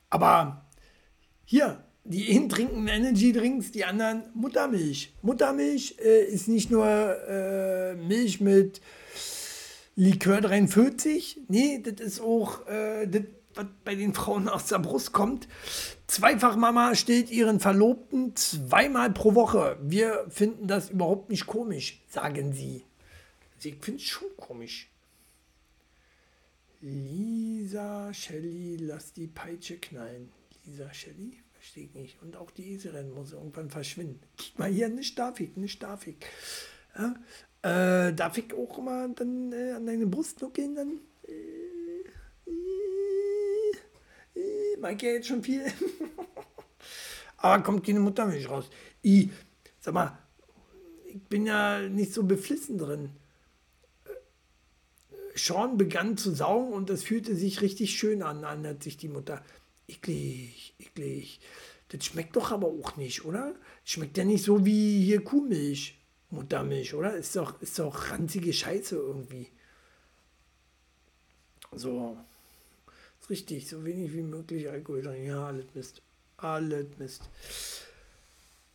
Aber 0.09 0.65
hier, 1.43 1.83
die 2.05 2.33
einen 2.35 2.47
trinken 2.47 2.87
Energy 2.87 3.33
Drinks, 3.33 3.71
die 3.71 3.83
anderen 3.83 4.23
Muttermilch. 4.33 5.13
Muttermilch 5.21 5.97
äh, 5.99 6.23
ist 6.25 6.47
nicht 6.47 6.71
nur 6.71 6.87
äh, 6.87 7.95
Milch 7.95 8.39
mit 8.39 8.79
Likör 9.95 10.41
43. 10.41 11.41
Nee, 11.47 11.81
das 11.81 12.05
ist 12.05 12.19
auch 12.19 12.67
äh, 12.67 13.07
das, 13.07 13.23
was 13.53 13.67
bei 13.85 13.95
den 13.95 14.13
Frauen 14.13 14.49
aus 14.49 14.67
der 14.67 14.79
Brust 14.79 15.13
kommt. 15.13 15.47
Zweifachmama 16.07 16.95
stillt 16.95 17.31
ihren 17.31 17.61
Verlobten 17.61 18.35
zweimal 18.35 19.11
pro 19.11 19.35
Woche. 19.35 19.77
Wir 19.81 20.25
finden 20.29 20.67
das 20.67 20.89
überhaupt 20.89 21.29
nicht 21.29 21.47
komisch, 21.47 22.03
sagen 22.09 22.51
sie. 22.51 22.83
Sie 23.57 23.71
finden 23.71 24.01
es 24.01 24.07
schon 24.07 24.27
komisch. 24.35 24.89
Lisa 26.81 28.13
Shelley, 28.13 28.77
lass 28.81 29.13
die 29.13 29.27
Peitsche 29.27 29.77
knallen. 29.77 30.29
Lisa 30.65 30.93
Shelley? 30.93 31.39
Verstehe 31.53 31.85
ich 31.85 31.93
nicht. 31.95 32.21
Und 32.21 32.35
auch 32.35 32.51
die 32.51 32.73
Eselin 32.73 33.11
muss 33.11 33.31
irgendwann 33.31 33.69
verschwinden. 33.69 34.19
Guck 34.37 34.59
mal 34.59 34.69
hier, 34.69 34.87
ich, 34.87 35.55
nicht 35.55 35.81
darf 35.81 36.05
ich. 36.05 36.17
Ja? 36.95 37.15
Äh, 37.65 38.13
darf 38.13 38.37
ich 38.37 38.53
auch 38.53 38.77
mal 38.77 39.09
dann 39.15 39.51
äh, 39.51 39.71
an 39.71 39.87
deine 39.87 40.05
Brust 40.05 40.39
nuckeln? 40.39 40.75
Dann? 40.75 40.99
Äh, 41.27 42.51
äh, 44.35 44.39
äh, 44.39 44.77
mag 44.79 45.01
ja 45.01 45.09
jetzt 45.13 45.29
schon 45.29 45.41
viel. 45.41 45.63
Aber 47.37 47.63
kommt 47.63 47.83
keine 47.83 48.01
Muttermilch 48.01 48.47
raus. 48.47 48.69
I, 49.03 49.31
sag 49.79 49.95
mal, 49.95 50.15
ich 51.05 51.19
bin 51.23 51.47
ja 51.47 51.81
nicht 51.89 52.13
so 52.13 52.21
beflissen 52.21 52.77
drin. 52.77 53.09
Sean 55.33 55.75
begann 55.75 56.17
zu 56.17 56.35
saugen 56.35 56.71
und 56.71 56.91
es 56.91 57.01
fühlte 57.01 57.35
sich 57.35 57.63
richtig 57.63 57.97
schön 57.97 58.21
an, 58.21 58.43
erinnert 58.43 58.83
sich 58.83 58.97
die 58.97 59.09
Mutter. 59.09 59.43
Eklig, 59.87 60.75
eklig. 60.77 61.39
Das 61.89 62.05
schmeckt 62.05 62.35
doch 62.35 62.51
aber 62.51 62.67
auch 62.67 62.95
nicht, 62.95 63.25
oder? 63.25 63.55
Schmeckt 63.83 64.19
ja 64.19 64.23
nicht 64.23 64.43
so 64.45 64.67
wie 64.67 65.03
hier 65.03 65.23
Kuhmilch, 65.23 65.97
Muttermilch, 66.29 66.93
oder? 66.93 67.15
Ist 67.15 67.35
doch, 67.35 67.61
ist 67.61 67.79
doch 67.79 68.11
ranzige 68.11 68.53
Scheiße 68.53 68.95
irgendwie. 68.95 69.49
So. 71.71 72.17
Ist 73.21 73.29
richtig, 73.29 73.67
so 73.67 73.83
wenig 73.83 74.13
wie 74.13 74.21
möglich 74.21 74.69
Alkohol 74.69 75.01
drin. 75.01 75.25
Ja, 75.25 75.47
alles 75.47 75.65
Mist. 75.73 76.01
Alles 76.37 76.97
Mist. 76.97 77.23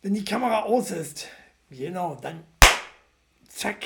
Wenn 0.01 0.13
die 0.13 0.25
Kamera 0.25 0.63
aus 0.63 0.91
ist, 0.91 1.27
genau, 1.69 2.15
dann 2.15 2.43
zack, 3.47 3.85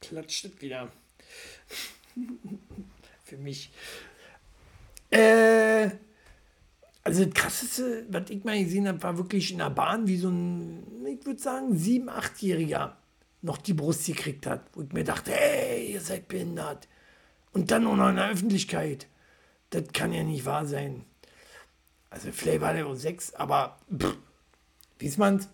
klatscht 0.00 0.44
es 0.44 0.60
wieder. 0.60 0.92
Für 3.24 3.36
mich. 3.36 3.70
Äh, 5.10 5.90
also 7.08 7.24
das 7.24 7.34
krasseste, 7.34 8.04
was 8.10 8.28
ich 8.28 8.44
mal 8.44 8.62
gesehen 8.62 8.86
habe, 8.86 9.02
war 9.02 9.16
wirklich 9.16 9.50
in 9.50 9.58
der 9.58 9.70
Bahn, 9.70 10.06
wie 10.06 10.18
so 10.18 10.28
ein, 10.28 11.06
ich 11.06 11.24
würde 11.24 11.40
sagen, 11.40 11.74
sieben, 11.76 12.10
achtjähriger 12.10 12.98
noch 13.40 13.56
die 13.56 13.72
Brust 13.72 14.04
gekriegt 14.04 14.46
hat. 14.46 14.66
Wo 14.74 14.82
ich 14.82 14.92
mir 14.92 15.04
dachte, 15.04 15.30
hey, 15.32 15.92
ihr 15.92 16.02
seid 16.02 16.28
behindert. 16.28 16.86
Und 17.52 17.70
dann 17.70 17.86
auch 17.86 17.96
noch 17.96 18.10
in 18.10 18.16
der 18.16 18.28
Öffentlichkeit. 18.28 19.06
Das 19.70 19.84
kann 19.94 20.12
ja 20.12 20.22
nicht 20.22 20.44
wahr 20.44 20.66
sein. 20.66 21.06
Also 22.10 22.28
vielleicht 22.30 22.60
war 22.60 22.74
der 22.74 22.86
auch 22.86 22.94
sechs, 22.94 23.34
aber 23.34 23.78
pff, 23.96 24.16
wie 24.98 25.12
man's? 25.16 25.48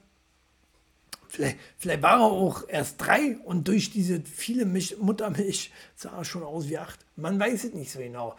Vielleicht, 1.28 1.58
vielleicht 1.78 2.02
war 2.02 2.18
er 2.18 2.26
auch 2.26 2.68
erst 2.68 3.00
drei 3.00 3.36
und 3.44 3.68
durch 3.68 3.90
diese 3.90 4.20
viele 4.22 4.64
Milch, 4.64 4.96
Muttermilch 4.98 5.72
sah 5.94 6.16
er 6.16 6.24
schon 6.24 6.42
aus 6.42 6.68
wie 6.68 6.78
acht. 6.78 6.98
Man 7.14 7.38
weiß 7.38 7.64
es 7.64 7.74
nicht 7.74 7.92
so 7.92 8.00
genau. 8.00 8.36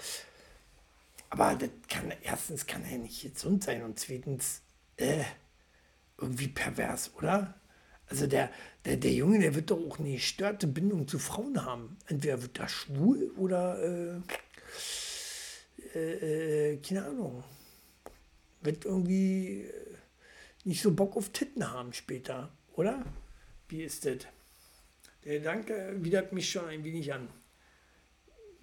Aber 1.38 1.56
das 1.56 1.70
kann, 1.90 2.14
erstens 2.24 2.66
kann 2.66 2.86
er 2.86 2.98
nicht 2.98 3.22
gesund 3.22 3.62
sein 3.62 3.84
und 3.84 4.00
zweitens 4.00 4.62
äh, 4.96 5.26
irgendwie 6.18 6.48
pervers, 6.48 7.12
oder? 7.18 7.60
Also 8.08 8.26
der, 8.26 8.50
der, 8.86 8.96
der 8.96 9.12
Junge, 9.12 9.40
der 9.40 9.54
wird 9.54 9.70
doch 9.70 9.86
auch 9.86 10.00
eine 10.00 10.14
gestörte 10.14 10.66
Bindung 10.66 11.10
zu 11.10 11.20
Frauen 11.20 11.66
haben. 11.66 11.98
Entweder 12.08 12.42
wird 12.42 12.58
er 12.58 12.70
schwul 12.70 13.34
oder 13.36 13.84
äh, 13.84 14.22
äh, 15.94 16.72
äh 16.72 16.78
keine 16.78 17.06
Ahnung. 17.06 17.44
Wird 18.62 18.86
irgendwie 18.86 19.64
äh, 19.64 19.98
nicht 20.64 20.82
so 20.82 20.94
Bock 20.94 21.18
auf 21.18 21.30
Titten 21.32 21.70
haben 21.70 21.92
später. 21.92 22.50
Oder? 22.78 23.04
Wie 23.68 23.84
ist 23.84 24.06
das? 24.06 24.20
Der 25.26 25.40
Gedanke 25.40 25.98
widert 26.00 26.32
mich 26.32 26.50
schon 26.50 26.66
ein 26.66 26.86
wenig 26.86 27.12
an. 27.12 27.28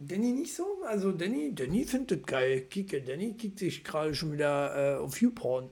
Danny 0.06 0.32
nicht 0.32 0.54
so? 0.54 0.82
Also 0.86 1.12
Danny, 1.12 1.54
Danny 1.54 1.84
findet 1.84 2.26
geil. 2.26 2.62
Kicke, 2.62 3.02
Danny 3.02 3.34
kickt 3.34 3.58
sich 3.58 3.84
gerade 3.84 4.14
schon 4.14 4.32
wieder 4.32 4.96
äh, 4.96 4.98
auf 4.98 5.20
YouPorn. 5.20 5.70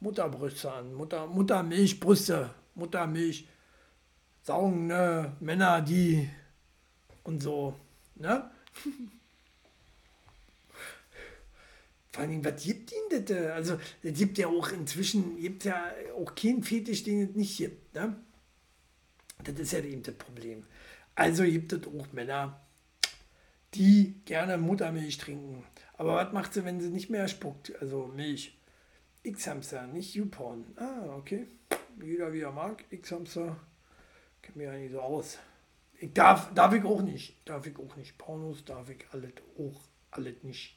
Mutterbrüste 0.00 0.72
an, 0.72 0.94
Mutter, 0.94 1.26
Muttermilchbrüste, 1.26 2.50
Muttermilch, 2.76 3.48
saugende 4.42 5.36
Männer, 5.40 5.82
die 5.82 6.28
und 7.24 7.42
so, 7.42 7.74
ne? 8.14 8.50
Vor 12.12 12.22
allem, 12.22 12.44
was 12.44 12.62
gibt 12.62 12.92
ihnen 12.92 13.24
das? 13.24 13.36
Also, 13.50 13.78
es 14.02 14.16
gibt 14.18 14.38
ja 14.38 14.46
auch 14.48 14.70
inzwischen, 14.72 15.36
gibt 15.36 15.64
ja 15.64 15.92
auch 16.16 16.34
keinen 16.34 16.62
Fetisch, 16.62 17.02
den 17.04 17.28
es 17.28 17.36
nicht 17.36 17.58
gibt. 17.58 17.94
Ne? 17.94 18.16
Das 19.44 19.54
ist 19.58 19.72
ja 19.72 19.80
eben 19.80 20.02
das 20.02 20.14
Problem. 20.14 20.64
Also 21.14 21.42
gibt 21.44 21.72
es 21.72 21.86
auch 21.86 22.12
Männer, 22.12 22.60
die 23.74 24.20
gerne 24.24 24.58
Muttermilch 24.58 25.18
trinken. 25.18 25.64
Aber 25.96 26.14
was 26.14 26.32
macht 26.32 26.54
sie, 26.54 26.64
wenn 26.64 26.80
sie 26.80 26.90
nicht 26.90 27.10
mehr 27.10 27.28
spuckt? 27.28 27.72
Also 27.80 28.06
Milch. 28.06 28.58
X-Hamster, 29.22 29.86
nicht 29.88 30.14
YouPorn. 30.14 30.64
Ah, 30.76 31.16
okay. 31.16 31.48
Jeder 32.00 32.32
wie 32.32 32.40
er 32.40 32.52
mag. 32.52 32.84
X-Hamster. 32.90 33.56
Kennt 34.42 34.56
mir 34.56 34.72
ja 34.72 34.78
nicht 34.78 34.92
so 34.92 35.00
aus. 35.00 35.38
Ich 36.00 36.12
darf, 36.12 36.54
darf 36.54 36.72
ich 36.72 36.84
auch 36.84 37.02
nicht. 37.02 37.36
Darf 37.46 37.66
ich 37.66 37.76
auch 37.78 37.96
nicht. 37.96 38.16
Pornos 38.16 38.64
darf 38.64 38.88
ich 38.88 39.04
alles 39.12 39.32
auch 39.58 39.80
alles 40.10 40.42
nicht. 40.42 40.76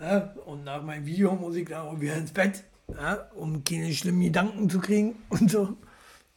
Ja, 0.00 0.34
und 0.44 0.64
nach 0.64 0.82
meinem 0.82 1.06
Video 1.06 1.34
muss 1.34 1.56
ich 1.56 1.68
dann 1.68 1.86
auch 1.86 2.00
wieder 2.00 2.16
ins 2.16 2.32
Bett, 2.32 2.64
ja, 2.88 3.30
um 3.34 3.62
keine 3.64 3.92
schlimmen 3.92 4.22
Gedanken 4.22 4.68
zu 4.68 4.80
kriegen 4.80 5.16
und 5.28 5.50
so. 5.50 5.76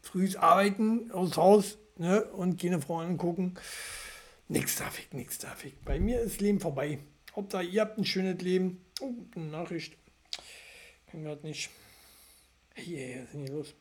Frühs 0.02 0.36
arbeiten 0.36 1.12
aus 1.12 1.36
Haus 1.38 1.78
ne, 1.98 2.24
und 2.26 2.62
keine 2.62 2.82
Freunde 2.82 3.12
angucken. 3.12 3.56
Nix 4.48 4.78
darf 4.78 4.98
ich, 5.00 5.12
nix 5.14 5.38
darf 5.40 5.66
ich. 5.66 5.78
Bei 5.80 6.00
mir 6.00 6.22
ist 6.22 6.42
Leben 6.42 6.60
vorbei. 6.60 7.00
Hauptsache, 7.36 7.64
ihr 7.64 7.82
habt 7.82 7.98
ein 7.98 8.06
schönes 8.06 8.42
Leben. 8.42 8.86
Oh, 9.02 9.14
eine 9.36 9.46
Nachricht. 9.46 9.98
Kann 11.08 11.24
gerade 11.24 11.46
nicht. 11.46 11.70
Hey, 12.74 13.18
was 13.18 13.26
ist 13.26 13.34
denn 13.34 13.42
hier 13.42 13.54
los? 13.54 13.74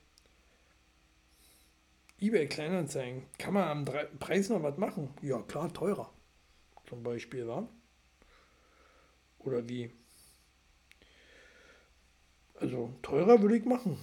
eBay 2.19 2.49
Kleinanzeigen. 2.49 3.25
Kann 3.39 3.55
man 3.55 3.69
am 3.69 3.85
Preis 4.19 4.49
noch 4.49 4.63
was 4.63 4.79
machen? 4.79 5.11
Ja, 5.23 5.43
klar, 5.43 5.73
teurer 5.73 6.11
zum 6.89 7.03
Beispiel 7.03 7.47
war? 7.47 7.69
Oder 9.41 9.69
wie? 9.69 9.93
Also 12.55 12.95
teurer 13.03 13.41
würde 13.43 13.59
ich 13.59 13.65
machen. 13.65 13.99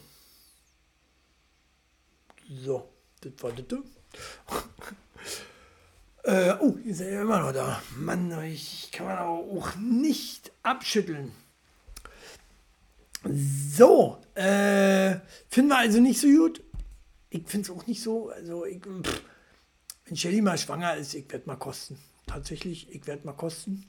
So, 2.50 2.90
das 3.22 3.34
war 3.42 3.52
das. 3.52 3.80
äh, 6.24 6.54
oh, 6.60 6.78
ihr 6.84 6.96
seid 6.96 7.14
ja 7.14 7.22
immer 7.22 7.40
noch 7.40 7.54
da. 7.54 7.82
Mann, 7.98 8.44
ich 8.44 8.92
kann 8.92 9.08
man 9.08 9.18
auch 9.20 9.76
nicht 9.76 10.52
abschütteln. 10.64 11.32
So, 13.26 14.18
äh, 14.36 15.18
finden 15.50 15.70
wir 15.70 15.78
also 15.78 16.00
nicht 16.00 16.20
so 16.20 16.28
gut. 16.28 16.62
Ich 17.30 17.48
finde 17.48 17.72
es 17.72 17.78
auch 17.78 17.88
nicht 17.88 18.02
so. 18.02 18.30
Also, 18.30 18.66
ich, 18.66 18.82
pff, 18.82 19.22
wenn 20.06 20.18
Shelly 20.18 20.42
mal 20.42 20.58
schwanger 20.58 20.98
ist, 20.98 21.14
ich 21.14 21.32
werde 21.32 21.48
mal 21.48 21.56
kosten 21.56 21.98
tatsächlich, 22.34 22.94
ich 22.94 23.06
werde 23.08 23.26
mal 23.26 23.34
kosten. 23.34 23.88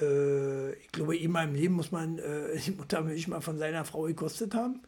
Äh, 0.00 0.72
ich 0.74 0.92
glaube, 0.92 1.16
in 1.16 1.30
meinem 1.30 1.54
Leben 1.54 1.74
muss 1.74 1.90
man 1.90 2.18
äh, 2.18 2.58
die 2.66 2.72
Muttermilch 2.72 3.28
mal 3.28 3.40
von 3.40 3.58
seiner 3.58 3.84
Frau 3.84 4.02
gekostet 4.02 4.54
haben. 4.54 4.82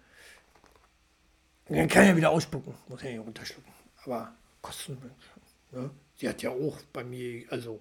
Und 1.69 1.77
dann 1.77 1.89
kann 1.89 2.05
er 2.05 2.17
wieder 2.17 2.31
ausspucken, 2.31 2.75
muss 2.89 3.03
er 3.03 3.13
ja 3.13 3.21
runterschlucken. 3.21 3.73
Aber 4.07 4.35
kosten, 4.63 4.97
ne? 5.73 5.91
sie 6.17 6.29
hat 6.29 6.41
ja 6.43 6.51
auch 6.51 6.79
bei 6.93 7.03
mir, 7.03 7.45
also 7.51 7.81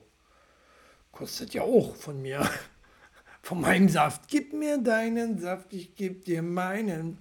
kostet 1.11 1.53
ja 1.53 1.61
auch 1.61 1.95
von 1.95 2.19
mir, 2.21 2.49
von 3.43 3.61
meinem 3.61 3.89
Saft. 3.89 4.27
Gib 4.27 4.53
mir 4.53 4.79
deinen 4.79 5.37
Saft, 5.39 5.71
ich 5.71 5.95
geb 5.95 6.25
dir 6.25 6.41
meinen. 6.41 7.19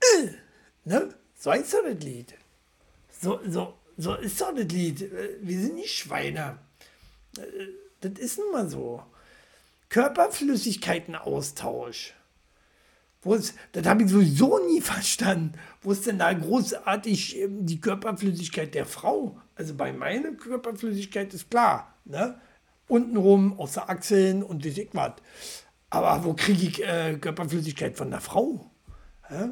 Äh, 0.00 0.30
ne? 0.84 1.14
So 1.38 1.52
heißt 1.52 1.74
doch 1.74 1.84
das 1.84 2.02
Lied. 2.02 2.34
So, 3.20 3.38
so, 3.46 3.74
so 3.96 4.16
ist 4.16 4.40
doch 4.40 4.52
das 4.52 4.66
Lied. 4.66 5.02
Äh, 5.02 5.36
wir 5.40 5.60
sind 5.60 5.76
nicht 5.76 5.96
Schweine. 5.96 6.58
Äh, 7.38 7.68
das 8.00 8.18
ist 8.18 8.38
nun 8.38 8.50
mal 8.50 8.68
so. 8.68 9.04
Körperflüssigkeitenaustausch. 9.88 12.12
Wo 13.24 13.34
ist, 13.34 13.54
das 13.72 13.86
habe 13.86 14.02
ich 14.02 14.10
sowieso 14.10 14.58
nie 14.66 14.80
verstanden. 14.82 15.54
Wo 15.82 15.92
ist 15.92 16.06
denn 16.06 16.18
da 16.18 16.32
großartig 16.32 17.40
ähm, 17.40 17.66
die 17.66 17.80
Körperflüssigkeit 17.80 18.74
der 18.74 18.86
Frau? 18.86 19.40
Also 19.56 19.74
bei 19.74 19.92
meiner 19.92 20.32
Körperflüssigkeit 20.32 21.32
ist 21.34 21.50
klar. 21.50 21.94
Ne? 22.04 22.38
Untenrum, 22.86 23.58
außer 23.58 23.88
Achseln 23.88 24.42
und 24.42 24.64
wie 24.64 24.68
ich. 24.68 24.90
Aber 25.90 26.24
wo 26.24 26.34
kriege 26.34 26.66
ich 26.66 26.84
äh, 26.86 27.16
Körperflüssigkeit 27.18 27.96
von 27.96 28.10
der 28.10 28.20
Frau? 28.20 28.70
Hä? 29.28 29.50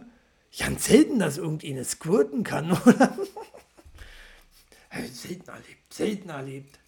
Ganz 0.59 0.85
selten, 0.85 1.19
dass 1.19 1.39
irgendeine 1.39 1.85
squirten 1.85 2.45
kann, 2.45 2.73
oder? 2.87 3.17
selten 5.11 5.49
erlebt, 5.49 5.95
selten 5.95 6.29
erlebt. 6.29 6.79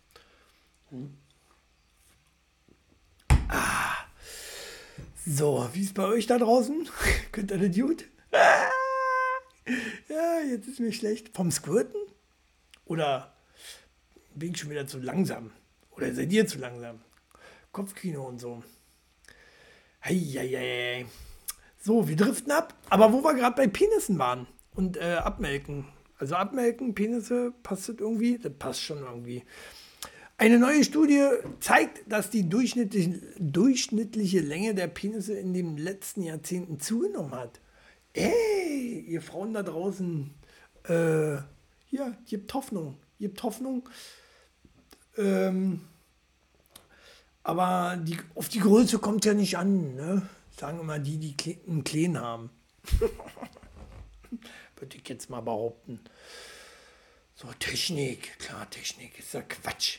Hm. 0.90 1.16
So, 5.26 5.66
wie 5.72 5.80
ist 5.80 5.94
bei 5.94 6.04
euch 6.04 6.26
da 6.26 6.36
draußen? 6.36 6.86
Könnt 7.32 7.50
ihr 7.50 7.56
das 7.56 7.74
gut? 7.74 8.04
Ja, 10.08 10.40
jetzt 10.46 10.68
ist 10.68 10.80
mir 10.80 10.92
schlecht. 10.92 11.34
Vom 11.34 11.50
Squirten? 11.50 12.00
Oder 12.84 13.34
bin 14.34 14.52
ich 14.52 14.58
schon 14.58 14.68
wieder 14.68 14.86
zu 14.86 14.98
langsam? 14.98 15.50
Oder 15.92 16.14
seid 16.14 16.30
ihr 16.30 16.46
zu 16.46 16.58
langsam? 16.58 17.00
Kopfkino 17.72 18.26
und 18.26 18.38
so. 18.38 18.62
Heieiei. 20.04 21.06
So, 21.80 22.06
wir 22.06 22.16
driften 22.16 22.52
ab. 22.52 22.74
Aber 22.90 23.14
wo 23.14 23.24
wir 23.24 23.32
gerade 23.32 23.56
bei 23.56 23.66
Penissen 23.66 24.18
waren 24.18 24.46
und 24.74 24.98
äh, 24.98 25.14
abmelken. 25.14 25.88
Also 26.18 26.34
abmelken, 26.36 26.94
Penisse, 26.94 27.54
passt 27.62 27.88
das 27.88 27.96
irgendwie? 27.98 28.36
Das 28.38 28.52
passt 28.58 28.82
schon 28.82 28.98
irgendwie. 28.98 29.42
Eine 30.36 30.58
neue 30.58 30.82
Studie 30.82 31.28
zeigt, 31.60 32.10
dass 32.10 32.28
die 32.28 32.48
durchschnittliche, 32.48 33.20
durchschnittliche 33.38 34.40
Länge 34.40 34.74
der 34.74 34.88
Penisse 34.88 35.34
in 35.34 35.54
den 35.54 35.76
letzten 35.76 36.22
Jahrzehnten 36.22 36.80
zugenommen 36.80 37.32
hat. 37.32 37.60
Ey, 38.14 39.04
ihr 39.06 39.22
Frauen 39.22 39.54
da 39.54 39.62
draußen, 39.62 40.34
äh, 40.88 41.34
ja, 41.34 42.16
gibt 42.26 42.52
Hoffnung, 42.52 42.96
gibt 43.20 43.42
Hoffnung. 43.44 43.88
Ähm, 45.16 45.82
aber 47.44 47.96
die, 47.96 48.16
auf 48.34 48.48
die 48.48 48.60
Größe 48.60 48.98
kommt 48.98 49.24
ja 49.24 49.34
nicht 49.34 49.56
an, 49.56 49.94
ne? 49.94 50.28
Sagen 50.58 50.80
immer 50.80 50.98
die, 50.98 51.18
die 51.18 51.58
einen 51.68 51.84
Kleen 51.84 52.18
haben. 52.18 52.50
Würde 54.76 54.96
ich 54.96 55.08
jetzt 55.08 55.30
mal 55.30 55.42
behaupten. 55.42 56.00
So, 57.34 57.48
Technik, 57.58 58.38
klar, 58.38 58.68
Technik 58.70 59.18
ist 59.18 59.34
ja 59.34 59.42
Quatsch. 59.42 59.98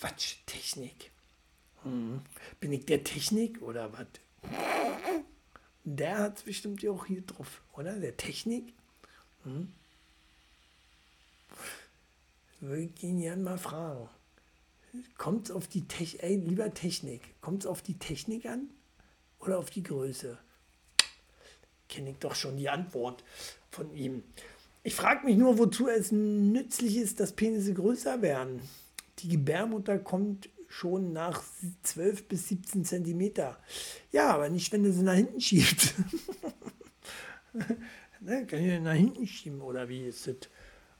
Quatsch, 0.00 0.36
Technik. 0.46 1.10
Hm. 1.82 2.22
Bin 2.58 2.72
ich 2.72 2.86
der 2.86 3.04
Technik 3.04 3.60
oder 3.60 3.92
was? 3.92 4.06
Der 5.84 6.18
hat 6.18 6.38
es 6.38 6.44
bestimmt 6.44 6.82
ja 6.82 6.90
auch 6.90 7.04
hier 7.04 7.20
drauf, 7.20 7.60
oder? 7.74 7.92
Der 7.98 8.16
Technik? 8.16 8.72
Hm. 9.44 9.70
Würde 12.60 12.82
ich 12.82 13.02
ihn 13.02 13.20
gerne 13.20 13.42
mal 13.42 13.58
fragen. 13.58 14.08
Kommt 15.18 15.50
auf 15.50 15.68
die 15.68 15.86
Technik, 15.86 16.22
ey, 16.22 16.36
lieber 16.36 16.72
Technik, 16.72 17.38
kommt 17.42 17.64
es 17.64 17.66
auf 17.66 17.82
die 17.82 17.98
Technik 17.98 18.46
an 18.46 18.70
oder 19.38 19.58
auf 19.58 19.68
die 19.68 19.82
Größe? 19.82 20.38
Kenne 21.90 22.10
ich 22.10 22.18
doch 22.18 22.34
schon 22.34 22.56
die 22.56 22.70
Antwort 22.70 23.22
von 23.70 23.94
ihm. 23.94 24.22
Ich 24.82 24.94
frage 24.94 25.26
mich 25.26 25.36
nur, 25.36 25.58
wozu 25.58 25.88
es 25.88 26.10
nützlich 26.10 26.96
ist, 26.96 27.20
dass 27.20 27.32
Penisse 27.32 27.74
größer 27.74 28.22
werden. 28.22 28.62
Die 29.22 29.28
Gebärmutter 29.28 29.98
kommt 29.98 30.48
schon 30.68 31.12
nach 31.12 31.42
12 31.82 32.28
bis 32.28 32.48
17 32.48 32.84
Zentimeter. 32.84 33.58
Ja, 34.12 34.34
aber 34.34 34.48
nicht, 34.48 34.72
wenn 34.72 34.84
du 34.84 34.92
sie 34.92 35.02
nach 35.02 35.14
hinten 35.14 35.40
schiebst. 35.40 35.94
ne, 38.20 38.46
kann 38.46 38.60
ich 38.60 38.80
nach 38.80 38.94
hinten 38.94 39.26
schieben 39.26 39.60
oder 39.60 39.88
wie 39.88 40.06
ist 40.06 40.26
das? 40.26 40.36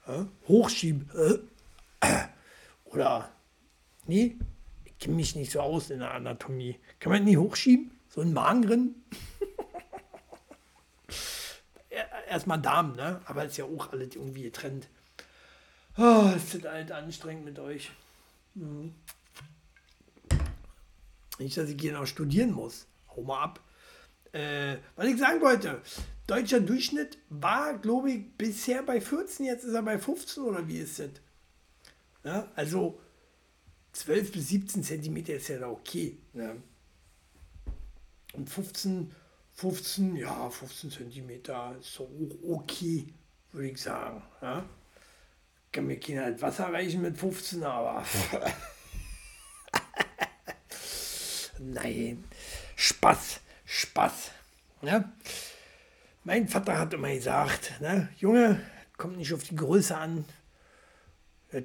Äh? 0.07 0.25
Hochschieben. 0.47 1.09
Äh? 1.15 1.37
Oder, 2.85 3.31
nee, 4.05 4.35
ich 4.83 4.97
kenne 4.99 5.15
mich 5.15 5.35
nicht 5.35 5.51
so 5.51 5.61
aus 5.61 5.89
in 5.89 5.99
der 5.99 6.13
Anatomie. 6.13 6.77
Kann 6.99 7.13
man 7.13 7.25
die 7.25 7.37
hochschieben? 7.37 7.91
So 8.09 8.21
ein 8.21 8.33
Magen 8.33 8.61
drin? 8.63 8.95
Erstmal 12.27 12.61
Darm, 12.61 12.93
ne? 12.93 13.21
Aber 13.25 13.45
ist 13.45 13.57
ja 13.57 13.65
auch 13.65 13.91
alles 13.91 14.15
irgendwie 14.15 14.43
getrennt. 14.43 14.89
Oh, 15.97 16.31
ist 16.35 16.53
das 16.53 16.71
halt 16.71 16.91
anstrengend 16.91 17.45
mit 17.45 17.59
euch. 17.59 17.91
Mhm. 18.55 18.93
Nicht, 21.39 21.57
dass 21.57 21.69
ich 21.69 21.81
hier 21.81 21.93
noch 21.93 22.05
studieren 22.05 22.51
muss. 22.51 22.87
Hau 23.15 23.23
mal 23.23 23.43
ab. 23.43 23.59
Äh, 24.31 24.77
was 24.95 25.07
ich 25.07 25.17
sagen 25.17 25.41
wollte, 25.41 25.81
deutscher 26.27 26.61
Durchschnitt 26.61 27.17
war, 27.29 27.77
glaube 27.77 28.11
ich, 28.11 28.37
bisher 28.37 28.83
bei 28.83 29.01
14, 29.01 29.45
jetzt 29.45 29.63
ist 29.63 29.73
er 29.73 29.81
bei 29.81 29.99
15 29.99 30.43
oder 30.43 30.67
wie 30.67 30.77
ist 30.77 30.99
das? 30.99 31.09
Ja, 32.23 32.47
also 32.55 32.99
12 33.93 34.31
bis 34.31 34.49
17 34.49 34.83
Zentimeter 34.83 35.33
ist 35.33 35.49
ja 35.49 35.59
da 35.59 35.69
okay. 35.69 36.17
Ne? 36.33 36.61
Und 38.33 38.49
15, 38.49 39.11
15, 39.53 40.15
ja, 40.15 40.49
15 40.49 40.91
Zentimeter 40.91 41.75
ist 41.79 41.93
so 41.93 42.09
okay, 42.47 43.07
würde 43.51 43.69
ich 43.69 43.81
sagen. 43.81 44.23
Ja? 44.41 44.65
Kann 45.71 45.87
mir 45.87 45.99
keiner 45.99 46.23
halt 46.23 46.41
Wasser 46.41 46.73
reichen 46.73 47.01
mit 47.01 47.17
15, 47.17 47.63
aber. 47.63 48.03
Nein, 51.59 52.25
Spaß, 52.75 53.39
Spaß. 53.63 54.31
Ne? 54.81 55.13
Mein 56.25 56.49
Vater 56.49 56.77
hat 56.77 56.93
immer 56.93 57.13
gesagt, 57.13 57.79
ne? 57.79 58.09
Junge, 58.17 58.61
kommt 58.97 59.17
nicht 59.17 59.33
auf 59.33 59.43
die 59.43 59.55
Größe 59.55 59.95
an, 59.97 60.25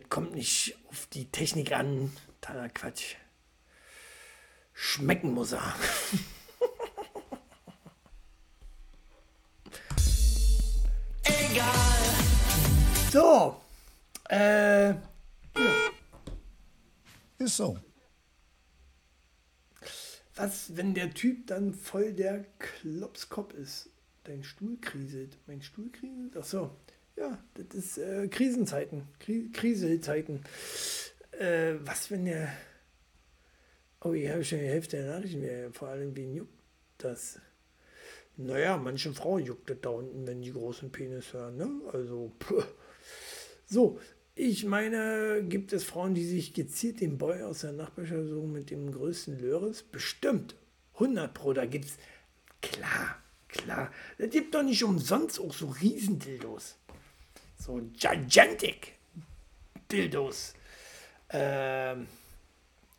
kommt 0.08 0.34
nicht 0.34 0.78
auf 0.88 1.06
die 1.06 1.30
Technik 1.30 1.72
an, 1.72 2.12
totaler 2.40 2.68
Quatsch. 2.68 3.16
Schmecken 4.72 5.32
muss 5.34 5.52
er. 5.52 5.74
Egal. 11.24 11.74
So. 13.10 13.65
Äh. 14.28 14.88
Ja. 14.90 15.00
Ist 17.38 17.56
so. 17.56 17.78
Was, 20.34 20.76
wenn 20.76 20.94
der 20.94 21.14
Typ 21.14 21.46
dann 21.46 21.72
voll 21.72 22.12
der 22.12 22.44
Klopskopf 22.58 23.54
ist? 23.54 23.90
Dein 24.24 24.44
Stuhl 24.44 24.76
kriselt. 24.80 25.38
Mein 25.46 25.62
Stuhl 25.62 25.90
kriselt? 25.90 26.36
Ach 26.38 26.44
so. 26.44 26.76
Ja, 27.16 27.42
das 27.54 27.74
ist 27.74 27.98
äh, 27.98 28.28
Krisenzeiten. 28.28 29.08
Kri 29.18 29.48
Kriselzeiten. 29.52 30.42
Äh, 31.32 31.74
was, 31.80 32.10
wenn 32.10 32.26
der. 32.26 32.52
Oh, 34.02 34.12
ich 34.12 34.28
habe 34.28 34.44
schon 34.44 34.58
die 34.58 34.66
Hälfte 34.66 34.98
der 34.98 35.14
Nachrichten 35.14 35.40
mehr. 35.40 35.72
Vor 35.72 35.88
allem, 35.88 36.14
wen 36.14 36.34
juckt 36.34 36.52
das? 36.98 37.40
Naja, 38.36 38.76
manche 38.76 39.12
Frauen 39.14 39.44
juckt 39.44 39.70
das 39.70 39.78
da 39.80 39.88
unten, 39.88 40.26
wenn 40.26 40.42
die 40.42 40.52
großen 40.52 40.92
Penis 40.92 41.32
hören. 41.32 41.56
Ne? 41.56 41.70
Also, 41.92 42.32
puh. 42.38 42.62
so. 43.66 43.98
Ich 44.38 44.66
meine, 44.66 45.42
gibt 45.48 45.72
es 45.72 45.84
Frauen, 45.84 46.14
die 46.14 46.26
sich 46.26 46.52
gezielt 46.52 47.00
den 47.00 47.16
Boy 47.16 47.42
aus 47.42 47.62
der 47.62 47.72
Nachbarschaft 47.72 48.28
suchen 48.28 48.52
mit 48.52 48.70
dem 48.70 48.92
größten 48.92 49.40
Löres? 49.40 49.82
Bestimmt. 49.82 50.54
100 50.92 51.32
Pro, 51.32 51.54
da 51.54 51.64
gibt 51.64 51.86
es. 51.86 51.96
Klar, 52.60 53.16
klar. 53.48 53.90
Das 54.18 54.28
gibt 54.28 54.54
doch 54.54 54.62
nicht 54.62 54.84
umsonst 54.84 55.40
auch 55.40 55.54
so 55.54 55.68
Riesendildos. 55.68 56.76
So 57.58 57.80
gigantic 57.98 58.92
Dildos. 59.90 60.52
Ähm, 61.30 62.06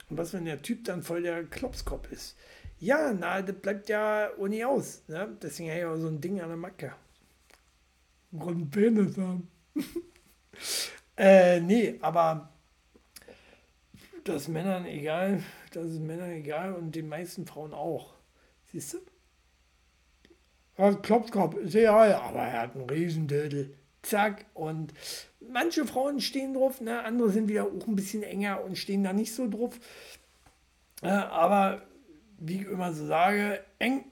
und 0.10 0.18
was, 0.18 0.34
wenn 0.34 0.46
der 0.46 0.64
Typ 0.64 0.86
dann 0.86 1.04
voll 1.04 1.22
der 1.22 1.44
Klopskopf 1.44 2.12
ist? 2.12 2.36
Ja, 2.80 3.14
na, 3.14 3.44
das 3.44 3.56
bleibt 3.58 3.90
ja 3.90 4.32
ohne 4.38 4.68
aus. 4.68 5.04
Ne? 5.08 5.38
Deswegen 5.40 5.70
habe 5.70 5.80
ich 5.82 5.86
auch 5.86 5.98
so 5.98 6.08
ein 6.08 6.20
Ding 6.20 6.42
an 6.42 6.48
der 6.48 6.58
Macke. 6.58 6.94
Einen 8.34 8.72
Penis 8.72 9.16
haben. 9.18 9.48
Äh, 11.18 11.60
nee, 11.62 11.96
aber 12.02 12.50
das 14.24 14.44
ist 14.44 14.48
Männern 14.50 14.86
egal, 14.86 15.44
das 15.74 15.86
ist 15.88 16.00
Männern 16.00 16.32
egal 16.32 16.74
und 16.74 16.96
den 16.96 17.10
meisten 17.10 17.46
Frauen 17.48 17.74
auch. 17.74 18.14
Siehst 18.72 18.94
du? 18.94 18.98
Ja, 20.78 20.94
Klopskopf, 20.94 21.56
ist 21.56 21.76
egal, 21.76 22.14
aber 22.14 22.40
er 22.40 22.62
hat 22.62 22.76
einen 22.76 22.90
Riesendödel. 22.90 23.74
Zack. 24.04 24.46
Und 24.54 24.94
manche 25.40 25.86
Frauen 25.86 26.22
stehen 26.22 26.54
drauf, 26.54 26.82
ne? 26.82 27.04
andere 27.04 27.30
sind 27.32 27.48
wieder 27.48 27.66
auch 27.66 27.88
ein 27.88 27.96
bisschen 27.96 28.22
enger 28.22 28.64
und 28.64 28.78
stehen 28.78 29.04
da 29.04 29.12
nicht 29.12 29.34
so 29.34 29.50
drauf. 29.50 29.80
Äh, 31.02 31.08
aber 31.08 31.82
wie 32.38 32.62
ich 32.62 32.68
immer 32.68 32.94
so 32.94 33.08
sage, 33.08 33.64
eng 33.80 34.06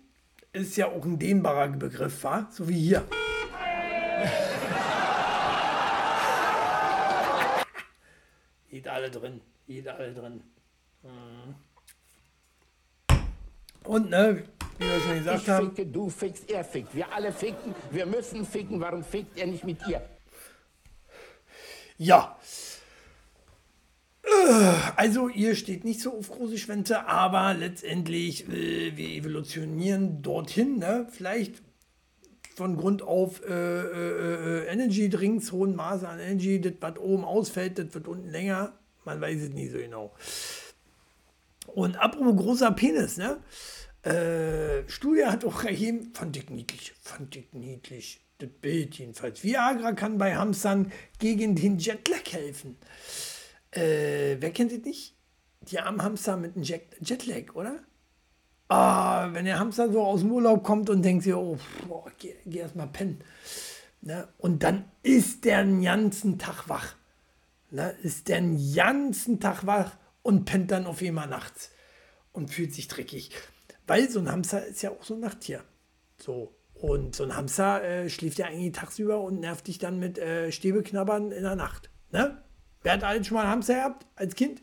ist 0.53 0.75
ja 0.77 0.87
auch 0.87 1.05
ein 1.05 1.19
dehnbarer 1.19 1.67
Begriff, 1.67 2.23
wa? 2.23 2.47
so 2.51 2.67
wie 2.67 2.79
hier. 2.79 3.05
Geht 8.75 8.89
alle 8.89 9.09
drin. 9.09 9.39
Geht 9.67 9.87
alle 9.87 10.13
drin. 10.13 10.43
Mhm. 11.01 11.55
Und, 13.85 14.09
ne, 14.09 14.43
wie 14.77 14.83
wir 14.83 14.99
schon 14.99 15.17
gesagt 15.19 15.41
Ich 15.43 15.49
haben. 15.49 15.69
ficke, 15.69 15.85
du 15.89 16.09
fickst, 16.09 16.49
er 16.49 16.65
fickt. 16.65 16.93
Wir 16.93 17.09
alle 17.13 17.31
ficken. 17.31 17.73
Wir 17.89 18.05
müssen 18.05 18.45
ficken. 18.45 18.81
Warum 18.81 19.01
fickt 19.01 19.37
er 19.37 19.47
nicht 19.47 19.63
mit 19.63 19.77
ihr? 19.87 20.01
Ja. 21.97 22.37
Äh, 24.23 24.73
Also, 24.97 25.29
ihr 25.29 25.55
steht 25.55 25.85
nicht 25.85 26.01
so 26.01 26.17
auf 26.17 26.29
große 26.29 26.57
Schwänze, 26.57 27.07
aber 27.07 27.53
letztendlich, 27.53 28.45
äh, 28.49 28.97
wir 28.97 29.07
evolutionieren 29.07 30.21
dorthin, 30.21 30.79
ne? 30.79 31.07
Vielleicht 31.09 31.61
von 32.55 32.77
Grund 32.77 33.01
auf 33.01 33.41
äh, 33.43 33.51
äh, 33.51 34.63
äh, 34.63 34.65
Energy 34.67 35.09
Drinks, 35.09 35.51
hohen 35.51 35.75
Maße 35.75 36.07
an 36.07 36.19
Energy, 36.19 36.61
das, 36.61 36.73
was 36.79 36.97
oben 36.97 37.25
ausfällt, 37.25 37.77
das 37.77 37.93
wird 37.93 38.07
unten 38.07 38.29
länger. 38.29 38.73
Man 39.03 39.21
weiß 39.21 39.41
es 39.43 39.49
nie 39.49 39.67
so 39.67 39.77
genau. 39.77 40.13
Und 41.67 41.97
apropos 41.97 42.35
großer 42.35 42.71
Penis, 42.71 43.17
ne? 43.17 43.37
Äh, 44.03 44.87
Studie 44.89 45.25
hat 45.25 45.43
auch 45.45 45.63
ergeben, 45.63 46.11
fand 46.13 46.37
ich 46.37 46.49
niedlich, 46.49 46.93
fand 47.01 47.35
ich 47.35 47.51
niedlich. 47.53 48.21
Das 48.37 48.49
Bild 48.49 48.95
jedenfalls. 48.95 49.43
Viagra 49.43 49.93
kann 49.93 50.17
bei 50.17 50.35
Hamstern 50.35 50.91
gegen 51.19 51.55
den 51.55 51.77
Jetlag 51.77 52.31
helfen. 52.31 52.77
Äh, 53.71 54.37
wer 54.39 54.51
kennt 54.51 54.71
das 54.71 54.79
nicht? 54.79 55.15
Die 55.61 55.79
armen 55.79 56.01
Hamster 56.01 56.37
mit 56.37 56.55
einem 56.55 56.63
Jet 56.63 56.83
Jetlag, 56.99 57.55
oder? 57.55 57.79
Ah, 58.67 59.29
wenn 59.31 59.45
der 59.45 59.59
Hamster 59.59 59.91
so 59.91 60.01
aus 60.01 60.21
dem 60.21 60.31
Urlaub 60.31 60.63
kommt 60.63 60.89
und 60.89 61.03
denkt 61.03 61.23
sich, 61.23 61.33
oh, 61.33 61.57
boah, 61.87 62.11
geh, 62.17 62.33
geh 62.45 62.59
erst 62.59 62.75
mal 62.75 62.87
pennen. 62.87 63.21
Ne? 64.01 64.27
Und 64.37 64.63
dann 64.63 64.85
ist 65.03 65.45
der 65.45 65.63
den 65.63 65.83
ganzen 65.83 66.39
Tag 66.39 66.67
wach. 66.67 66.95
Ne? 67.69 67.95
Ist 68.01 68.27
der 68.27 68.41
den 68.41 68.73
ganzen 68.73 69.39
Tag 69.39 69.65
wach 69.65 69.91
und 70.23 70.45
pennt 70.45 70.71
dann 70.71 70.87
auf 70.87 71.01
einmal 71.01 71.27
nachts 71.27 71.71
und 72.31 72.49
fühlt 72.49 72.73
sich 72.73 72.87
dreckig. 72.87 73.31
Weil 73.87 74.09
so 74.09 74.19
ein 74.19 74.31
Hamster 74.31 74.65
ist 74.65 74.81
ja 74.81 74.91
auch 74.91 75.03
so 75.03 75.13
ein 75.13 75.19
Nachttier. 75.19 75.63
So. 76.17 76.55
Und 76.73 77.15
so 77.15 77.23
ein 77.23 77.35
Hamster 77.35 77.83
äh, 77.83 78.09
schläft 78.09 78.37
ja 78.39 78.47
eigentlich 78.47 78.73
tagsüber 78.73 79.21
und 79.21 79.39
nervt 79.39 79.67
dich 79.67 79.77
dann 79.77 79.97
mit 79.97 80.17
äh, 80.17 80.51
Stäbeknabbern 80.51 81.31
in 81.31 81.43
der 81.43 81.55
Nacht. 81.55 81.89
Ne? 82.11 82.43
Wer 82.81 82.93
hat 82.93 83.03
alles 83.03 83.27
schon 83.27 83.35
mal 83.35 83.43
einen 83.43 83.51
Hamster 83.51 83.75
gehabt 83.75 84.05
als 84.15 84.35
Kind? 84.35 84.61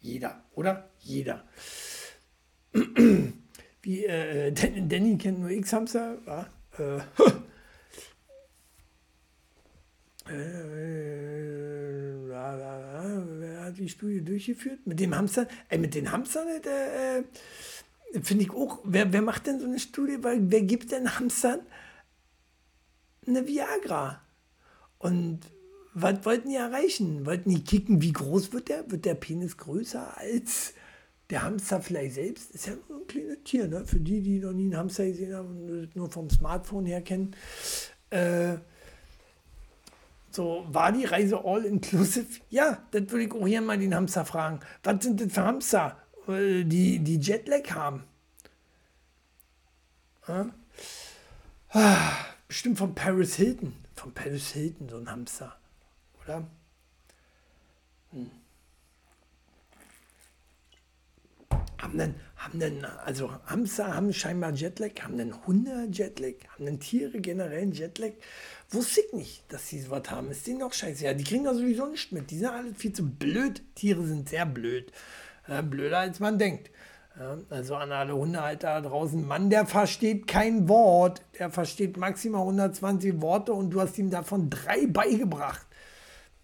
Jeder, 0.00 0.44
oder? 0.54 0.90
Jeder. 0.98 1.44
Wie 3.82 4.04
äh, 4.04 4.52
Danny 4.52 5.16
kennt 5.16 5.40
nur 5.40 5.50
X-Hamster. 5.50 6.18
Ja, 6.26 6.46
äh, 6.78 6.96
äh, 10.32 10.94
wer 12.28 13.64
hat 13.64 13.78
die 13.78 13.88
Studie 13.88 14.24
durchgeführt? 14.24 14.86
Mit 14.86 14.98
dem 14.98 15.14
Hamster? 15.14 15.46
Äh, 15.68 15.78
mit 15.78 15.94
den 15.94 16.10
Hamstern, 16.10 16.48
äh, 16.48 17.22
finde 18.22 18.44
ich 18.44 18.50
auch. 18.50 18.80
Wer, 18.84 19.12
wer 19.12 19.22
macht 19.22 19.46
denn 19.46 19.60
so 19.60 19.66
eine 19.66 19.78
Studie? 19.78 20.18
Weil 20.22 20.50
wer 20.50 20.62
gibt 20.62 20.90
denn 20.90 21.16
Hamstern 21.16 21.60
eine 23.26 23.46
Viagra? 23.46 24.20
Und 24.98 25.40
was 25.92 26.24
wollten 26.24 26.48
die 26.48 26.56
erreichen? 26.56 27.24
Wollten 27.24 27.50
die 27.50 27.62
kicken, 27.62 28.02
wie 28.02 28.12
groß 28.12 28.52
wird 28.52 28.68
der? 28.68 28.90
Wird 28.90 29.04
der 29.04 29.14
Penis 29.14 29.56
größer 29.56 30.18
als 30.18 30.74
der 31.30 31.42
Hamster 31.42 31.80
vielleicht 31.80 32.14
selbst? 32.14 32.50
Ist 32.50 32.66
ja 32.66 32.74
nur 32.88 33.00
ein 33.00 33.06
kleines 33.06 33.38
Tier, 33.44 33.68
ne? 33.68 33.84
Für 33.84 34.00
die, 34.00 34.20
die 34.20 34.38
noch 34.38 34.52
nie 34.52 34.64
einen 34.64 34.76
Hamster 34.76 35.06
gesehen 35.06 35.34
haben 35.34 35.68
und 35.68 35.96
nur 35.96 36.10
vom 36.10 36.28
Smartphone 36.30 36.86
her 36.86 37.02
kennen. 37.02 37.34
Äh, 38.10 38.56
so, 40.30 40.66
war 40.68 40.90
die 40.90 41.04
Reise 41.04 41.44
all 41.44 41.64
inclusive? 41.64 42.40
Ja, 42.50 42.82
das 42.90 43.08
würde 43.10 43.24
ich 43.24 43.32
auch 43.32 43.46
hier 43.46 43.60
mal 43.60 43.78
den 43.78 43.94
Hamster 43.94 44.24
fragen. 44.24 44.60
Was 44.82 45.04
sind 45.04 45.20
das 45.20 45.32
für 45.32 45.44
Hamster, 45.44 45.96
äh, 46.26 46.64
die, 46.64 46.98
die 46.98 47.18
Jetlag 47.18 47.70
haben? 47.70 48.04
Ja? 50.26 50.50
Ah, 51.70 52.12
bestimmt 52.48 52.78
von 52.78 52.94
Paris 52.94 53.36
Hilton. 53.36 53.74
Von 53.94 54.12
Paris 54.12 54.50
Hilton, 54.50 54.88
so 54.88 54.96
ein 54.96 55.10
Hamster. 55.10 55.56
Oder? 56.22 56.46
Hm. 58.10 58.30
Haben 61.78 61.98
denn, 61.98 62.14
haben 62.36 62.58
denn, 62.60 62.84
also 62.84 63.30
Hamster 63.46 63.94
haben 63.94 64.12
scheinbar 64.12 64.52
Jetlag, 64.52 64.90
haben 65.02 65.18
denn 65.18 65.34
Hunde 65.46 65.88
Jetlag, 65.90 66.34
haben 66.48 66.66
denn 66.66 66.80
Tiere 66.80 67.20
generell 67.20 67.72
Jetlag? 67.72 68.12
Wusste 68.70 69.00
ich 69.00 69.12
nicht, 69.12 69.52
dass 69.52 69.68
sie 69.68 69.80
sowas 69.80 70.10
haben. 70.10 70.30
Ist 70.30 70.46
denen 70.46 70.60
doch 70.60 70.72
scheiße. 70.72 71.04
Ja, 71.04 71.14
die 71.14 71.24
kriegen 71.24 71.44
da 71.44 71.54
sowieso 71.54 71.86
nicht 71.86 72.12
mit. 72.12 72.30
Die 72.30 72.38
sind 72.38 72.48
alle 72.48 72.74
viel 72.74 72.92
zu 72.92 73.08
blöd. 73.08 73.62
Tiere 73.74 74.04
sind 74.04 74.28
sehr 74.28 74.46
blöd. 74.46 74.92
Äh, 75.46 75.62
blöder 75.62 75.98
als 75.98 76.20
man 76.20 76.38
denkt. 76.38 76.70
Ja, 77.18 77.38
also 77.50 77.76
an 77.76 77.92
alle 77.92 78.16
Hundehalter 78.16 78.80
da 78.80 78.88
draußen, 78.88 79.24
Mann, 79.24 79.48
der 79.48 79.66
versteht 79.66 80.26
kein 80.26 80.68
Wort. 80.68 81.22
Der 81.38 81.50
versteht 81.50 81.96
maximal 81.96 82.40
120 82.40 83.20
Worte 83.20 83.52
und 83.52 83.70
du 83.70 83.80
hast 83.80 83.96
ihm 83.98 84.10
davon 84.10 84.50
drei 84.50 84.86
beigebracht, 84.86 85.66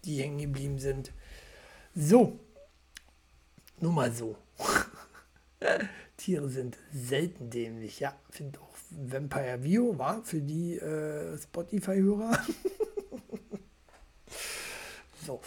die 0.05 0.21
hängen 0.21 0.37
geblieben 0.37 0.79
sind. 0.79 1.11
So, 1.93 2.39
nur 3.79 3.91
mal 3.91 4.11
so. 4.11 4.37
Tiere 6.17 6.49
sind 6.49 6.77
selten 6.93 7.49
dämlich. 7.49 7.99
Ja, 7.99 8.15
finde 8.29 8.59
auch 8.59 8.75
Vampire 8.89 9.63
View 9.63 9.97
war 9.97 10.23
für 10.23 10.41
die 10.41 10.77
äh, 10.77 11.37
Spotify-Hörer. 11.37 12.37
so. 15.25 15.41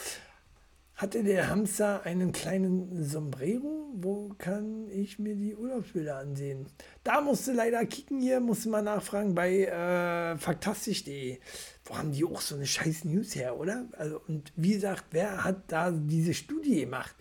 Hatte 0.96 1.24
der 1.24 1.50
Hamster 1.50 2.04
einen 2.04 2.30
kleinen 2.30 3.04
Sombrero? 3.04 3.90
Wo 3.94 4.32
kann 4.38 4.88
ich 4.90 5.18
mir 5.18 5.34
die 5.34 5.56
Urlaubsbilder 5.56 6.18
ansehen? 6.18 6.66
Da 7.02 7.20
musste 7.20 7.52
leider 7.52 7.84
kicken 7.84 8.20
hier, 8.20 8.38
musste 8.38 8.68
mal 8.68 8.80
nachfragen 8.80 9.34
bei 9.34 9.64
äh, 9.64 10.38
faktastisch.de. 10.38 11.40
Wo 11.84 11.98
haben 11.98 12.12
die 12.12 12.24
auch 12.24 12.40
so 12.40 12.54
eine 12.54 12.66
scheiß 12.66 13.06
News 13.06 13.34
her, 13.34 13.58
oder? 13.58 13.88
Also, 13.92 14.20
und 14.28 14.52
wie 14.54 14.74
gesagt, 14.74 15.06
wer 15.10 15.42
hat 15.42 15.64
da 15.66 15.90
diese 15.90 16.32
Studie 16.32 16.82
gemacht? 16.82 17.16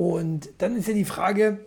Und 0.00 0.62
dann 0.62 0.76
ist 0.76 0.88
ja 0.88 0.94
die 0.94 1.04
Frage, 1.04 1.62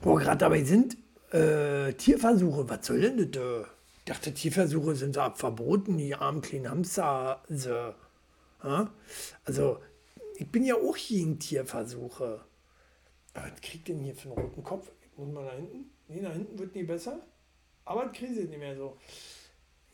wo 0.00 0.16
wir 0.16 0.24
gerade 0.24 0.36
dabei 0.36 0.62
sind, 0.62 0.98
äh, 1.32 1.94
Tierversuche, 1.94 2.68
was 2.68 2.84
soll 2.84 3.00
denn 3.00 3.32
das? 3.32 3.66
Ich 4.00 4.04
dachte, 4.04 4.34
Tierversuche 4.34 4.94
sind 4.94 5.14
so 5.14 5.22
verboten, 5.34 5.96
die 5.96 6.14
armen 6.14 6.42
kleinen 6.42 6.68
Hamster. 6.68 7.42
So. 7.48 7.94
Ja? 8.62 8.92
Also, 9.46 9.78
ich 10.36 10.52
bin 10.52 10.64
ja 10.64 10.74
auch 10.74 10.98
gegen 10.98 11.38
Tierversuche. 11.38 12.44
Aber 13.32 13.52
was 13.52 13.60
kriegt 13.62 13.88
denn 13.88 14.00
hier 14.00 14.14
für 14.14 14.28
einen 14.28 14.40
roten 14.40 14.62
Kopf? 14.62 14.92
Ich 15.00 15.16
muss 15.16 15.32
mal 15.32 15.46
da 15.46 15.52
hinten. 15.52 15.90
Nee, 16.08 16.20
da 16.20 16.30
hinten 16.30 16.58
wird 16.58 16.74
nie 16.74 16.82
besser. 16.82 17.20
Aber 17.86 18.04
das 18.04 18.18
kriege 18.18 18.34
ich 18.34 18.50
nicht 18.50 18.58
mehr 18.58 18.76
so. 18.76 18.98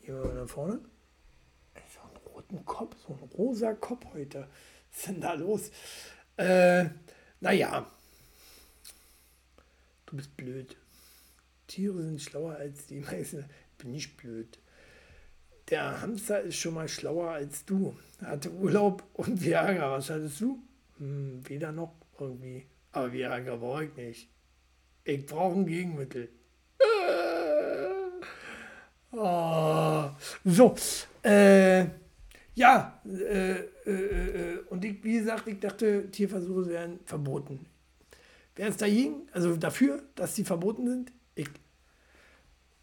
Hier 0.01 0.15
mal 0.15 0.35
da 0.35 0.45
vorne. 0.45 0.81
So 1.93 2.01
einen 2.01 2.35
roten 2.35 2.65
Kopf, 2.65 2.97
so 3.07 3.13
ein 3.13 3.29
rosa 3.37 3.71
Kopf 3.73 4.05
heute. 4.13 4.49
Was 4.91 4.97
ist 4.97 5.07
denn 5.07 5.21
da 5.21 5.33
los? 5.35 5.71
Äh, 6.35 6.89
naja. 7.39 7.89
Du 10.05 10.15
bist 10.15 10.35
blöd. 10.37 10.75
Tiere 11.67 12.01
sind 12.01 12.21
schlauer 12.21 12.55
als 12.55 12.85
die 12.87 12.99
meisten. 12.99 13.45
Ich 13.71 13.77
bin 13.77 13.91
nicht 13.91 14.17
blöd. 14.17 14.59
Der 15.69 16.01
Hamster 16.01 16.41
ist 16.41 16.57
schon 16.57 16.75
mal 16.75 16.87
schlauer 16.87 17.31
als 17.31 17.65
du. 17.65 17.97
Er 18.21 18.27
hatte 18.27 18.51
Urlaub 18.51 19.03
und 19.13 19.41
Viagra. 19.43 19.91
Was 19.91 20.09
hattest 20.09 20.39
du? 20.41 20.59
Hm, 20.97 21.41
weder 21.47 21.71
noch 21.71 21.95
irgendwie. 22.19 22.67
Aber 22.91 23.11
Viagra 23.11 23.55
brauche 23.55 23.85
ich 23.85 23.95
nicht. 23.95 24.29
Ich 25.03 25.25
brauche 25.25 25.59
ein 25.59 25.65
Gegenmittel. 25.65 26.29
Oh. 29.11 30.09
So, 30.45 30.75
äh, 31.23 31.85
ja, 32.53 33.01
äh, 33.05 33.63
äh, 33.85 33.91
äh, 33.91 34.59
und 34.69 34.83
ich, 34.83 35.03
wie 35.03 35.19
gesagt, 35.19 35.47
ich 35.47 35.59
dachte, 35.59 36.09
Tierversuche 36.09 36.67
wären 36.67 36.99
verboten. 37.05 37.65
Wer 38.55 38.69
ist 38.69 38.81
dagegen, 38.81 39.27
also 39.31 39.55
dafür, 39.57 40.01
dass 40.15 40.35
sie 40.35 40.45
verboten 40.45 40.87
sind? 40.87 41.11
Ich. 41.35 41.49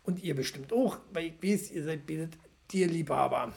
Und 0.03 0.22
ihr 0.22 0.34
bestimmt 0.34 0.72
auch, 0.72 0.98
weil 1.12 1.26
ich 1.26 1.42
weiß, 1.42 1.70
ihr 1.72 1.84
seid 1.84 2.07
betet 2.07 2.36
Tierliebhaber. 2.68 3.53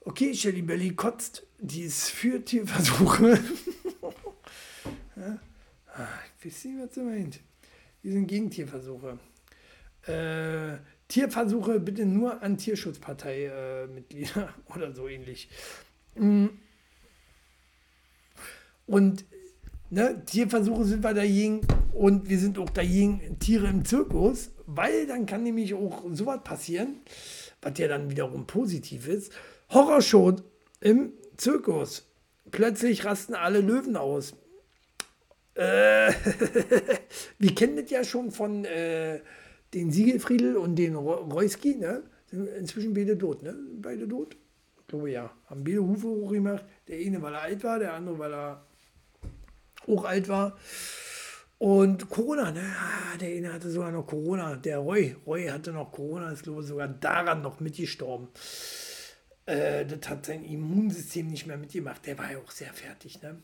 Okay, 0.00 0.34
Shelly 0.34 0.62
Belly 0.62 0.94
kotzt, 0.94 1.46
die 1.58 1.82
ist 1.82 2.10
für 2.10 2.42
Tierversuche. 2.42 3.38
ja? 5.16 5.38
Ah, 5.94 6.08
ich 6.38 6.46
weiß 6.46 6.64
nicht, 6.64 6.78
was 6.80 6.94
sie 6.94 7.02
meint. 7.02 7.40
Wir 8.02 8.12
sind 8.12 8.26
gegen 8.26 8.50
Tierversuche. 8.50 9.18
Äh, 10.06 10.78
Tierversuche 11.08 11.80
bitte 11.80 12.04
nur 12.04 12.42
an 12.42 12.58
Tierschutzpartei-Mitglieder 12.58 14.54
äh, 14.68 14.72
oder 14.74 14.92
so 14.94 15.08
ähnlich. 15.08 15.48
Mm. 16.14 16.46
Und 18.86 19.24
ne, 19.90 20.22
Tierversuche 20.24 20.84
sind 20.84 21.02
wir 21.02 21.14
dagegen 21.14 21.60
und 21.92 22.28
wir 22.28 22.38
sind 22.38 22.58
auch 22.58 22.70
dagegen 22.70 23.38
Tiere 23.38 23.68
im 23.68 23.84
Zirkus, 23.84 24.50
weil 24.66 25.06
dann 25.06 25.26
kann 25.26 25.42
nämlich 25.42 25.74
auch 25.74 26.04
sowas 26.12 26.42
passieren, 26.44 27.00
was 27.62 27.78
ja 27.78 27.88
dann 27.88 28.10
wiederum 28.10 28.46
positiv 28.46 29.08
ist. 29.08 29.32
Horrorshow 29.70 30.36
im 30.80 31.12
Zirkus. 31.36 32.06
Plötzlich 32.50 33.04
rasten 33.04 33.34
alle 33.34 33.60
Löwen 33.60 33.96
aus. 33.96 34.34
Äh, 35.54 36.12
wir 37.38 37.54
kennen 37.54 37.76
das 37.76 37.90
ja 37.90 38.04
schon 38.04 38.30
von 38.30 38.64
äh, 38.64 39.20
den 39.74 39.90
Siegelfriedel 39.90 40.56
und 40.56 40.76
den 40.76 40.96
Reuski, 40.96 41.76
ne? 41.76 42.02
Sind 42.30 42.46
inzwischen 42.48 42.94
beide 42.94 43.16
tot, 43.16 43.42
ne? 43.42 43.54
Beide 43.80 44.08
tot? 44.08 44.36
Ich 44.80 44.86
glaube 44.86 45.10
ja. 45.10 45.30
Haben 45.46 45.64
beide 45.64 45.82
Hufe 45.82 46.06
hochgemacht. 46.06 46.64
Der 46.88 46.98
eine, 46.98 47.20
weil 47.22 47.34
er 47.34 47.42
alt 47.42 47.64
war, 47.64 47.78
der 47.78 47.94
andere, 47.94 48.18
weil 48.18 48.32
er 48.32 48.66
auch 49.86 50.04
alt 50.04 50.28
war. 50.28 50.58
Und 51.58 52.08
Corona, 52.08 52.52
ne? 52.52 52.62
Ah, 52.62 53.16
der 53.18 53.36
eine 53.36 53.52
hatte 53.52 53.70
sogar 53.70 53.90
noch 53.90 54.06
Corona. 54.06 54.56
Der 54.56 54.78
Roy, 54.78 55.16
Roy 55.26 55.46
hatte 55.48 55.72
noch 55.72 55.90
Corona, 55.90 56.30
ist 56.30 56.44
glaube 56.44 56.62
ich 56.62 56.68
sogar 56.68 56.88
daran 56.88 57.42
noch 57.42 57.60
mitgestorben. 57.60 58.28
Äh, 59.46 59.84
das 59.84 60.08
hat 60.08 60.26
sein 60.26 60.44
Immunsystem 60.44 61.26
nicht 61.26 61.46
mehr 61.46 61.56
mitgemacht. 61.56 62.06
Der 62.06 62.16
war 62.18 62.30
ja 62.30 62.38
auch 62.38 62.50
sehr 62.50 62.72
fertig, 62.72 63.22
ne? 63.22 63.42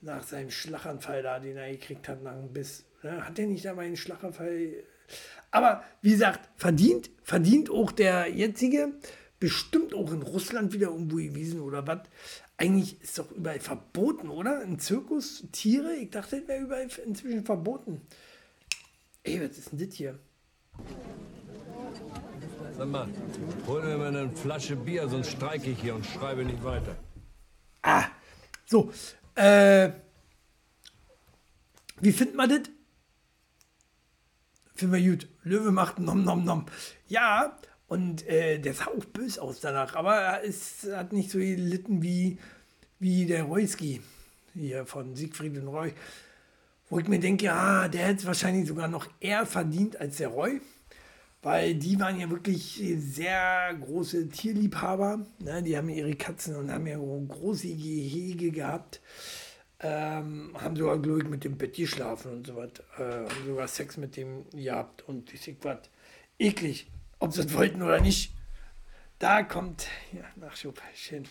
Nach 0.00 0.22
seinem 0.22 0.50
Schlaganfall 0.50 1.22
da, 1.22 1.38
den 1.38 1.56
er 1.56 1.70
gekriegt 1.70 2.08
hat, 2.08 2.22
nach 2.22 2.32
einem 2.32 2.52
Biss. 2.52 2.84
Ne? 3.02 3.24
Hat 3.24 3.36
der 3.36 3.46
nicht 3.46 3.64
dabei 3.64 3.84
einen 3.84 3.96
Schlaganfall 3.96 4.82
Aber 5.50 5.82
wie 6.02 6.12
gesagt, 6.12 6.48
verdient, 6.56 7.10
verdient 7.22 7.70
auch 7.70 7.92
der 7.92 8.28
jetzige, 8.28 8.92
bestimmt 9.38 9.94
auch 9.94 10.12
in 10.12 10.22
Russland 10.22 10.72
wieder 10.72 10.88
irgendwo 10.88 11.16
gewesen 11.16 11.60
oder 11.60 11.86
was. 11.86 12.00
Eigentlich 12.56 13.00
ist 13.00 13.18
doch 13.18 13.30
überall 13.30 13.58
verboten, 13.58 14.28
oder? 14.28 14.60
Ein 14.60 14.78
Zirkus, 14.78 15.44
Tiere, 15.50 15.94
ich 15.94 16.10
dachte, 16.10 16.40
das 16.40 16.48
wäre 16.48 16.62
überall 16.62 16.88
inzwischen 17.06 17.44
verboten. 17.44 18.02
Ey, 19.22 19.40
was 19.40 19.56
ist 19.56 19.72
denn 19.72 19.78
das 19.78 19.94
hier? 19.96 20.18
Sag 22.76 22.88
mal, 22.88 23.08
hol 23.66 23.82
mir 23.82 23.96
mal 23.96 24.08
eine 24.08 24.30
Flasche 24.36 24.76
Bier, 24.76 25.08
sonst 25.08 25.30
streike 25.30 25.70
ich 25.70 25.80
hier 25.80 25.94
und 25.94 26.04
schreibe 26.06 26.44
nicht 26.44 26.62
weiter. 26.62 26.96
Ah, 27.82 28.04
so. 28.66 28.92
Äh, 29.34 29.90
wie 32.00 32.12
findet 32.12 32.36
man 32.36 32.48
das? 32.48 32.60
Finden 34.80 34.94
wir 34.94 35.10
gut. 35.10 35.28
Löwe 35.44 35.72
macht 35.72 35.98
nom 35.98 36.24
nom 36.24 36.42
nom. 36.42 36.64
Ja, 37.06 37.58
und 37.86 38.26
äh, 38.26 38.58
der 38.58 38.72
sah 38.72 38.86
auch 38.86 39.04
böse 39.04 39.42
aus 39.42 39.60
danach, 39.60 39.94
aber 39.94 40.42
es 40.42 40.88
hat 40.90 41.12
nicht 41.12 41.30
so 41.30 41.38
gelitten 41.38 42.02
wie, 42.02 42.38
wie 42.98 43.26
der 43.26 43.42
Royski 43.42 44.00
hier 44.54 44.86
von 44.86 45.14
Siegfried 45.14 45.58
und 45.58 45.68
Roy. 45.68 45.92
Wo 46.88 46.98
ich 46.98 47.08
mir 47.08 47.20
denke, 47.20 47.44
ja, 47.44 47.88
der 47.88 48.06
hätte 48.06 48.20
es 48.20 48.26
wahrscheinlich 48.26 48.66
sogar 48.66 48.88
noch 48.88 49.06
eher 49.20 49.44
verdient 49.44 50.00
als 50.00 50.16
der 50.16 50.28
Roy 50.28 50.62
weil 51.42 51.74
die 51.74 51.98
waren 51.98 52.20
ja 52.20 52.28
wirklich 52.28 52.82
sehr 52.98 53.74
große 53.80 54.28
Tierliebhaber. 54.28 55.26
Ne? 55.38 55.62
Die 55.62 55.76
haben 55.76 55.88
ihre 55.88 56.14
Katzen 56.14 56.54
und 56.56 56.70
haben 56.70 56.86
ja 56.86 56.98
große 56.98 57.68
Gehege 57.68 58.50
gehabt. 58.50 59.00
Ähm, 59.82 60.54
haben 60.60 60.76
sogar, 60.76 61.00
ich, 61.22 61.28
mit 61.28 61.44
dem 61.44 61.56
Bett 61.56 61.74
geschlafen 61.74 62.32
und 62.32 62.46
so 62.46 62.56
was. 62.56 62.70
Äh, 62.98 63.24
haben 63.28 63.46
sogar 63.46 63.68
Sex 63.68 63.96
mit 63.96 64.16
dem 64.16 64.44
gehabt 64.50 65.02
und 65.08 65.32
ich 65.32 65.56
was. 65.62 65.78
Eklig, 66.38 66.90
ob 67.18 67.32
sie 67.32 67.44
das 67.44 67.54
wollten 67.54 67.82
oder 67.82 68.00
nicht. 68.00 68.34
Da 69.18 69.42
kommt, 69.42 69.86
ja, 70.12 70.24
Nachschub, 70.36 70.80
schön. 70.94 71.24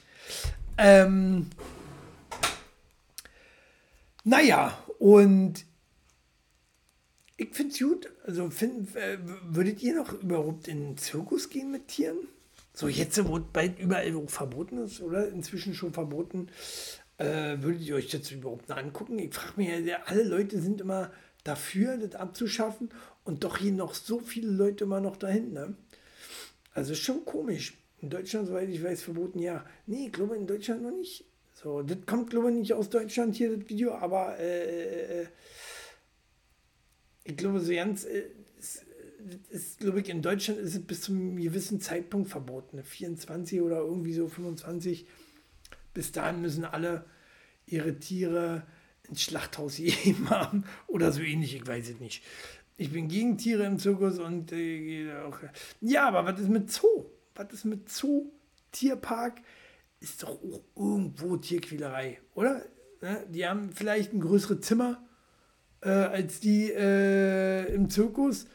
Ähm, 0.78 1.50
naja, 4.24 4.78
und 5.00 5.66
ich 7.38 7.56
finde 7.56 7.74
es 7.74 7.80
gut. 7.80 8.12
Also 8.26 8.50
find, 8.50 8.96
äh, 8.96 9.18
würdet 9.44 9.82
ihr 9.82 9.96
noch 9.96 10.14
überhaupt 10.14 10.68
in 10.68 10.82
den 10.82 10.98
Zirkus 10.98 11.50
gehen 11.50 11.72
mit 11.72 11.88
Tieren? 11.88 12.28
So 12.74 12.88
jetzt, 12.88 13.28
wo 13.28 13.40
bald 13.40 13.80
überall 13.80 14.28
verboten 14.28 14.78
ist, 14.78 15.02
oder 15.02 15.28
inzwischen 15.30 15.74
schon 15.74 15.92
verboten, 15.92 16.50
äh, 17.20 17.62
würdet 17.62 17.82
ihr 17.82 17.96
euch 17.96 18.10
das 18.10 18.32
überhaupt 18.32 18.70
noch 18.70 18.78
angucken? 18.78 19.20
Ich 19.20 19.34
frage 19.34 19.54
mich 19.58 19.70
ja, 19.86 20.00
alle 20.06 20.24
Leute 20.24 20.60
sind 20.60 20.82
immer 20.82 21.12
dafür, 21.44 21.98
das 21.98 22.16
abzuschaffen 22.16 22.90
und 23.24 23.44
doch 23.44 23.58
hier 23.58 23.74
noch 23.74 23.94
so 23.94 24.20
viele 24.20 24.50
Leute 24.50 24.86
immer 24.86 25.02
noch 25.02 25.18
dahin. 25.18 25.54
Ne? 25.54 25.76
Also 26.74 26.96
schon 26.96 27.26
komisch. 27.26 27.78
In 28.02 28.10
Deutschland, 28.10 28.48
soweit 28.48 28.70
ich 28.70 28.82
weiß, 28.82 29.04
verboten 29.04 29.40
ja. 29.40 29.66
Nee, 29.86 30.08
ich 30.08 30.14
glaube 30.14 30.38
in 30.38 30.48
Deutschland 30.48 30.82
noch 30.82 30.92
nicht. 30.92 31.26
So, 31.54 31.84
das 31.84 31.98
kommt, 32.06 32.30
glaube 32.30 32.50
ich, 32.52 32.58
nicht 32.58 32.74
aus 32.74 32.90
Deutschland 32.90 33.36
hier, 33.36 33.58
das 33.58 33.70
Video, 33.70 33.94
aber 33.94 34.40
äh, 34.40 35.24
äh 35.24 35.28
ich 37.26 37.38
glaube, 37.38 37.60
so 37.60 37.72
ganz, 37.74 38.06
äh, 38.06 38.24
ist, 38.58 38.86
ist, 39.50 39.80
glaube 39.80 40.00
ich, 40.00 40.10
in 40.10 40.22
Deutschland 40.22 40.60
ist 40.60 40.76
es 40.76 40.82
bis 40.82 41.02
zu 41.02 41.12
einem 41.12 41.36
gewissen 41.36 41.82
Zeitpunkt 41.82 42.30
verboten, 42.30 42.82
24 42.82 43.62
oder 43.62 43.80
irgendwie 43.80 44.14
so 44.14 44.28
25. 44.28 45.06
Bis 45.94 46.12
dahin 46.12 46.42
müssen 46.42 46.66
alle 46.66 47.06
ihre 47.66 48.00
Tiere 48.00 48.64
ins 49.08 49.24
Schlachthaus 49.24 49.78
geben 49.78 50.30
haben 50.30 50.64
oder 50.88 51.12
so 51.12 51.22
ähnlich, 51.22 51.56
ich 51.56 51.68
weiß 51.68 51.90
es 51.90 52.00
nicht. 52.00 52.24
Ich 52.78 52.92
bin 52.92 53.10
gegen 53.10 53.38
Tiere 53.38 53.66
im 53.66 53.78
Zirkus 53.78 54.20
und 54.20 54.52
äh, 54.54 55.12
auch, 55.28 55.38
ja, 55.82 56.08
aber 56.08 56.26
was 56.26 56.40
ist 56.40 56.50
mit 56.50 56.72
Zoo? 56.72 57.06
Was 57.36 57.52
ist 57.52 57.66
mit 57.66 57.90
Zoo? 57.90 58.32
Tierpark 58.72 59.42
ist 60.00 60.24
doch 60.24 60.30
auch 60.30 60.62
irgendwo 60.76 61.38
Tierquälerei, 61.38 62.20
oder? 62.36 62.66
Ne? 63.02 63.26
Die 63.30 63.46
haben 63.48 63.72
vielleicht 63.74 64.14
ein 64.14 64.22
größeres 64.22 64.62
Zimmer, 64.62 65.04
äh, 65.82 65.90
als 65.90 66.40
die 66.40 66.72
äh, 66.72 67.74
im 67.74 67.90
Zirkus. 67.90 68.48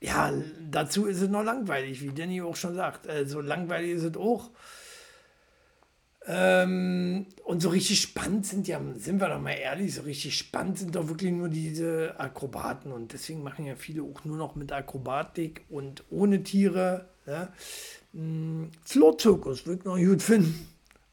Ja, 0.00 0.32
dazu 0.70 1.06
ist 1.06 1.20
es 1.20 1.28
noch 1.28 1.42
langweilig, 1.42 2.02
wie 2.02 2.12
Danny 2.12 2.42
auch 2.42 2.56
schon 2.56 2.74
sagt. 2.74 3.08
Also 3.08 3.40
langweilig 3.40 3.92
ist 3.92 4.04
es 4.04 4.16
auch. 4.16 4.50
Ähm, 6.30 7.24
und 7.44 7.62
so 7.62 7.70
richtig 7.70 8.02
spannend 8.02 8.44
sind 8.44 8.68
ja, 8.68 8.80
sind 8.96 9.18
wir 9.18 9.28
doch 9.28 9.40
mal 9.40 9.52
ehrlich, 9.52 9.94
so 9.94 10.02
richtig 10.02 10.36
spannend 10.36 10.78
sind 10.78 10.94
doch 10.94 11.08
wirklich 11.08 11.32
nur 11.32 11.48
diese 11.48 12.20
Akrobaten. 12.20 12.92
Und 12.92 13.14
deswegen 13.14 13.42
machen 13.42 13.64
ja 13.64 13.76
viele 13.76 14.02
auch 14.02 14.24
nur 14.24 14.36
noch 14.36 14.54
mit 14.54 14.70
Akrobatik 14.70 15.64
und 15.70 16.04
ohne 16.10 16.42
Tiere. 16.42 17.08
Ja. 17.26 17.52
Hm, 18.12 18.70
Floh-Zirkus 18.84 19.66
würde 19.66 19.80
ich 19.80 19.84
noch 19.84 19.96
gut 19.96 20.22
finden. 20.22 20.68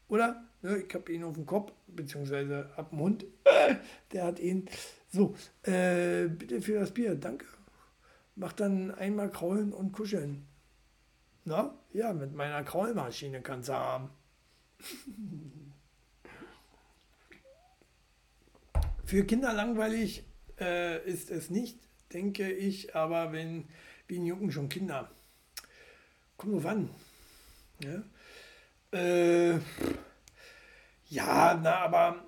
Oder? 0.08 0.42
Ja, 0.62 0.76
ich 0.76 0.92
habe 0.94 1.12
ihn 1.12 1.24
auf 1.24 1.34
dem 1.34 1.46
Kopf 1.46 1.72
beziehungsweise 1.86 2.68
ab 2.76 2.90
dem 2.90 3.00
Hund. 3.00 3.24
Der 4.12 4.24
hat 4.24 4.38
ihn. 4.38 4.66
So, 5.10 5.34
äh, 5.62 6.28
bitte 6.28 6.60
für 6.60 6.80
das 6.80 6.90
Bier, 6.90 7.14
danke. 7.14 7.46
Mach 8.36 8.52
dann 8.52 8.94
einmal 8.94 9.30
kraulen 9.30 9.72
und 9.72 9.92
kuscheln. 9.92 10.46
Na, 11.44 11.74
ja, 11.92 12.12
mit 12.12 12.34
meiner 12.34 12.62
Kraulmaschine 12.64 13.40
kannst 13.40 13.70
du 13.70 13.72
haben. 13.74 14.10
Für 19.04 19.24
Kinder 19.24 19.52
langweilig 19.52 20.24
äh, 20.60 21.02
ist 21.08 21.30
es 21.30 21.48
nicht, 21.50 21.78
denke 22.12 22.50
ich, 22.52 22.94
aber 22.94 23.32
wenn 23.32 23.68
wie 24.08 24.18
ein 24.18 24.26
Jungen 24.26 24.52
schon 24.52 24.68
Kinder. 24.68 25.10
Kommt 26.36 26.52
nur 26.52 26.64
wann. 26.64 26.90
Ja? 27.82 28.02
Äh, 28.98 29.58
ja, 31.08 31.58
na, 31.62 31.76
aber 31.76 32.24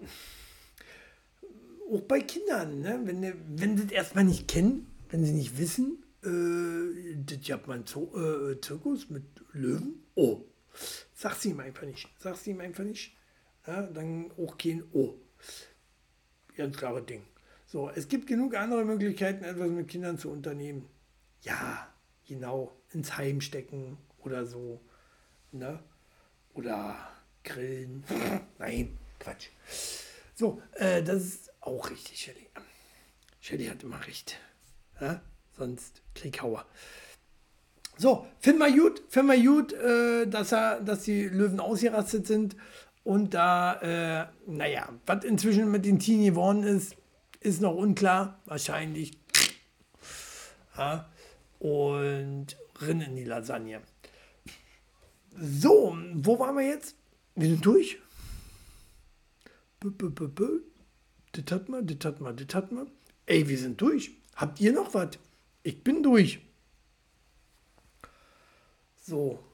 auch 1.93 2.03
bei 2.03 2.21
Kindern, 2.21 2.81
ne? 2.81 3.01
wenn, 3.05 3.61
wenn 3.61 3.77
sie 3.77 3.85
das 3.85 3.93
erstmal 3.93 4.25
nicht 4.25 4.49
kennen, 4.49 4.87
wenn 5.09 5.25
sie 5.25 5.33
nicht 5.33 5.59
wissen, 5.59 6.05
äh, 6.25 7.17
das 7.17 7.51
hat 7.51 7.67
man 7.67 7.87
Zo 7.87 8.13
äh, 8.17 8.61
Zirkus 8.61 9.11
mit 9.11 9.25
Löwen, 9.53 10.05
oh, 10.15 10.45
sag 11.15 11.35
sie 11.37 11.51
ihm 11.51 11.61
einfach 11.61 11.87
nicht, 11.87 12.09
sag 12.19 12.37
sie 12.37 12.51
ihm 12.51 12.61
einfach 12.61 12.85
nicht, 12.85 13.17
ja, 13.67 13.83
dann 13.83 14.31
auch 14.33 14.57
kein 14.57 14.85
Oh. 14.93 15.15
Ganz 16.57 16.77
klares 16.77 17.07
Ding. 17.07 17.23
So, 17.67 17.91
es 17.91 18.09
gibt 18.09 18.27
genug 18.27 18.57
andere 18.57 18.85
Möglichkeiten, 18.85 19.45
etwas 19.45 19.69
mit 19.69 19.89
Kindern 19.89 20.19
zu 20.19 20.31
unternehmen. 20.31 20.89
Ja, 21.43 21.95
genau, 22.27 22.81
ins 22.93 23.17
Heim 23.17 23.41
stecken 23.41 23.99
oder 24.19 24.47
so, 24.47 24.81
ne? 25.53 25.79
Oder 26.55 26.97
Grillen. 27.45 28.05
Nein, 28.59 28.99
Quatsch. 29.21 29.51
So, 30.35 30.63
äh, 30.73 31.03
das 31.03 31.25
ist 31.25 31.53
auch 31.61 31.91
richtig, 31.91 32.19
Shelly. 32.19 32.49
Shelly 33.41 33.67
hat 33.67 33.83
immer 33.83 34.05
recht. 34.07 34.39
Ja? 35.01 35.21
Sonst 35.57 36.03
Krieghauer. 36.15 36.65
So, 37.97 38.27
finden 38.39 38.61
wir 38.61 38.71
gut, 38.71 39.03
finden 39.09 39.33
wir 39.33 39.45
gut, 39.45 39.73
äh, 39.73 40.27
dass, 40.27 40.53
er, 40.53 40.81
dass 40.81 41.03
die 41.03 41.25
Löwen 41.25 41.59
ausgerastet 41.59 42.27
sind. 42.29 42.55
Und 43.03 43.35
da, 43.35 43.75
äh, 43.81 44.27
naja, 44.47 44.89
was 45.07 45.25
inzwischen 45.25 45.71
mit 45.71 45.85
den 45.85 45.99
Teenie 45.99 46.31
geworden 46.31 46.63
ist, 46.63 46.95
ist 47.41 47.61
noch 47.61 47.75
unklar. 47.75 48.41
Wahrscheinlich. 48.45 49.19
Ja? 50.77 51.09
Und 51.59 52.57
rin 52.81 53.01
in 53.01 53.17
die 53.17 53.25
Lasagne. 53.25 53.83
So, 55.37 55.97
wo 56.15 56.39
waren 56.39 56.57
wir 56.57 56.67
jetzt? 56.67 56.97
Wir 57.35 57.49
sind 57.49 57.65
durch. 57.65 57.99
Das 59.81 61.53
hat 61.53 61.69
man, 61.69 61.87
das 61.87 61.99
hat 62.05 62.21
man, 62.21 62.37
das 62.37 62.55
hat 62.55 62.73
man. 62.73 62.91
Ey, 63.27 63.49
wir 63.49 63.59
sind 63.59 63.81
durch. 63.81 64.18
Habt 64.39 64.61
ihr 64.61 64.73
noch 64.73 64.95
was? 64.95 65.19
Ich 65.65 65.83
bin 65.83 66.01
durch. 66.01 66.39
So. 69.03 69.45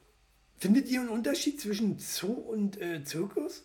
Findet 0.59 0.89
ihr 0.89 1.01
einen 1.01 1.09
Unterschied 1.09 1.59
zwischen 1.59 1.99
Zoo 1.99 2.33
und 2.33 2.79
äh, 2.81 3.03
Zirkus? 3.03 3.63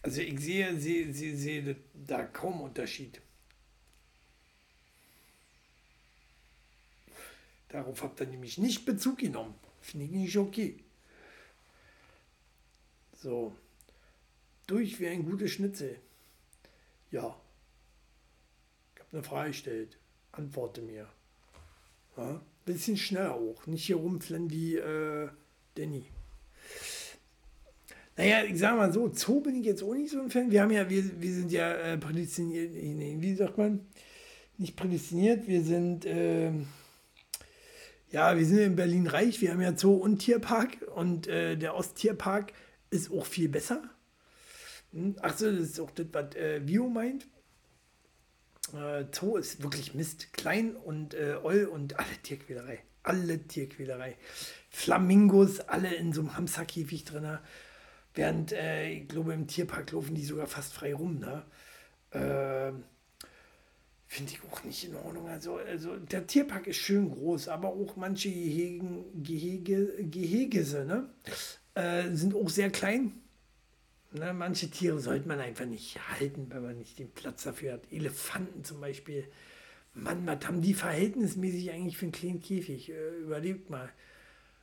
Also 0.00 0.20
ich 0.20 0.38
sehe, 0.38 0.78
sehe, 0.78 1.12
sehe, 1.12 1.36
sehe 1.36 1.76
da 2.06 2.22
kaum 2.22 2.60
Unterschied. 2.60 3.20
Darauf 7.68 8.00
habt 8.04 8.20
ihr 8.20 8.28
nämlich 8.28 8.58
nicht 8.58 8.86
Bezug 8.86 9.18
genommen. 9.18 9.56
Finde 9.80 10.06
ich 10.06 10.12
nicht 10.12 10.36
okay. 10.36 10.84
So. 13.20 13.56
Durch 14.68 15.00
wie 15.00 15.08
ein 15.08 15.28
gutes 15.28 15.50
Schnitzel. 15.50 15.98
Ja. 17.10 17.36
Ich 18.94 19.00
habe 19.00 19.10
eine 19.12 19.22
Frage 19.24 19.50
gestellt. 19.50 19.97
Antworte 20.38 20.80
mir. 20.80 21.06
Ja? 22.16 22.40
Bisschen 22.64 22.96
schneller 22.96 23.34
auch. 23.34 23.66
Nicht 23.66 23.84
hier 23.86 23.96
rumflennen 23.96 24.50
wie 24.50 24.76
äh, 24.76 25.28
Danny. 25.74 26.06
Naja, 28.16 28.44
ich 28.44 28.58
sage 28.58 28.76
mal 28.76 28.92
so, 28.92 29.12
Zoo 29.12 29.40
bin 29.40 29.56
ich 29.56 29.66
jetzt 29.66 29.82
auch 29.82 29.94
nicht 29.94 30.10
so 30.10 30.20
ein 30.20 30.30
Fan. 30.30 30.50
Wir 30.50 30.62
haben 30.62 30.72
ja, 30.72 30.88
wir, 30.90 31.20
wir 31.20 31.32
sind 31.32 31.52
ja 31.52 31.72
äh, 31.72 31.98
prädestiniert, 31.98 32.74
wie 32.74 33.34
sagt 33.34 33.58
man? 33.58 33.86
nicht 34.58 34.76
prädestiniert. 34.76 35.46
Wir 35.46 35.62
sind, 35.62 36.04
äh, 36.04 36.50
ja, 38.10 38.36
wir 38.36 38.44
sind 38.44 38.58
in 38.58 38.76
Berlin 38.76 39.06
reich. 39.06 39.40
Wir 39.40 39.52
haben 39.52 39.62
ja 39.62 39.76
Zoo 39.76 39.94
und 39.94 40.18
Tierpark 40.18 40.78
und 40.94 41.26
äh, 41.28 41.56
der 41.56 41.74
Osttierpark 41.74 42.52
ist 42.90 43.10
auch 43.10 43.24
viel 43.24 43.48
besser. 43.48 43.82
Hm? 44.92 45.16
Achso, 45.20 45.50
das 45.50 45.60
ist 45.60 45.80
auch 45.80 45.90
das, 45.92 46.06
was 46.12 46.34
äh, 46.34 46.66
Vio 46.66 46.88
meint. 46.88 47.26
Äh, 48.74 49.06
Zoo 49.12 49.36
ist 49.36 49.62
wirklich 49.62 49.94
Mist. 49.94 50.32
Klein 50.32 50.76
und 50.76 51.14
äh, 51.14 51.36
oll 51.42 51.64
und 51.64 51.98
alle 51.98 52.22
Tierquälerei. 52.22 52.80
Alle 53.02 53.46
Tierquälerei. 53.46 54.16
Flamingos, 54.70 55.60
alle 55.60 55.94
in 55.94 56.12
so 56.12 56.20
einem 56.20 56.36
Hamsterkäfig 56.36 57.04
drin. 57.04 57.38
Während, 58.14 58.52
äh, 58.52 58.90
ich 58.90 59.08
glaube, 59.08 59.32
im 59.32 59.46
Tierpark 59.46 59.92
laufen 59.92 60.14
die 60.14 60.24
sogar 60.24 60.46
fast 60.46 60.72
frei 60.72 60.94
rum. 60.94 61.18
Ne? 61.18 61.44
Äh, 62.10 62.72
Finde 64.10 64.32
ich 64.32 64.40
auch 64.50 64.64
nicht 64.64 64.84
in 64.84 64.96
Ordnung. 64.96 65.28
Also, 65.28 65.56
also 65.56 65.96
der 65.96 66.26
Tierpark 66.26 66.66
ist 66.66 66.78
schön 66.78 67.10
groß, 67.10 67.48
aber 67.48 67.68
auch 67.68 67.96
manche 67.96 68.30
Gehegen, 68.30 69.22
Gehege, 69.22 69.94
Gehegese 70.00 70.86
ne? 70.86 71.10
Äh, 71.74 72.14
sind 72.14 72.34
auch 72.34 72.48
sehr 72.48 72.70
klein. 72.70 73.20
Ne? 74.12 74.32
Manche 74.32 74.70
Tiere 74.70 74.98
sollte 75.00 75.28
man 75.28 75.40
einfach 75.40 75.66
nicht 75.66 75.98
halten, 76.10 76.46
wenn 76.50 76.62
man 76.62 76.78
nicht 76.78 76.98
den 76.98 77.10
Platz 77.10 77.44
dafür 77.44 77.74
hat. 77.74 77.92
Elefanten 77.92 78.64
zum 78.64 78.80
Beispiel. 78.80 79.24
Mann, 79.94 80.26
was 80.26 80.46
haben 80.46 80.62
die 80.62 80.74
verhältnismäßig 80.74 81.70
eigentlich 81.72 81.98
für 81.98 82.06
einen 82.06 82.12
kleinen 82.12 82.40
Käfig? 82.40 82.90
Äh, 82.90 83.16
überlebt 83.20 83.70
mal. 83.70 83.90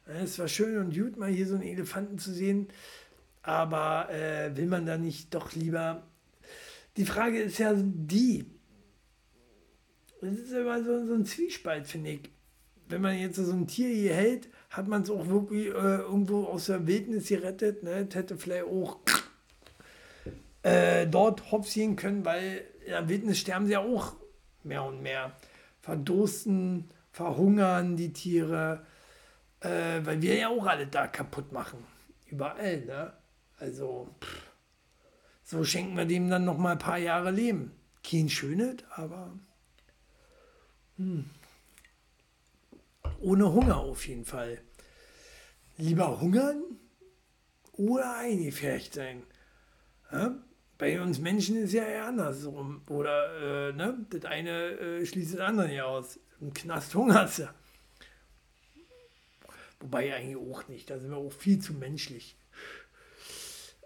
Es 0.05 0.39
war 0.39 0.47
schön 0.47 0.77
und 0.77 0.95
gut, 0.95 1.17
mal 1.17 1.29
hier 1.29 1.47
so 1.47 1.55
einen 1.55 1.63
Elefanten 1.63 2.17
zu 2.17 2.31
sehen. 2.31 2.67
Aber 3.41 4.09
äh, 4.11 4.55
will 4.55 4.67
man 4.67 4.85
da 4.85 4.97
nicht 4.97 5.33
doch 5.33 5.53
lieber. 5.53 6.07
Die 6.97 7.05
Frage 7.05 7.41
ist 7.41 7.57
ja 7.59 7.73
die. 7.75 8.45
Das 10.21 10.33
ist 10.33 10.51
immer 10.53 10.83
so, 10.83 11.05
so 11.05 11.13
ein 11.13 11.25
Zwiespalt, 11.25 11.87
finde 11.87 12.11
ich. 12.11 12.29
Wenn 12.87 13.01
man 13.01 13.17
jetzt 13.17 13.35
so 13.35 13.51
ein 13.51 13.67
Tier 13.67 13.89
hier 13.89 14.13
hält, 14.13 14.47
hat 14.69 14.87
man 14.87 15.01
es 15.01 15.09
auch 15.09 15.27
wirklich 15.27 15.67
äh, 15.67 15.97
irgendwo 15.97 16.45
aus 16.45 16.67
der 16.67 16.87
Wildnis 16.87 17.27
gerettet. 17.27 17.83
Ne? 17.83 18.05
Das 18.05 18.15
hätte 18.15 18.37
vielleicht 18.37 18.65
auch 18.65 18.99
äh, 20.65 21.05
dort 21.05 21.51
hops 21.51 21.75
gehen 21.75 21.95
können, 21.95 22.25
weil 22.25 22.65
in 22.83 22.91
der 22.91 23.07
Wildnis 23.07 23.37
sterben 23.37 23.67
sie 23.67 23.73
ja 23.73 23.81
auch 23.81 24.15
mehr 24.63 24.83
und 24.83 25.03
mehr. 25.03 25.37
Verdursten, 25.79 26.89
verhungern 27.11 27.95
die 27.95 28.11
Tiere, 28.11 28.83
äh, 29.59 29.99
weil 30.03 30.23
wir 30.23 30.35
ja 30.35 30.49
auch 30.49 30.65
alle 30.65 30.87
da 30.87 31.05
kaputt 31.05 31.51
machen. 31.51 31.85
Überall, 32.25 32.83
ne? 32.83 33.13
Also, 33.59 34.09
pff. 34.19 34.41
so 35.43 35.63
schenken 35.63 35.95
wir 35.97 36.05
dem 36.05 36.31
dann 36.31 36.45
noch 36.45 36.57
mal 36.57 36.71
ein 36.71 36.79
paar 36.79 36.97
Jahre 36.97 37.29
Leben. 37.29 37.71
Kein 38.03 38.27
schönes, 38.27 38.77
aber 38.89 39.33
hm. 40.97 41.29
ohne 43.19 43.53
Hunger 43.53 43.77
auf 43.77 44.07
jeden 44.07 44.25
Fall. 44.25 44.61
Lieber 45.77 46.19
hungern 46.19 46.63
oder 47.73 48.17
eingefärbt 48.17 48.95
sein. 48.95 49.21
Ja? 50.11 50.35
Bei 50.77 50.99
uns 51.01 51.19
Menschen 51.19 51.57
ist 51.57 51.73
ja 51.73 51.83
eher 51.83 52.05
andersrum. 52.05 52.81
Oder, 52.89 53.69
äh, 53.69 53.73
ne? 53.73 54.05
Das 54.09 54.25
eine 54.25 54.71
äh, 54.71 55.05
schließt 55.05 55.35
das 55.35 55.41
andere 55.41 55.67
nicht 55.67 55.81
aus. 55.81 56.19
Im 56.41 56.53
Knast 56.53 56.93
hungerst 56.95 57.39
du. 57.39 57.49
Wobei 59.79 60.13
eigentlich 60.13 60.37
auch 60.37 60.67
nicht. 60.67 60.89
Da 60.89 60.99
sind 60.99 61.11
wir 61.11 61.17
auch 61.17 61.31
viel 61.31 61.59
zu 61.59 61.73
menschlich. 61.73 62.35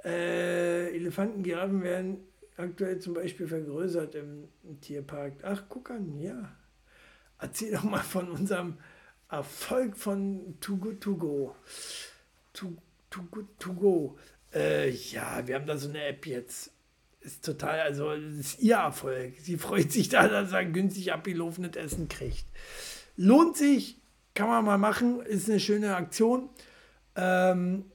Äh, 0.04 0.96
Elefanten, 0.96 1.44
Giraffen 1.44 1.84
werden 1.84 2.18
aktuell 2.58 3.00
zum 3.00 3.14
Beispiel 3.14 3.48
vergrößert 3.48 4.16
im, 4.16 4.48
im 4.64 4.80
Tierpark. 4.82 5.34
Ach, 5.44 5.64
guck 5.70 5.92
an, 5.92 6.20
ja. 6.20 6.56
Erzähl 7.40 7.72
doch 7.72 7.84
mal 7.84 8.04
von 8.04 8.32
unserem 8.32 8.78
Erfolg 9.30 9.96
von 9.96 10.58
Too 10.60 10.78
Good 10.78 11.02
To 11.02 11.16
Go. 11.16 11.56
Too, 12.54 12.76
too 13.10 13.24
Good 13.30 13.60
To 13.60 13.74
Go. 13.74 14.18
Äh, 14.54 14.90
ja, 14.90 15.46
wir 15.46 15.56
haben 15.56 15.68
da 15.68 15.78
so 15.78 15.90
eine 15.90 16.04
App 16.04 16.26
jetzt. 16.26 16.72
Ist 17.22 17.44
total, 17.44 17.82
also 17.82 18.12
ist 18.12 18.60
ihr 18.60 18.78
Erfolg. 18.78 19.34
Sie 19.42 19.58
freut 19.58 19.92
sich 19.92 20.10
da, 20.10 20.28
dass 20.28 20.54
er 20.54 20.66
günstig 20.66 21.12
abgelaufenes 21.12 21.76
Essen 21.76 22.08
kriegt. 22.08 22.46
Lohnt 23.18 23.58
sich, 23.58 23.98
kann 24.34 24.48
man 24.48 24.64
mal 24.64 24.78
machen, 24.78 25.22
ist 25.22 25.50
eine 25.50 25.60
schöne 25.60 25.96
Aktion. 25.96 26.50
Ähm, 27.16 27.86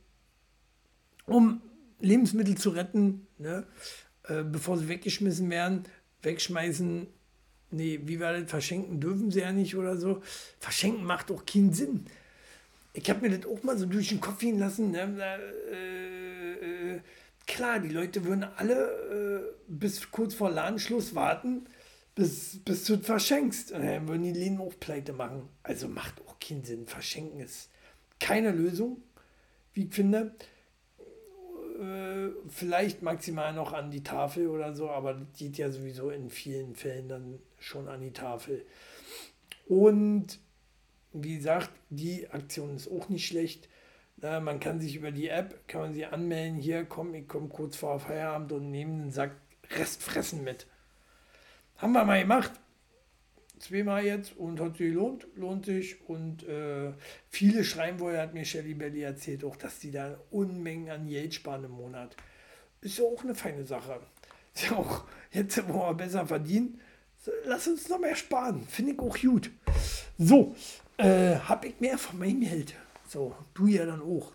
um 1.27 1.63
Lebensmittel 2.01 2.57
zu 2.57 2.71
retten, 2.71 3.27
ne? 3.39 3.67
äh, 4.25 4.43
bevor 4.43 4.77
sie 4.77 4.89
weggeschmissen 4.89 5.49
werden. 5.49 5.85
Wegschmeißen, 6.21 7.07
nee, 7.71 8.01
wie 8.05 8.21
war 8.21 8.39
das? 8.39 8.51
Verschenken 8.51 9.01
dürfen 9.01 9.31
sie 9.31 9.41
ja 9.41 9.53
nicht 9.53 9.75
oder 9.75 9.97
so. 9.97 10.23
Verschenken 10.59 11.05
macht 11.05 11.31
auch 11.31 11.47
keinen 11.47 11.73
Sinn. 11.73 12.05
Ich 12.93 13.09
habe 13.11 13.29
mir 13.29 13.39
das 13.39 13.51
auch 13.51 13.63
mal 13.63 13.77
so 13.79 13.87
durch 13.87 14.11
den 14.11 14.21
Kopf 14.21 14.39
gehen 14.39 14.59
lassen. 14.59 14.91
Ne? 14.91 15.01
Äh, 15.73 16.24
klar, 17.47 17.81
die 17.81 17.89
Leute 17.89 18.25
würden 18.25 18.45
alle 18.45 18.75
äh, 18.75 19.55
bis 19.69 20.11
kurz 20.11 20.35
vor 20.35 20.51
Ladenschluss 20.51 21.15
warten, 21.15 21.67
bis, 22.15 22.61
bis 22.65 22.85
du 22.85 22.99
verschenkst. 22.99 23.73
Und 23.73 23.85
dann 23.85 24.09
würden 24.09 24.23
die 24.23 24.33
Läden 24.33 24.61
auch 24.61 24.79
pleite 24.79 25.13
machen. 25.13 25.49
Also 25.63 25.89
macht 25.89 26.21
auch 26.27 26.39
keinen 26.39 26.65
Sinn. 26.65 26.87
Verschenken 26.87 27.41
ist 27.41 27.71
keine 28.21 28.53
Lösung, 28.53 29.03
wie 29.73 29.85
ich 29.85 29.95
finde 29.95 30.35
äh, 31.81 32.31
vielleicht 32.49 33.03
maximal 33.03 33.53
noch 33.53 33.73
an 33.73 33.91
die 33.91 34.03
Tafel 34.03 34.49
oder 34.49 34.75
so, 34.75 34.91
aber 34.91 35.15
das 35.15 35.27
geht 35.37 35.59
ja 35.59 35.71
sowieso 35.71 36.11
in 36.11 36.31
vielen 36.31 36.75
Fällen 36.75 37.09
dann 37.09 37.39
schon 37.59 37.89
an 37.89 38.01
die 38.01 38.13
Tafel. 38.13 38.65
Und 39.67 40.39
wie 41.13 41.37
gesagt, 41.37 41.71
die 41.91 42.29
Aktion 42.31 42.77
ist 42.77 42.89
auch 42.89 43.09
nicht 43.09 43.27
schlecht. 43.27 43.69
Na, 44.25 44.41
man 44.41 44.59
kann 44.59 44.81
sich 44.81 44.97
über 44.97 45.11
die 45.11 45.29
App, 45.29 45.69
kann 45.69 45.83
man 45.83 45.93
sie 45.93 46.07
anmelden, 46.07 46.57
hier 46.57 46.87
komm, 46.87 47.13
ich 47.13 47.29
komme 47.29 47.49
kurz 47.49 47.77
vor 47.77 48.01
Feierabend 48.01 48.53
und 48.53 48.71
nehme 48.71 49.03
den 49.03 49.11
Sack 49.11 49.33
Restfressen 49.77 50.43
mit. 50.43 50.67
Haben 51.77 51.93
wir 51.93 52.07
mal 52.07 52.23
gemacht 52.23 52.53
zweimal 53.59 54.03
jetzt 54.03 54.35
und 54.39 54.61
hat 54.61 54.79
sich 54.79 54.89
gelohnt, 54.89 55.27
lohnt 55.37 55.67
sich. 55.67 56.09
Und 56.09 56.43
äh, 56.49 56.95
viele 57.29 57.65
schreiben 57.65 58.01
wohl, 58.01 58.17
hat 58.17 58.33
mir 58.33 58.47
Shelly 58.47 58.73
Belly 58.73 59.03
erzählt, 59.03 59.45
auch, 59.45 59.57
dass 59.57 59.79
die 59.79 59.91
da 59.91 60.19
Unmengen 60.31 60.89
an 60.89 61.07
Geld 61.07 61.35
sparen 61.35 61.65
im 61.65 61.73
Monat. 61.73 62.17
Ist 62.81 62.97
ja 62.97 63.05
auch 63.05 63.23
eine 63.25 63.35
feine 63.35 63.67
Sache. 63.67 64.01
Ist 64.55 64.71
ja 64.71 64.77
auch, 64.77 65.05
jetzt 65.33 65.69
wo 65.69 65.81
wir 65.81 65.93
besser 65.93 66.27
verdienen, 66.27 66.81
lass 67.45 67.69
uns 67.69 67.91
noch 67.91 68.01
mehr 68.01 68.17
sparen. 68.17 68.67
Finde 68.69 68.93
ich 68.93 68.99
auch 68.99 69.19
gut. 69.19 69.51
So, 70.17 70.57
äh, 70.97 71.37
habe 71.37 71.69
ich 71.69 71.79
mehr 71.79 71.99
von 71.99 72.19
meinem 72.19 72.41
Geld. 72.41 72.75
So, 73.07 73.35
du 73.55 73.67
ja 73.67 73.87
dann 73.87 74.03
auch. 74.03 74.33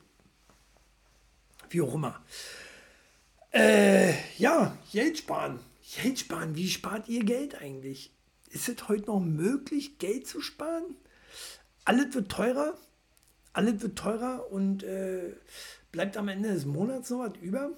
Wie 1.69 1.81
auch 1.81 1.93
immer. 1.93 2.21
Äh, 3.51 4.13
ja, 4.37 4.77
Geld 4.91 5.19
sparen. 5.19 5.59
Geld 5.95 6.19
sparen. 6.19 6.55
Wie 6.55 6.69
spart 6.69 7.07
ihr 7.09 7.23
Geld 7.23 7.55
eigentlich? 7.61 8.11
ist 8.51 8.69
es 8.69 8.87
heute 8.87 9.07
noch 9.07 9.19
möglich, 9.19 9.97
Geld 9.99 10.27
zu 10.27 10.41
sparen? 10.41 10.95
Alles 11.85 12.13
wird 12.13 12.29
teurer, 12.29 12.77
alles 13.53 13.81
wird 13.81 13.97
teurer 13.97 14.51
und 14.51 14.83
äh, 14.83 15.35
bleibt 15.91 16.17
am 16.17 16.27
Ende 16.27 16.49
des 16.49 16.65
Monats 16.65 17.09
noch 17.09 17.19
was 17.19 17.37
über. 17.41 17.71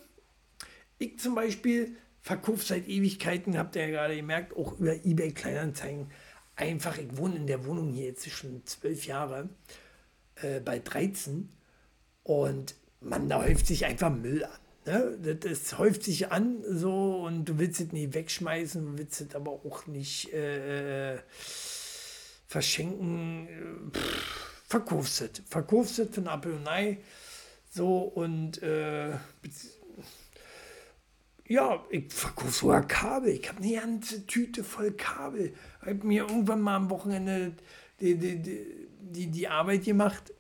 Ich 0.97 1.19
zum 1.19 1.35
Beispiel 1.35 1.95
verkaufe 2.21 2.63
seit 2.63 2.87
Ewigkeiten, 2.87 3.57
habt 3.57 3.75
ihr 3.75 3.83
ja 3.83 3.89
gerade 3.89 4.15
gemerkt, 4.15 4.55
auch 4.55 4.79
über 4.79 4.93
eBay 5.05 5.31
Kleinanzeigen. 5.31 6.11
Einfach, 6.55 6.97
ich 6.97 7.17
wohne 7.17 7.37
in 7.37 7.47
der 7.47 7.65
Wohnung 7.65 7.89
hier 7.89 8.05
jetzt 8.05 8.29
schon 8.29 8.65
zwölf 8.65 9.05
Jahre, 9.05 9.49
äh, 10.41 10.59
bei 10.59 10.79
13 10.79 11.49
und 12.23 12.75
man, 12.99 13.29
da 13.29 13.43
häuft 13.43 13.67
sich 13.67 13.85
einfach 13.85 14.11
Müll 14.11 14.43
an. 14.43 14.51
Ne? 14.85 15.37
Das, 15.39 15.77
häuft 15.77 16.03
sich 16.03 16.31
an 16.31 16.63
so 16.67 17.23
und 17.25 17.45
du 17.45 17.59
willst 17.59 17.81
es 17.81 17.91
nicht 17.91 18.13
wegschmeißen, 18.13 18.97
willst 18.97 19.21
es 19.21 19.35
aber 19.35 19.51
auch 19.51 19.87
nicht 19.87 20.33
äh, 20.33 21.17
verschenken. 22.47 23.91
Pff, 23.93 24.61
verkaufst 24.67 25.21
es. 25.21 25.41
Verkaufst 25.47 25.99
es 25.99 26.15
von 26.15 26.27
Apple 26.27 26.53
und 26.53 26.67
Ei. 26.67 26.97
So 27.69 27.99
und 27.99 28.61
äh, 28.63 29.11
ja, 31.47 31.85
ich 31.89 32.13
verkaufe 32.13 32.51
sogar 32.51 32.87
Kabel. 32.87 33.33
Ich 33.33 33.47
habe 33.49 33.61
eine 33.61 33.73
ganze 33.73 34.25
Tüte 34.25 34.63
voll 34.63 34.91
Kabel. 34.91 35.53
Ich 35.81 35.87
habe 35.87 36.07
mir 36.07 36.23
irgendwann 36.23 36.61
mal 36.61 36.77
am 36.77 36.89
Wochenende 36.89 37.53
die, 37.99 38.15
die, 38.15 38.41
die, 38.41 38.87
die, 39.11 39.27
die 39.27 39.47
Arbeit 39.47 39.83
gemacht 39.83 40.33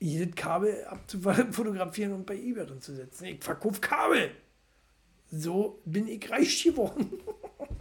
jedes 0.00 0.34
Kabel 0.34 0.84
abzufotografieren 0.84 2.12
und 2.14 2.26
bei 2.26 2.36
eBay 2.36 2.66
drin 2.66 2.80
zu 2.80 2.94
setzen. 2.94 3.24
Ich 3.24 3.42
verkaufe 3.42 3.80
Kabel. 3.80 4.30
So 5.30 5.82
bin 5.84 6.08
ich 6.08 6.30
reich 6.30 6.62
geworden. 6.62 7.12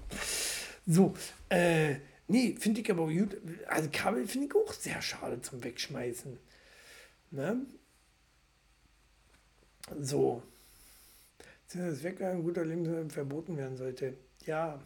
so, 0.85 1.13
äh, 1.49 1.95
nee, 2.27 2.55
finde 2.59 2.81
ich 2.81 2.91
aber 2.91 3.07
gut. 3.07 3.37
Also 3.67 3.89
Kabel 3.91 4.27
finde 4.27 4.47
ich 4.47 4.55
auch 4.55 4.73
sehr 4.73 5.01
schade 5.01 5.41
zum 5.41 5.63
Wegschmeißen. 5.63 6.37
Ne? 7.31 7.65
So. 9.99 10.43
Das 11.73 12.03
Wegwerfen 12.03 12.43
guter 12.43 12.65
Lebensmittel 12.65 13.09
verboten 13.09 13.57
werden 13.57 13.77
sollte. 13.77 14.17
Ja. 14.45 14.79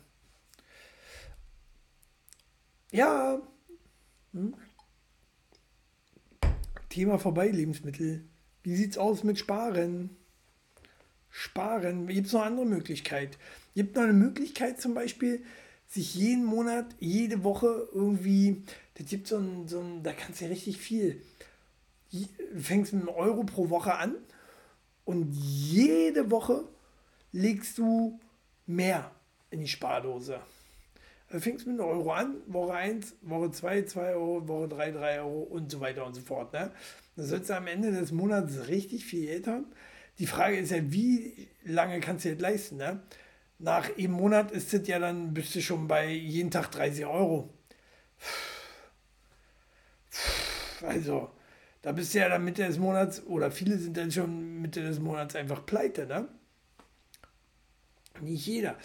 Ja. 2.91 3.41
Hm? 4.33 4.53
Thema 6.91 7.17
vorbei, 7.17 7.47
Lebensmittel. 7.47 8.23
Wie 8.63 8.75
sieht's 8.75 8.97
aus 8.97 9.23
mit 9.23 9.39
Sparen? 9.39 10.11
Sparen. 11.29 12.07
Gibt 12.07 12.27
es 12.27 12.33
noch 12.33 12.43
andere 12.43 12.65
Möglichkeit? 12.65 13.37
Gibt 13.73 13.95
noch 13.95 14.03
eine 14.03 14.13
Möglichkeit 14.13 14.79
zum 14.79 14.93
Beispiel, 14.93 15.43
sich 15.87 16.15
jeden 16.15 16.45
Monat, 16.45 16.85
jede 16.99 17.43
Woche 17.43 17.87
irgendwie, 17.93 18.63
das 18.95 19.07
gibt 19.07 19.27
so 19.27 19.37
ein, 19.37 19.67
so 19.67 19.79
ein 19.79 20.03
da 20.03 20.13
kannst 20.13 20.41
du 20.41 20.45
ja 20.45 20.51
richtig 20.51 20.77
viel. 20.77 21.21
Du 22.11 22.59
fängst 22.59 22.93
mit 22.93 23.01
einem 23.01 23.15
Euro 23.15 23.43
pro 23.43 23.69
Woche 23.69 23.95
an 23.95 24.15
und 25.05 25.31
jede 25.33 26.29
Woche 26.29 26.65
legst 27.31 27.77
du 27.77 28.19
mehr 28.65 29.11
in 29.49 29.61
die 29.61 29.67
Spardose. 29.67 30.41
Du 31.31 31.39
fängst 31.39 31.65
mit 31.65 31.79
einem 31.79 31.89
Euro 31.89 32.11
an, 32.11 32.35
Woche 32.47 32.73
1, 32.73 33.15
Woche 33.21 33.51
2, 33.51 33.83
2 33.83 34.15
Euro, 34.15 34.47
Woche 34.49 34.67
3, 34.67 34.91
3 34.91 35.19
Euro 35.21 35.43
und 35.43 35.71
so 35.71 35.79
weiter 35.79 36.05
und 36.05 36.13
so 36.13 36.21
fort. 36.21 36.51
Ne? 36.51 36.71
Dann 37.15 37.25
sollst 37.25 37.49
du 37.49 37.55
am 37.55 37.67
Ende 37.67 37.91
des 37.91 38.11
Monats 38.11 38.67
richtig 38.67 39.05
viel 39.05 39.27
Geld 39.27 39.47
haben. 39.47 39.67
Die 40.19 40.27
Frage 40.27 40.57
ist 40.57 40.71
ja, 40.71 40.91
wie 40.91 41.47
lange 41.63 42.01
kannst 42.01 42.25
du 42.25 42.31
das 42.31 42.41
leisten? 42.41 42.75
Ne? 42.77 43.01
Nach 43.59 43.97
einem 43.97 44.11
Monat 44.11 44.51
ist 44.51 44.73
das 44.73 44.85
ja 44.87 44.99
dann, 44.99 45.33
bist 45.33 45.55
du 45.55 45.61
schon 45.61 45.87
bei 45.87 46.09
jeden 46.09 46.51
Tag 46.51 46.69
30 46.71 47.05
Euro. 47.05 47.53
Also, 50.81 51.29
da 51.81 51.93
bist 51.93 52.13
du 52.13 52.19
ja 52.19 52.27
dann 52.27 52.43
Mitte 52.43 52.65
des 52.65 52.77
Monats, 52.77 53.23
oder 53.25 53.51
viele 53.51 53.77
sind 53.77 53.95
dann 53.95 54.11
schon 54.11 54.61
Mitte 54.61 54.81
des 54.81 54.99
Monats 54.99 55.35
einfach 55.35 55.65
pleite, 55.65 56.07
ne? 56.07 56.27
Nicht 58.19 58.45
jeder. 58.45 58.75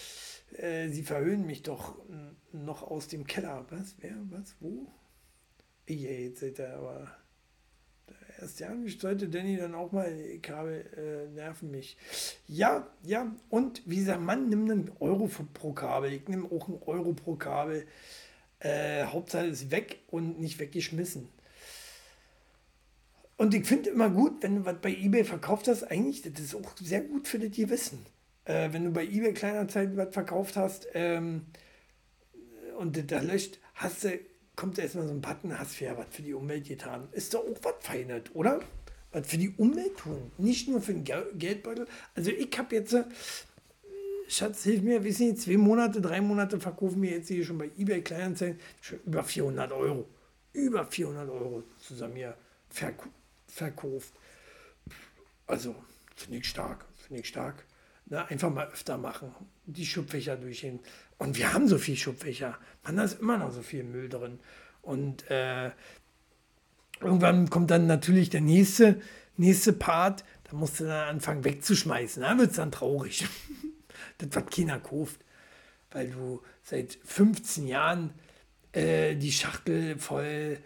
Äh, 0.59 0.89
sie 0.89 1.03
verhöhnen 1.03 1.47
mich 1.47 1.63
doch 1.63 1.97
noch 2.53 2.83
aus 2.83 3.09
dem 3.09 3.27
Keller. 3.27 3.67
Was? 3.71 3.97
Wer? 4.01 4.17
Was? 4.31 4.57
Wo? 4.61 4.87
Ja, 5.89 6.11
jetzt 6.11 6.41
seht 6.41 6.59
ihr 6.59 6.75
aber. 6.75 7.17
Erst 8.39 8.61
ja, 8.61 8.75
ich 8.85 9.01
sollte 9.01 9.29
Danny 9.29 9.57
dann 9.57 9.75
auch 9.75 9.93
mal, 9.93 10.13
Kabel 10.43 10.85
äh, 10.97 11.35
nerven 11.35 11.71
mich. 11.71 11.97
Ja, 12.47 12.87
ja, 13.03 13.35
und 13.49 13.83
wie 13.87 13.97
gesagt, 13.97 14.21
Mann, 14.21 14.49
nimm 14.49 14.71
einen 14.71 14.93
Euro 15.01 15.31
pro 15.55 15.73
Kabel. 15.73 16.13
Ich 16.13 16.29
nehme 16.29 16.51
auch 16.51 16.69
einen 16.69 16.83
Euro 16.85 17.15
pro 17.15 17.37
Kabel. 17.37 17.87
Äh, 18.59 19.05
Hauptsache 19.05 19.47
ist 19.47 19.71
weg 19.71 20.01
und 20.09 20.39
nicht 20.39 20.59
weggeschmissen. 20.59 21.29
Und 23.39 23.55
ich 23.55 23.67
finde 23.67 23.91
immer 23.91 24.11
gut, 24.11 24.43
wenn 24.43 24.57
du 24.57 24.65
was 24.65 24.81
bei 24.81 24.91
eBay 24.91 25.25
verkauft 25.25 25.69
hast, 25.69 25.85
eigentlich, 25.85 26.23
das 26.23 26.41
ist 26.41 26.55
auch 26.55 26.77
sehr 26.81 27.03
gut 27.03 27.29
für 27.29 27.39
das 27.39 27.51
Gewissen. 27.51 28.05
Äh, 28.47 28.73
wenn 28.73 28.85
du 28.85 28.91
bei 28.91 29.05
eBay 29.05 29.35
Kleinanzeigen 29.35 29.97
was 29.97 30.13
verkauft 30.13 30.57
hast 30.57 30.89
ähm, 30.95 31.47
und 32.79 33.11
da 33.11 33.21
löscht, 33.21 33.59
hast 33.75 34.05
du, 34.05 34.19
kommt 34.55 34.79
erstmal 34.79 35.07
so 35.07 35.13
ein 35.13 35.21
Button, 35.21 35.59
hast 35.59 35.81
du 35.81 35.85
ja 35.85 35.97
was 35.97 36.07
für 36.11 36.23
die 36.23 36.33
Umwelt 36.33 36.67
getan. 36.67 37.09
Ist 37.13 37.35
doch 37.35 37.41
auch 37.41 37.59
was 37.63 37.75
Feines, 37.81 38.23
oder? 38.35 38.61
Was 39.13 39.27
für 39.27 39.39
die 39.39 39.51
Umwelt 39.51 39.97
tun, 39.99 40.31
nicht 40.39 40.69
nur 40.69 40.81
für 40.81 40.93
den 40.93 41.05
Gel 41.05 41.27
Geldbeutel. 41.35 41.87
Also 42.15 42.31
ich 42.31 42.57
habe 42.59 42.75
jetzt, 42.75 42.93
äh, 42.95 43.05
Schatz, 44.29 44.65
hilf 44.65 44.83
mir, 44.83 45.05
wissen 45.05 45.29
Sie, 45.29 45.35
zwei 45.35 45.57
Monate, 45.57 46.01
drei 46.01 46.21
Monate 46.21 46.59
verkaufen 46.59 47.03
wir 47.03 47.11
jetzt 47.11 47.29
hier 47.29 47.45
schon 47.45 47.59
bei 47.59 47.71
eBay 47.77 48.03
Kleinanzeigen 48.03 48.59
schon 48.81 49.01
über 49.07 49.23
400 49.23 49.73
Euro. 49.73 50.09
Über 50.53 50.87
400 50.87 51.29
Euro 51.29 51.63
zusammen 51.79 52.17
hier 52.17 52.37
verkauft 52.69 53.11
verkauft. 53.47 54.13
Also, 55.47 55.75
finde 56.15 56.39
ich 56.39 56.49
stark, 56.49 56.85
finde 57.07 57.23
ich 57.23 57.29
stark. 57.29 57.65
Na, 58.07 58.25
einfach 58.27 58.51
mal 58.51 58.69
öfter 58.69 58.99
machen, 58.99 59.35
die 59.65 59.85
Schubfächer 59.85 60.37
durchgehen. 60.37 60.81
Und 61.19 61.37
wir 61.37 61.53
haben 61.53 61.67
so 61.67 61.77
viel 61.77 61.97
Schubfächer. 61.97 62.57
Man, 62.85 62.97
da 62.97 63.05
ist 63.05 63.21
immer 63.21 63.37
noch 63.37 63.53
so 63.53 63.63
viel 63.63 63.83
Müll 63.83 64.09
drin. 64.09 64.39
Und 64.83 65.29
äh, 65.29 65.71
irgendwann 67.01 67.51
kommt 67.51 67.71
dann 67.71 67.87
natürlich 67.89 68.31
der 68.31 68.43
nächste, 68.43 69.01
nächste 69.37 69.73
Part. 69.73 70.25
Da 70.45 70.57
musst 70.57 70.79
du 70.79 70.85
dann 70.85 71.09
anfangen 71.09 71.45
wegzuschmeißen. 71.45 72.23
Da 72.23 72.39
wird 72.39 72.51
es 72.51 72.57
dann 72.57 72.71
traurig. 72.71 73.27
das, 74.19 74.29
was 74.33 74.47
keiner 74.47 74.79
kauft. 74.79 75.21
Weil 75.91 76.11
du 76.11 76.43
seit 76.63 76.99
15 77.05 77.67
Jahren 77.67 78.13
äh, 78.73 79.17
die 79.17 79.33
Schachtel 79.33 79.99
voll 79.99 80.59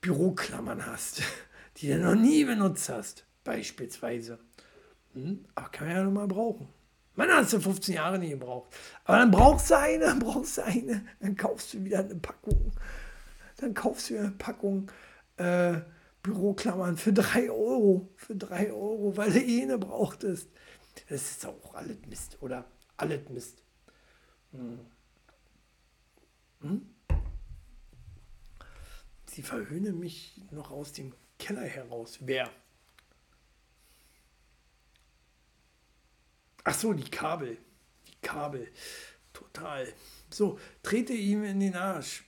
Büroklammern 0.00 0.86
hast 0.86 1.22
die 1.80 1.88
du 1.88 1.98
noch 1.98 2.14
nie 2.14 2.44
benutzt 2.44 2.88
hast, 2.88 3.24
beispielsweise. 3.44 4.38
Hm? 5.14 5.44
Aber 5.54 5.68
kann 5.70 5.86
man 5.86 5.96
ja 5.96 6.04
noch 6.04 6.12
mal 6.12 6.28
brauchen. 6.28 6.68
Man 7.14 7.30
hast 7.30 7.52
du 7.52 7.60
15 7.60 7.94
Jahre 7.94 8.18
nie 8.18 8.30
gebraucht. 8.30 8.74
Aber 9.04 9.18
dann 9.18 9.30
brauchst 9.30 9.70
du 9.70 9.78
eine, 9.78 10.04
dann 10.06 10.18
brauchst 10.18 10.56
du 10.56 10.64
eine, 10.64 11.04
dann 11.20 11.36
kaufst 11.36 11.74
du 11.74 11.84
wieder 11.84 12.00
eine 12.00 12.16
Packung. 12.16 12.72
Dann 13.56 13.74
kaufst 13.74 14.10
du 14.10 14.14
wieder 14.14 14.24
eine 14.24 14.32
Packung 14.32 14.90
äh, 15.36 15.80
Büroklammern 16.22 16.96
für 16.96 17.12
3 17.12 17.50
Euro. 17.50 18.08
Für 18.16 18.36
3 18.36 18.72
Euro, 18.72 19.16
weil 19.16 19.32
du 19.32 19.40
eh 19.40 19.62
eine 19.62 19.78
brauchtest. 19.78 20.50
Das 21.08 21.30
ist 21.30 21.46
auch 21.46 21.74
alles 21.74 21.96
Mist, 22.08 22.38
oder? 22.40 22.64
Alles 22.96 23.28
Mist. 23.28 23.62
Hm. 24.52 24.80
Hm? 26.60 26.94
Sie 29.26 29.42
verhöhnen 29.42 29.98
mich 29.98 30.42
noch 30.50 30.70
aus 30.70 30.92
dem 30.92 31.14
Keller 31.38 31.62
heraus. 31.62 32.18
Wer? 32.20 32.50
Ach 36.64 36.74
so, 36.74 36.92
die 36.92 37.10
Kabel. 37.10 37.56
Die 38.08 38.26
Kabel. 38.26 38.68
Total. 39.32 39.86
So, 40.30 40.58
trete 40.82 41.12
ihm 41.12 41.44
in 41.44 41.60
den 41.60 41.76
Arsch. 41.76 42.24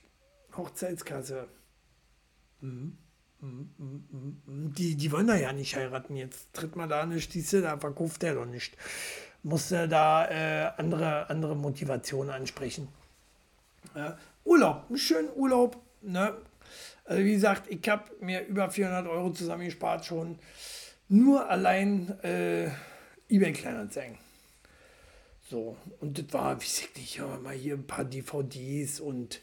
Hochzeitskasse. 0.55 1.47
Mhm. 2.61 2.97
Die, 4.77 4.95
die 4.95 5.11
wollen 5.11 5.27
da 5.27 5.35
ja 5.35 5.51
nicht 5.51 5.75
heiraten. 5.75 6.15
Jetzt 6.15 6.53
tritt 6.53 6.75
man 6.75 6.87
da 6.87 7.05
nicht, 7.05 7.33
diese, 7.33 7.61
da 7.61 7.77
verkauft 7.77 8.23
er 8.23 8.35
doch 8.35 8.45
nicht. 8.45 8.77
Muss 9.43 9.71
er 9.71 9.87
da 9.87 10.29
äh, 10.29 10.71
andere, 10.77 11.29
andere 11.29 11.55
Motivationen 11.55 12.33
ansprechen. 12.33 12.87
Ja. 13.95 14.17
Urlaub, 14.45 14.85
einen 14.87 14.97
schönen 14.97 15.29
Urlaub. 15.35 15.77
Ne? 16.01 16.37
Also 17.03 17.23
wie 17.23 17.33
gesagt, 17.33 17.69
ich 17.69 17.87
habe 17.89 18.03
mir 18.21 18.45
über 18.47 18.69
400 18.69 19.07
Euro 19.07 19.31
zusammengespart 19.31 20.05
schon. 20.05 20.39
Nur 21.09 21.49
allein 21.49 22.17
äh, 22.23 22.69
eBay 23.27 23.51
Kleinanzeigen. 23.51 24.17
So, 25.49 25.77
und 25.99 26.17
das 26.17 26.33
war, 26.33 26.59
wie 26.61 26.65
ich 26.65 26.89
nicht, 26.95 27.17
ja, 27.17 27.37
mal 27.37 27.53
hier 27.53 27.75
ein 27.75 27.85
paar 27.85 28.05
DVDs 28.05 28.99
und 28.99 29.41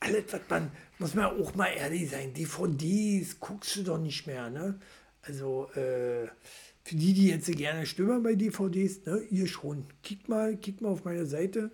alles, 0.00 0.24
was 0.32 0.40
man, 0.48 0.70
muss 0.98 1.14
man 1.14 1.40
auch 1.40 1.54
mal 1.54 1.68
ehrlich 1.68 2.10
sein, 2.10 2.34
DVDs 2.34 3.40
guckst 3.40 3.76
du 3.76 3.82
doch 3.82 3.98
nicht 3.98 4.26
mehr, 4.26 4.50
ne? 4.50 4.78
Also, 5.22 5.70
äh, 5.72 6.28
für 6.84 6.96
die, 6.96 7.14
die 7.14 7.28
jetzt 7.28 7.50
gerne 7.56 7.86
stöbern 7.86 8.22
bei 8.22 8.34
DVDs, 8.34 9.06
ne, 9.06 9.22
ihr 9.30 9.46
schon. 9.46 9.86
Kickt 10.02 10.28
mal, 10.28 10.54
kickt 10.58 10.82
mal 10.82 10.90
auf 10.90 11.04
meine 11.04 11.24
Seite. 11.24 11.70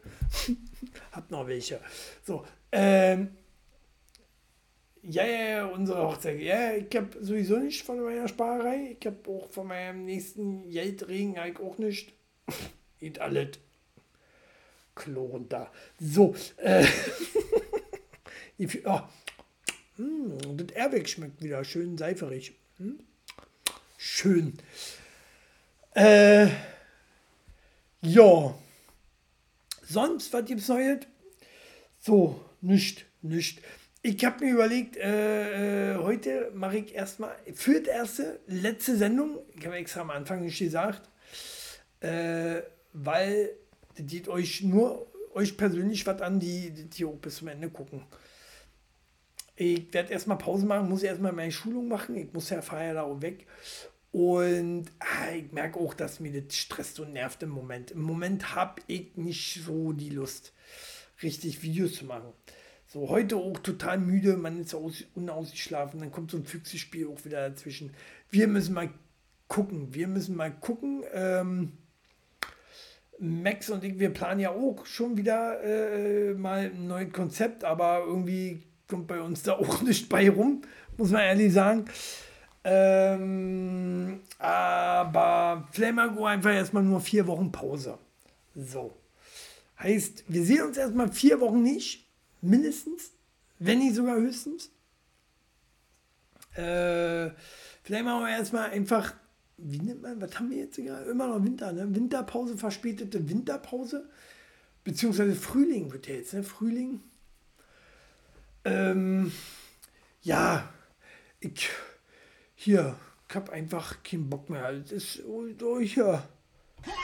Habt 1.12 1.32
noch 1.32 1.48
welche. 1.48 1.80
So, 2.24 2.44
ähm, 2.70 3.30
ja, 5.02 5.24
ja, 5.24 5.48
ja, 5.48 5.66
unsere 5.66 6.02
Hochzeit. 6.02 6.40
Ja, 6.40 6.74
ich 6.74 6.94
habe 6.94 7.08
sowieso 7.24 7.56
nicht 7.56 7.82
von 7.82 8.00
meiner 8.00 8.28
Sparerei. 8.28 8.96
Ich 8.98 9.06
habe 9.06 9.28
auch 9.28 9.50
von 9.50 9.66
meinem 9.66 10.04
nächsten 10.04 10.70
Geldregen 10.70 11.36
auch 11.38 11.78
nicht. 11.78 12.12
Geht 13.00 13.18
alles. 13.18 13.58
Klo 14.94 15.24
runter. 15.24 15.72
So. 15.98 16.34
Äh, 16.58 16.86
oh. 18.84 19.00
hm, 19.96 20.56
das 20.56 20.76
Airweg 20.76 21.08
schmeckt 21.08 21.42
wieder 21.42 21.64
schön 21.64 21.96
seiferig. 21.96 22.54
Hm? 22.78 23.00
Schön. 23.96 24.58
Äh, 25.94 26.48
ja. 28.02 28.54
Sonst, 29.82 30.32
was 30.32 30.44
gibt's 30.44 30.68
Neues? 30.68 31.00
So, 31.98 32.44
nicht, 32.60 33.06
nicht. 33.22 33.60
Ich 34.02 34.24
habe 34.24 34.44
mir 34.44 34.52
überlegt, 34.52 34.96
äh, 34.96 35.92
äh, 35.92 35.96
heute 35.96 36.50
mache 36.54 36.78
ich 36.78 36.94
erstmal 36.94 37.36
für 37.54 37.80
die 37.80 37.90
erste, 37.90 38.40
letzte 38.46 38.96
Sendung, 38.96 39.38
ich 39.54 39.66
habe 39.66 39.76
extra 39.76 40.00
am 40.00 40.10
Anfang 40.10 40.42
nicht 40.42 40.58
gesagt, 40.58 41.10
äh, 42.00 42.62
weil 42.92 43.50
das 43.96 44.06
geht 44.06 44.28
euch 44.28 44.62
nur 44.62 45.06
euch 45.34 45.56
persönlich 45.56 46.06
was 46.06 46.20
an, 46.22 46.40
die, 46.40 46.70
die 46.70 47.04
auch 47.04 47.16
bis 47.16 47.36
zum 47.36 47.48
Ende 47.48 47.70
gucken. 47.70 48.02
Ich 49.56 49.92
werde 49.92 50.12
erstmal 50.12 50.38
Pause 50.38 50.66
machen, 50.66 50.88
muss 50.88 51.02
erstmal 51.02 51.32
meine 51.32 51.52
Schulung 51.52 51.88
machen, 51.88 52.16
ich 52.16 52.32
muss 52.32 52.50
ja 52.50 52.60
ja 52.60 52.94
da 52.94 53.02
auch 53.02 53.20
weg. 53.20 53.46
Und 54.12 54.86
ah, 54.98 55.32
ich 55.36 55.52
merke 55.52 55.78
auch, 55.78 55.94
dass 55.94 56.18
mir 56.18 56.42
das 56.42 56.56
stresst 56.56 56.98
und 56.98 57.12
nervt 57.12 57.42
im 57.42 57.50
Moment. 57.50 57.92
Im 57.92 58.02
Moment 58.02 58.54
habe 58.56 58.82
ich 58.88 59.16
nicht 59.16 59.62
so 59.64 59.92
die 59.92 60.10
Lust, 60.10 60.52
richtig 61.22 61.62
Videos 61.62 61.94
zu 61.94 62.06
machen. 62.06 62.32
So, 62.88 63.08
heute 63.08 63.36
auch 63.36 63.58
total 63.60 63.98
müde, 63.98 64.36
man 64.36 64.60
ist 64.60 64.74
aus, 64.74 65.04
unausgeschlafen, 65.14 66.00
dann 66.00 66.10
kommt 66.10 66.32
so 66.32 66.38
ein 66.38 66.44
Füchsespiel 66.44 67.06
auch 67.06 67.24
wieder 67.24 67.48
dazwischen. 67.48 67.94
Wir 68.30 68.48
müssen 68.48 68.74
mal 68.74 68.90
gucken, 69.46 69.94
wir 69.94 70.08
müssen 70.08 70.34
mal 70.34 70.50
gucken, 70.50 71.04
ähm, 71.12 71.72
Max 73.20 73.68
und 73.70 73.84
ich, 73.84 73.98
wir 73.98 74.10
planen 74.10 74.40
ja 74.40 74.50
auch 74.50 74.86
schon 74.86 75.16
wieder 75.16 75.62
äh, 75.62 76.34
mal 76.34 76.70
ein 76.74 76.86
neues 76.86 77.12
Konzept, 77.12 77.64
aber 77.64 78.02
irgendwie 78.06 78.62
kommt 78.88 79.06
bei 79.06 79.20
uns 79.20 79.42
da 79.42 79.52
auch 79.58 79.82
nicht 79.82 80.08
bei 80.08 80.30
rum, 80.30 80.62
muss 80.96 81.10
man 81.10 81.22
ehrlich 81.22 81.52
sagen. 81.52 81.84
Ähm, 82.62 84.20
aber 84.38 85.68
Flamengo 85.72 86.26
einfach 86.26 86.52
erstmal 86.52 86.82
nur 86.82 87.00
vier 87.00 87.26
Wochen 87.26 87.52
Pause. 87.52 87.98
So. 88.54 88.96
Heißt, 89.78 90.24
wir 90.28 90.44
sehen 90.44 90.62
uns 90.62 90.76
erstmal 90.76 91.10
vier 91.10 91.40
Wochen 91.40 91.62
nicht, 91.62 92.06
mindestens, 92.42 93.12
wenn 93.58 93.78
nicht 93.78 93.94
sogar 93.94 94.16
höchstens. 94.16 94.70
Äh, 96.54 97.30
vielleicht 97.82 98.04
machen 98.04 98.26
erstmal 98.26 98.70
einfach, 98.70 99.14
wie 99.62 99.78
nennt 99.78 100.02
man, 100.02 100.20
was 100.20 100.38
haben 100.38 100.50
wir 100.50 100.58
jetzt 100.58 100.76
gerade? 100.76 101.10
Immer 101.10 101.28
noch 101.28 101.44
Winter, 101.44 101.72
ne? 101.72 101.94
Winterpause, 101.94 102.56
verspätete 102.56 103.28
Winterpause. 103.28 104.08
Beziehungsweise 104.84 105.34
Frühling 105.34 105.92
wird 105.92 106.06
ja 106.06 106.14
jetzt, 106.14 106.34
ne? 106.34 106.42
Frühling. 106.42 107.00
Ähm, 108.64 109.32
ja, 110.22 110.68
ich, 111.40 111.70
hier, 112.54 112.96
ich 113.28 113.34
hab 113.34 113.50
einfach 113.50 114.02
keinen 114.02 114.28
Bock 114.28 114.50
mehr. 114.50 114.72
Das 114.72 114.92
ist 114.92 115.22
durch 115.58 115.94
hier. 115.94 116.22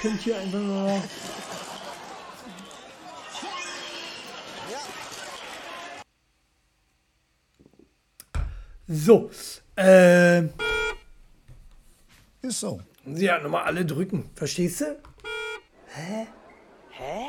Könnt 0.00 0.20
hier 0.20 0.38
einfach 0.38 0.60
nur. 0.60 1.02
So, 8.88 9.30
äh, 9.74 10.44
Ist 12.46 12.60
so. 12.60 12.80
ja, 13.04 13.40
nochmal 13.40 13.64
alle 13.64 13.84
drücken. 13.84 14.30
Verstehst 14.36 14.80
du? 14.80 14.96
Hä? 15.88 16.28
Hä? 16.90 17.24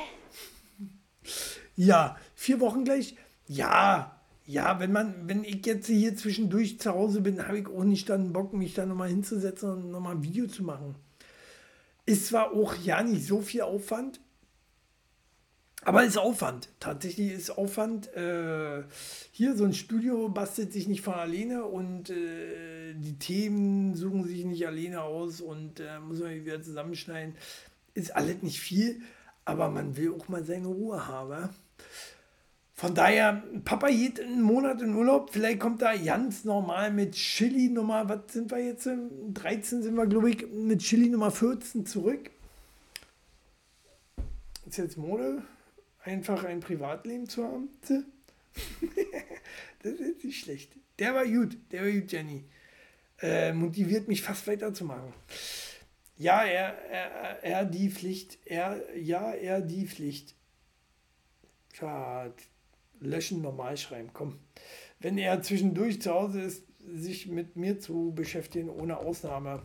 Ja, 1.76 2.18
vier 2.36 2.60
Wochen 2.60 2.84
gleich. 2.84 3.16
Ja, 3.48 4.22
ja, 4.46 4.80
wenn 4.80 4.92
man, 4.92 5.28
wenn 5.28 5.44
ich 5.44 5.66
jetzt 5.66 5.88
hier 5.88 6.16
zwischendurch 6.16 6.80
zu 6.80 6.92
Hause 6.94 7.22
bin, 7.22 7.48
habe 7.48 7.58
ich 7.58 7.68
auch 7.68 7.84
nicht 7.84 8.08
dann 8.10 8.32
Bock, 8.32 8.54
mich 8.54 8.76
da 8.76 8.86
nochmal 8.86 9.10
hinzusetzen 9.10 9.72
und 9.72 9.92
nochmal 9.92 10.18
ein 10.18 10.24
Video 10.24 10.46
zu 10.46 10.64
machen. 10.64 10.94
Ist 12.06 12.28
zwar 12.28 12.54
auch 12.54 12.76
ja 12.76 13.02
nicht 13.02 13.26
so 13.26 13.42
viel 13.42 13.64
Aufwand, 13.64 14.20
aber 15.84 16.04
ist 16.04 16.18
Aufwand. 16.18 16.70
Tatsächlich 16.80 17.32
ist 17.32 17.52
Aufwand. 17.52 18.14
Äh, 18.16 18.84
hier 19.32 19.56
so 19.56 19.64
ein 19.64 19.74
Studio 19.74 20.28
bastelt 20.30 20.74
sich 20.74 20.88
nicht 20.88 21.02
von 21.02 21.14
alleine 21.14 21.66
und 21.66 22.10
äh, 22.10 22.94
die 22.96 23.18
Themen 23.20 23.96
suchen 23.96 24.26
sich 24.26 24.44
nicht 24.44 24.66
alleine 24.68 25.02
aus 25.02 25.40
und 25.40 25.80
äh, 25.80 26.00
muss 26.00 26.20
man 26.20 26.34
wieder 26.36 26.62
zusammenschneiden. 26.62 27.36
Ist 27.94 28.16
alles 28.16 28.42
nicht 28.42 28.60
viel, 28.60 29.02
aber 29.46 29.70
man 29.70 29.96
will 29.96 30.14
auch 30.14 30.28
mal 30.28 30.44
seine 30.44 30.68
Ruhe 30.68 31.08
haben. 31.08 31.50
Von 32.74 32.94
daher, 32.94 33.42
Papa 33.66 33.88
geht 33.88 34.20
einen 34.20 34.44
Monat 34.44 34.84
in 34.84 34.94
Urlaub. 34.94 35.32
Vielleicht 35.32 35.60
kommt 35.60 35.82
da 35.82 35.96
ganz 35.96 36.44
normal 36.44 36.92
mit 36.92 37.14
Chili 37.14 37.70
Nummer, 37.70 38.08
was 38.08 38.34
sind 38.34 38.52
wir 38.52 38.60
jetzt? 38.60 38.88
13 39.34 39.82
sind 39.82 39.96
wir, 39.96 40.06
glaube 40.06 40.30
ich, 40.30 40.46
mit 40.52 40.82
Chili 40.82 41.10
Nummer 41.10 41.32
14 41.32 41.88
zurück. 41.88 42.30
Ist 44.68 44.78
jetzt 44.78 44.98
Mode, 44.98 45.42
einfach 46.08 46.44
ein 46.46 46.62
Privatleben 46.62 47.28
zu 47.28 47.44
haben. 47.44 47.70
das 49.84 49.94
ist 49.94 50.24
nicht 50.24 50.40
schlecht. 50.40 50.72
Der 51.00 51.14
war 51.14 51.26
gut, 51.26 51.58
der 51.72 51.84
war 51.84 51.92
gut, 51.92 52.12
Jenny. 52.12 52.46
Äh, 53.22 53.54
motiviert 53.54 54.08
mich 54.08 54.22
fast 54.22 54.48
weiterzumachen. 54.48 55.14
Ja, 56.18 56.44
er, 56.44 56.74
er, 56.90 57.44
er 57.44 57.66
die 57.66 57.90
Pflicht. 57.90 58.40
Er, 58.46 58.82
ja, 58.98 59.34
er 59.34 59.62
die 59.62 59.86
Pflicht. 59.88 60.36
Schade. 61.74 62.34
Löschen, 63.00 63.42
normal 63.42 63.78
schreiben, 63.78 64.10
komm. 64.12 64.40
Wenn 65.00 65.20
er 65.20 65.44
zwischendurch 65.44 66.02
zu 66.02 66.12
Hause 66.12 66.42
ist, 66.42 66.64
sich 66.80 67.28
mit 67.28 67.56
mir 67.56 67.80
zu 67.80 68.14
beschäftigen, 68.16 68.70
ohne 68.70 68.98
Ausnahme. 68.98 69.64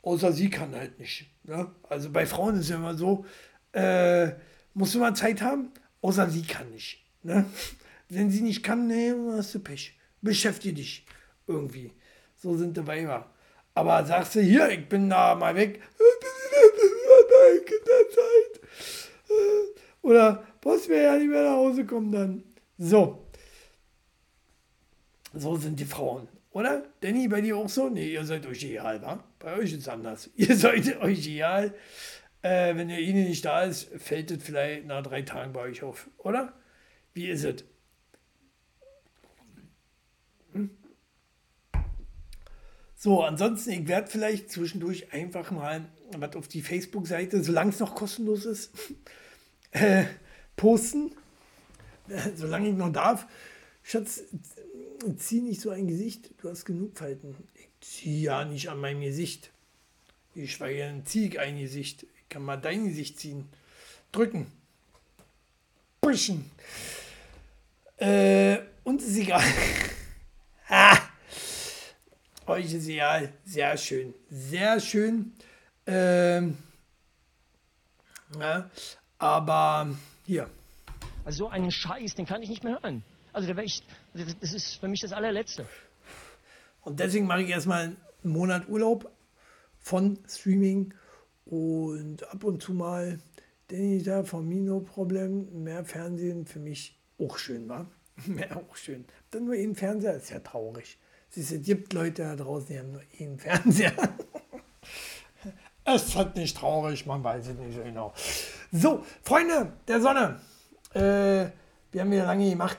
Außer 0.00 0.32
sie 0.32 0.48
kann 0.48 0.74
halt 0.74 0.98
nicht. 0.98 1.30
Ne? 1.44 1.70
Also 1.88 2.10
bei 2.10 2.26
Frauen 2.26 2.54
ist 2.54 2.62
es 2.62 2.68
ja 2.70 2.76
immer 2.76 2.94
so, 2.94 3.26
äh, 3.72 4.32
musst 4.74 4.94
du 4.94 4.98
mal 4.98 5.14
Zeit 5.14 5.40
haben, 5.40 5.70
außer 6.02 6.28
sie 6.28 6.42
kann 6.42 6.70
nicht. 6.70 7.02
Ne? 7.22 7.46
Wenn 8.08 8.30
sie 8.30 8.42
nicht 8.42 8.62
kann, 8.62 8.86
nee, 8.86 9.12
hast 9.32 9.54
du 9.54 9.60
Pech. 9.60 9.98
Beschäftige 10.20 10.74
dich 10.74 11.06
irgendwie. 11.46 11.92
So 12.36 12.56
sind 12.56 12.76
die 12.76 12.86
Weiber. 12.86 13.30
Aber 13.74 14.04
sagst 14.04 14.36
du, 14.36 14.40
hier, 14.40 14.68
ich 14.68 14.88
bin 14.88 15.10
da 15.10 15.34
mal 15.34 15.54
weg. 15.54 15.80
Oder 20.02 20.46
Boss 20.60 20.88
wäre 20.88 21.04
ja 21.04 21.18
nicht 21.18 21.30
mehr 21.30 21.44
nach 21.44 21.56
Hause 21.56 21.84
kommen 21.84 22.12
dann. 22.12 22.42
So. 22.78 23.26
So 25.32 25.56
sind 25.56 25.80
die 25.80 25.84
Frauen. 25.84 26.28
Oder? 26.52 26.84
Danny, 27.00 27.26
bei 27.26 27.40
dir 27.40 27.56
auch 27.56 27.68
so? 27.68 27.88
Nee, 27.88 28.12
ihr 28.12 28.24
seid 28.24 28.46
euch 28.46 28.62
egal, 28.62 29.02
wa? 29.02 29.24
Bei 29.40 29.56
euch 29.56 29.72
ist 29.72 29.80
es 29.80 29.88
anders. 29.88 30.30
Ihr 30.36 30.56
seid 30.56 31.00
euch 31.00 31.26
egal. 31.26 31.74
Äh, 32.44 32.76
wenn 32.76 32.88
der 32.88 33.00
Ihnen 33.00 33.24
nicht 33.24 33.42
da 33.46 33.62
ist, 33.62 33.88
fällt 33.96 34.30
es 34.30 34.42
vielleicht 34.42 34.84
nach 34.84 35.02
drei 35.02 35.22
Tagen 35.22 35.54
bei 35.54 35.60
euch 35.62 35.82
auf. 35.82 36.10
Oder? 36.18 36.52
Wie 37.14 37.28
ist 37.28 37.42
es? 37.42 37.64
Hm? 40.52 40.68
So, 42.96 43.22
ansonsten, 43.22 43.70
ich 43.70 43.88
werde 43.88 44.10
vielleicht 44.10 44.50
zwischendurch 44.50 45.10
einfach 45.10 45.50
mal 45.52 45.88
was 46.18 46.36
auf 46.36 46.46
die 46.46 46.60
Facebook-Seite, 46.60 47.42
solange 47.42 47.70
es 47.70 47.80
noch 47.80 47.94
kostenlos 47.94 48.44
ist, 48.44 48.74
äh, 49.70 50.04
posten. 50.54 51.12
Äh, 52.10 52.32
solange 52.36 52.68
ich 52.68 52.74
noch 52.74 52.92
darf. 52.92 53.26
Schatz, 53.82 54.22
zieh 55.16 55.40
nicht 55.40 55.62
so 55.62 55.70
ein 55.70 55.86
Gesicht. 55.86 56.34
Du 56.42 56.50
hast 56.50 56.66
genug 56.66 56.98
Falten. 56.98 57.36
Ich 57.54 57.88
ziehe 57.88 58.20
ja 58.20 58.44
nicht 58.44 58.68
an 58.68 58.80
meinem 58.80 59.00
Gesicht. 59.00 59.50
Ich 60.34 60.52
schweige, 60.52 61.00
ziehe 61.06 61.28
ich 61.28 61.40
ein 61.40 61.58
Gesicht. 61.58 62.06
Kann 62.28 62.42
mal 62.42 62.56
dein 62.56 62.86
Gesicht 62.88 63.18
ziehen. 63.18 63.48
Drücken. 64.12 64.50
Pushen. 66.00 66.50
Äh, 67.96 68.58
uns 68.82 69.04
ist 69.04 69.16
egal. 69.16 69.42
ah. 70.68 70.98
Euch 72.46 72.72
ist 72.72 72.88
egal. 72.88 73.32
Sehr 73.44 73.76
schön. 73.76 74.14
Sehr 74.30 74.80
schön. 74.80 75.32
Ähm, 75.86 76.58
ja, 78.38 78.70
aber 79.18 79.96
hier. 80.26 80.50
Also 81.24 81.44
so 81.44 81.48
einen 81.48 81.70
Scheiß, 81.70 82.14
den 82.14 82.26
kann 82.26 82.42
ich 82.42 82.50
nicht 82.50 82.64
mehr 82.64 82.80
hören. 82.82 83.02
Also 83.32 83.52
da 83.52 83.62
ich, 83.62 83.82
das 84.12 84.52
ist 84.52 84.76
für 84.76 84.88
mich 84.88 85.00
das 85.00 85.12
allerletzte. 85.12 85.66
Und 86.82 87.00
deswegen 87.00 87.26
mache 87.26 87.42
ich 87.42 87.48
erstmal 87.48 87.84
einen 87.84 87.96
Monat 88.22 88.68
Urlaub 88.68 89.10
von 89.80 90.18
Streaming 90.28 90.94
und 91.46 92.28
ab 92.32 92.44
und 92.44 92.62
zu 92.62 92.72
mal, 92.72 93.18
denke 93.70 93.96
ich 93.96 94.02
da 94.04 94.24
vom 94.24 94.48
Mino-Problem, 94.48 95.62
mehr 95.62 95.84
Fernsehen 95.84 96.46
für 96.46 96.58
mich 96.58 96.98
auch 97.18 97.38
schön 97.38 97.68
war. 97.68 97.86
mehr 98.26 98.56
auch 98.56 98.76
schön. 98.76 99.04
Dann 99.30 99.44
nur 99.46 99.54
einen 99.54 99.74
Fernseher 99.74 100.14
ist 100.14 100.30
ja 100.30 100.38
traurig. 100.40 100.98
Es 101.36 101.52
gibt 101.62 101.92
Leute 101.92 102.22
da 102.22 102.36
draußen, 102.36 102.68
die 102.68 102.78
haben 102.78 102.92
nur 102.92 103.02
einen 103.18 103.38
Fernseher. 103.38 103.92
es 105.84 106.06
ist 106.06 106.16
halt 106.16 106.36
nicht 106.36 106.56
traurig, 106.56 107.06
man 107.06 107.24
weiß 107.24 107.48
es 107.48 107.58
nicht 107.58 107.82
genau. 107.82 108.14
So, 108.70 109.04
Freunde 109.22 109.72
der 109.88 110.00
Sonne, 110.00 110.40
äh, 110.94 111.50
wir 111.90 112.00
haben 112.00 112.10
wieder 112.10 112.26
lange 112.26 112.48
gemacht. 112.48 112.78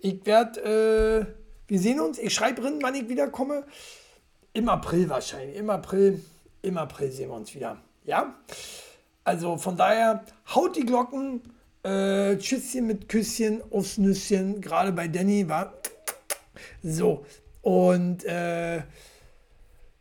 Ich 0.00 0.24
werde, 0.24 0.60
äh, 0.60 1.26
wir 1.68 1.78
sehen 1.78 2.00
uns. 2.00 2.18
Ich 2.18 2.34
schreibe 2.34 2.62
drin, 2.62 2.78
wann 2.80 2.94
ich 2.94 3.08
wiederkomme. 3.08 3.64
Im 4.54 4.68
April 4.68 5.08
wahrscheinlich. 5.08 5.56
Im 5.56 5.70
April, 5.70 6.22
im 6.62 6.78
April 6.78 7.10
sehen 7.10 7.28
wir 7.28 7.36
uns 7.36 7.54
wieder. 7.54 7.78
Ja? 8.04 8.34
Also 9.24 9.56
von 9.56 9.76
daher, 9.76 10.24
haut 10.54 10.76
die 10.76 10.86
Glocken. 10.86 11.42
Äh, 11.82 12.36
Tschüsschen 12.38 12.86
mit 12.86 13.08
Küsschen 13.08 13.60
aufs 13.70 13.98
Nüsschen. 13.98 14.60
Gerade 14.60 14.92
bei 14.92 15.08
Danny 15.08 15.48
war. 15.48 15.74
So. 16.84 17.24
Und 17.62 18.24
äh, 18.24 18.82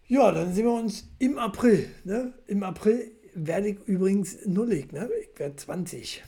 ja, 0.07 0.31
dann 0.31 0.53
sehen 0.53 0.65
wir 0.65 0.73
uns 0.73 1.07
im 1.19 1.37
April. 1.37 1.89
Ne? 2.03 2.33
Im 2.47 2.63
April 2.63 3.11
werde 3.33 3.69
ich 3.69 3.79
übrigens 3.85 4.45
nullig. 4.45 4.91
Ne? 4.91 5.09
Ich 5.21 5.39
werde 5.39 5.55
20. 5.55 6.23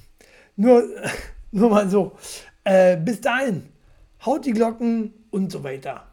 Nur, 0.56 0.84
nur 1.52 1.70
mal 1.70 1.90
so. 1.90 2.14
Äh, 2.64 2.98
bis 2.98 3.20
dahin, 3.22 3.68
haut 4.26 4.46
die 4.46 4.54
Glocken 4.54 5.14
und 5.32 5.52
so 5.52 5.64
weiter. 5.64 6.08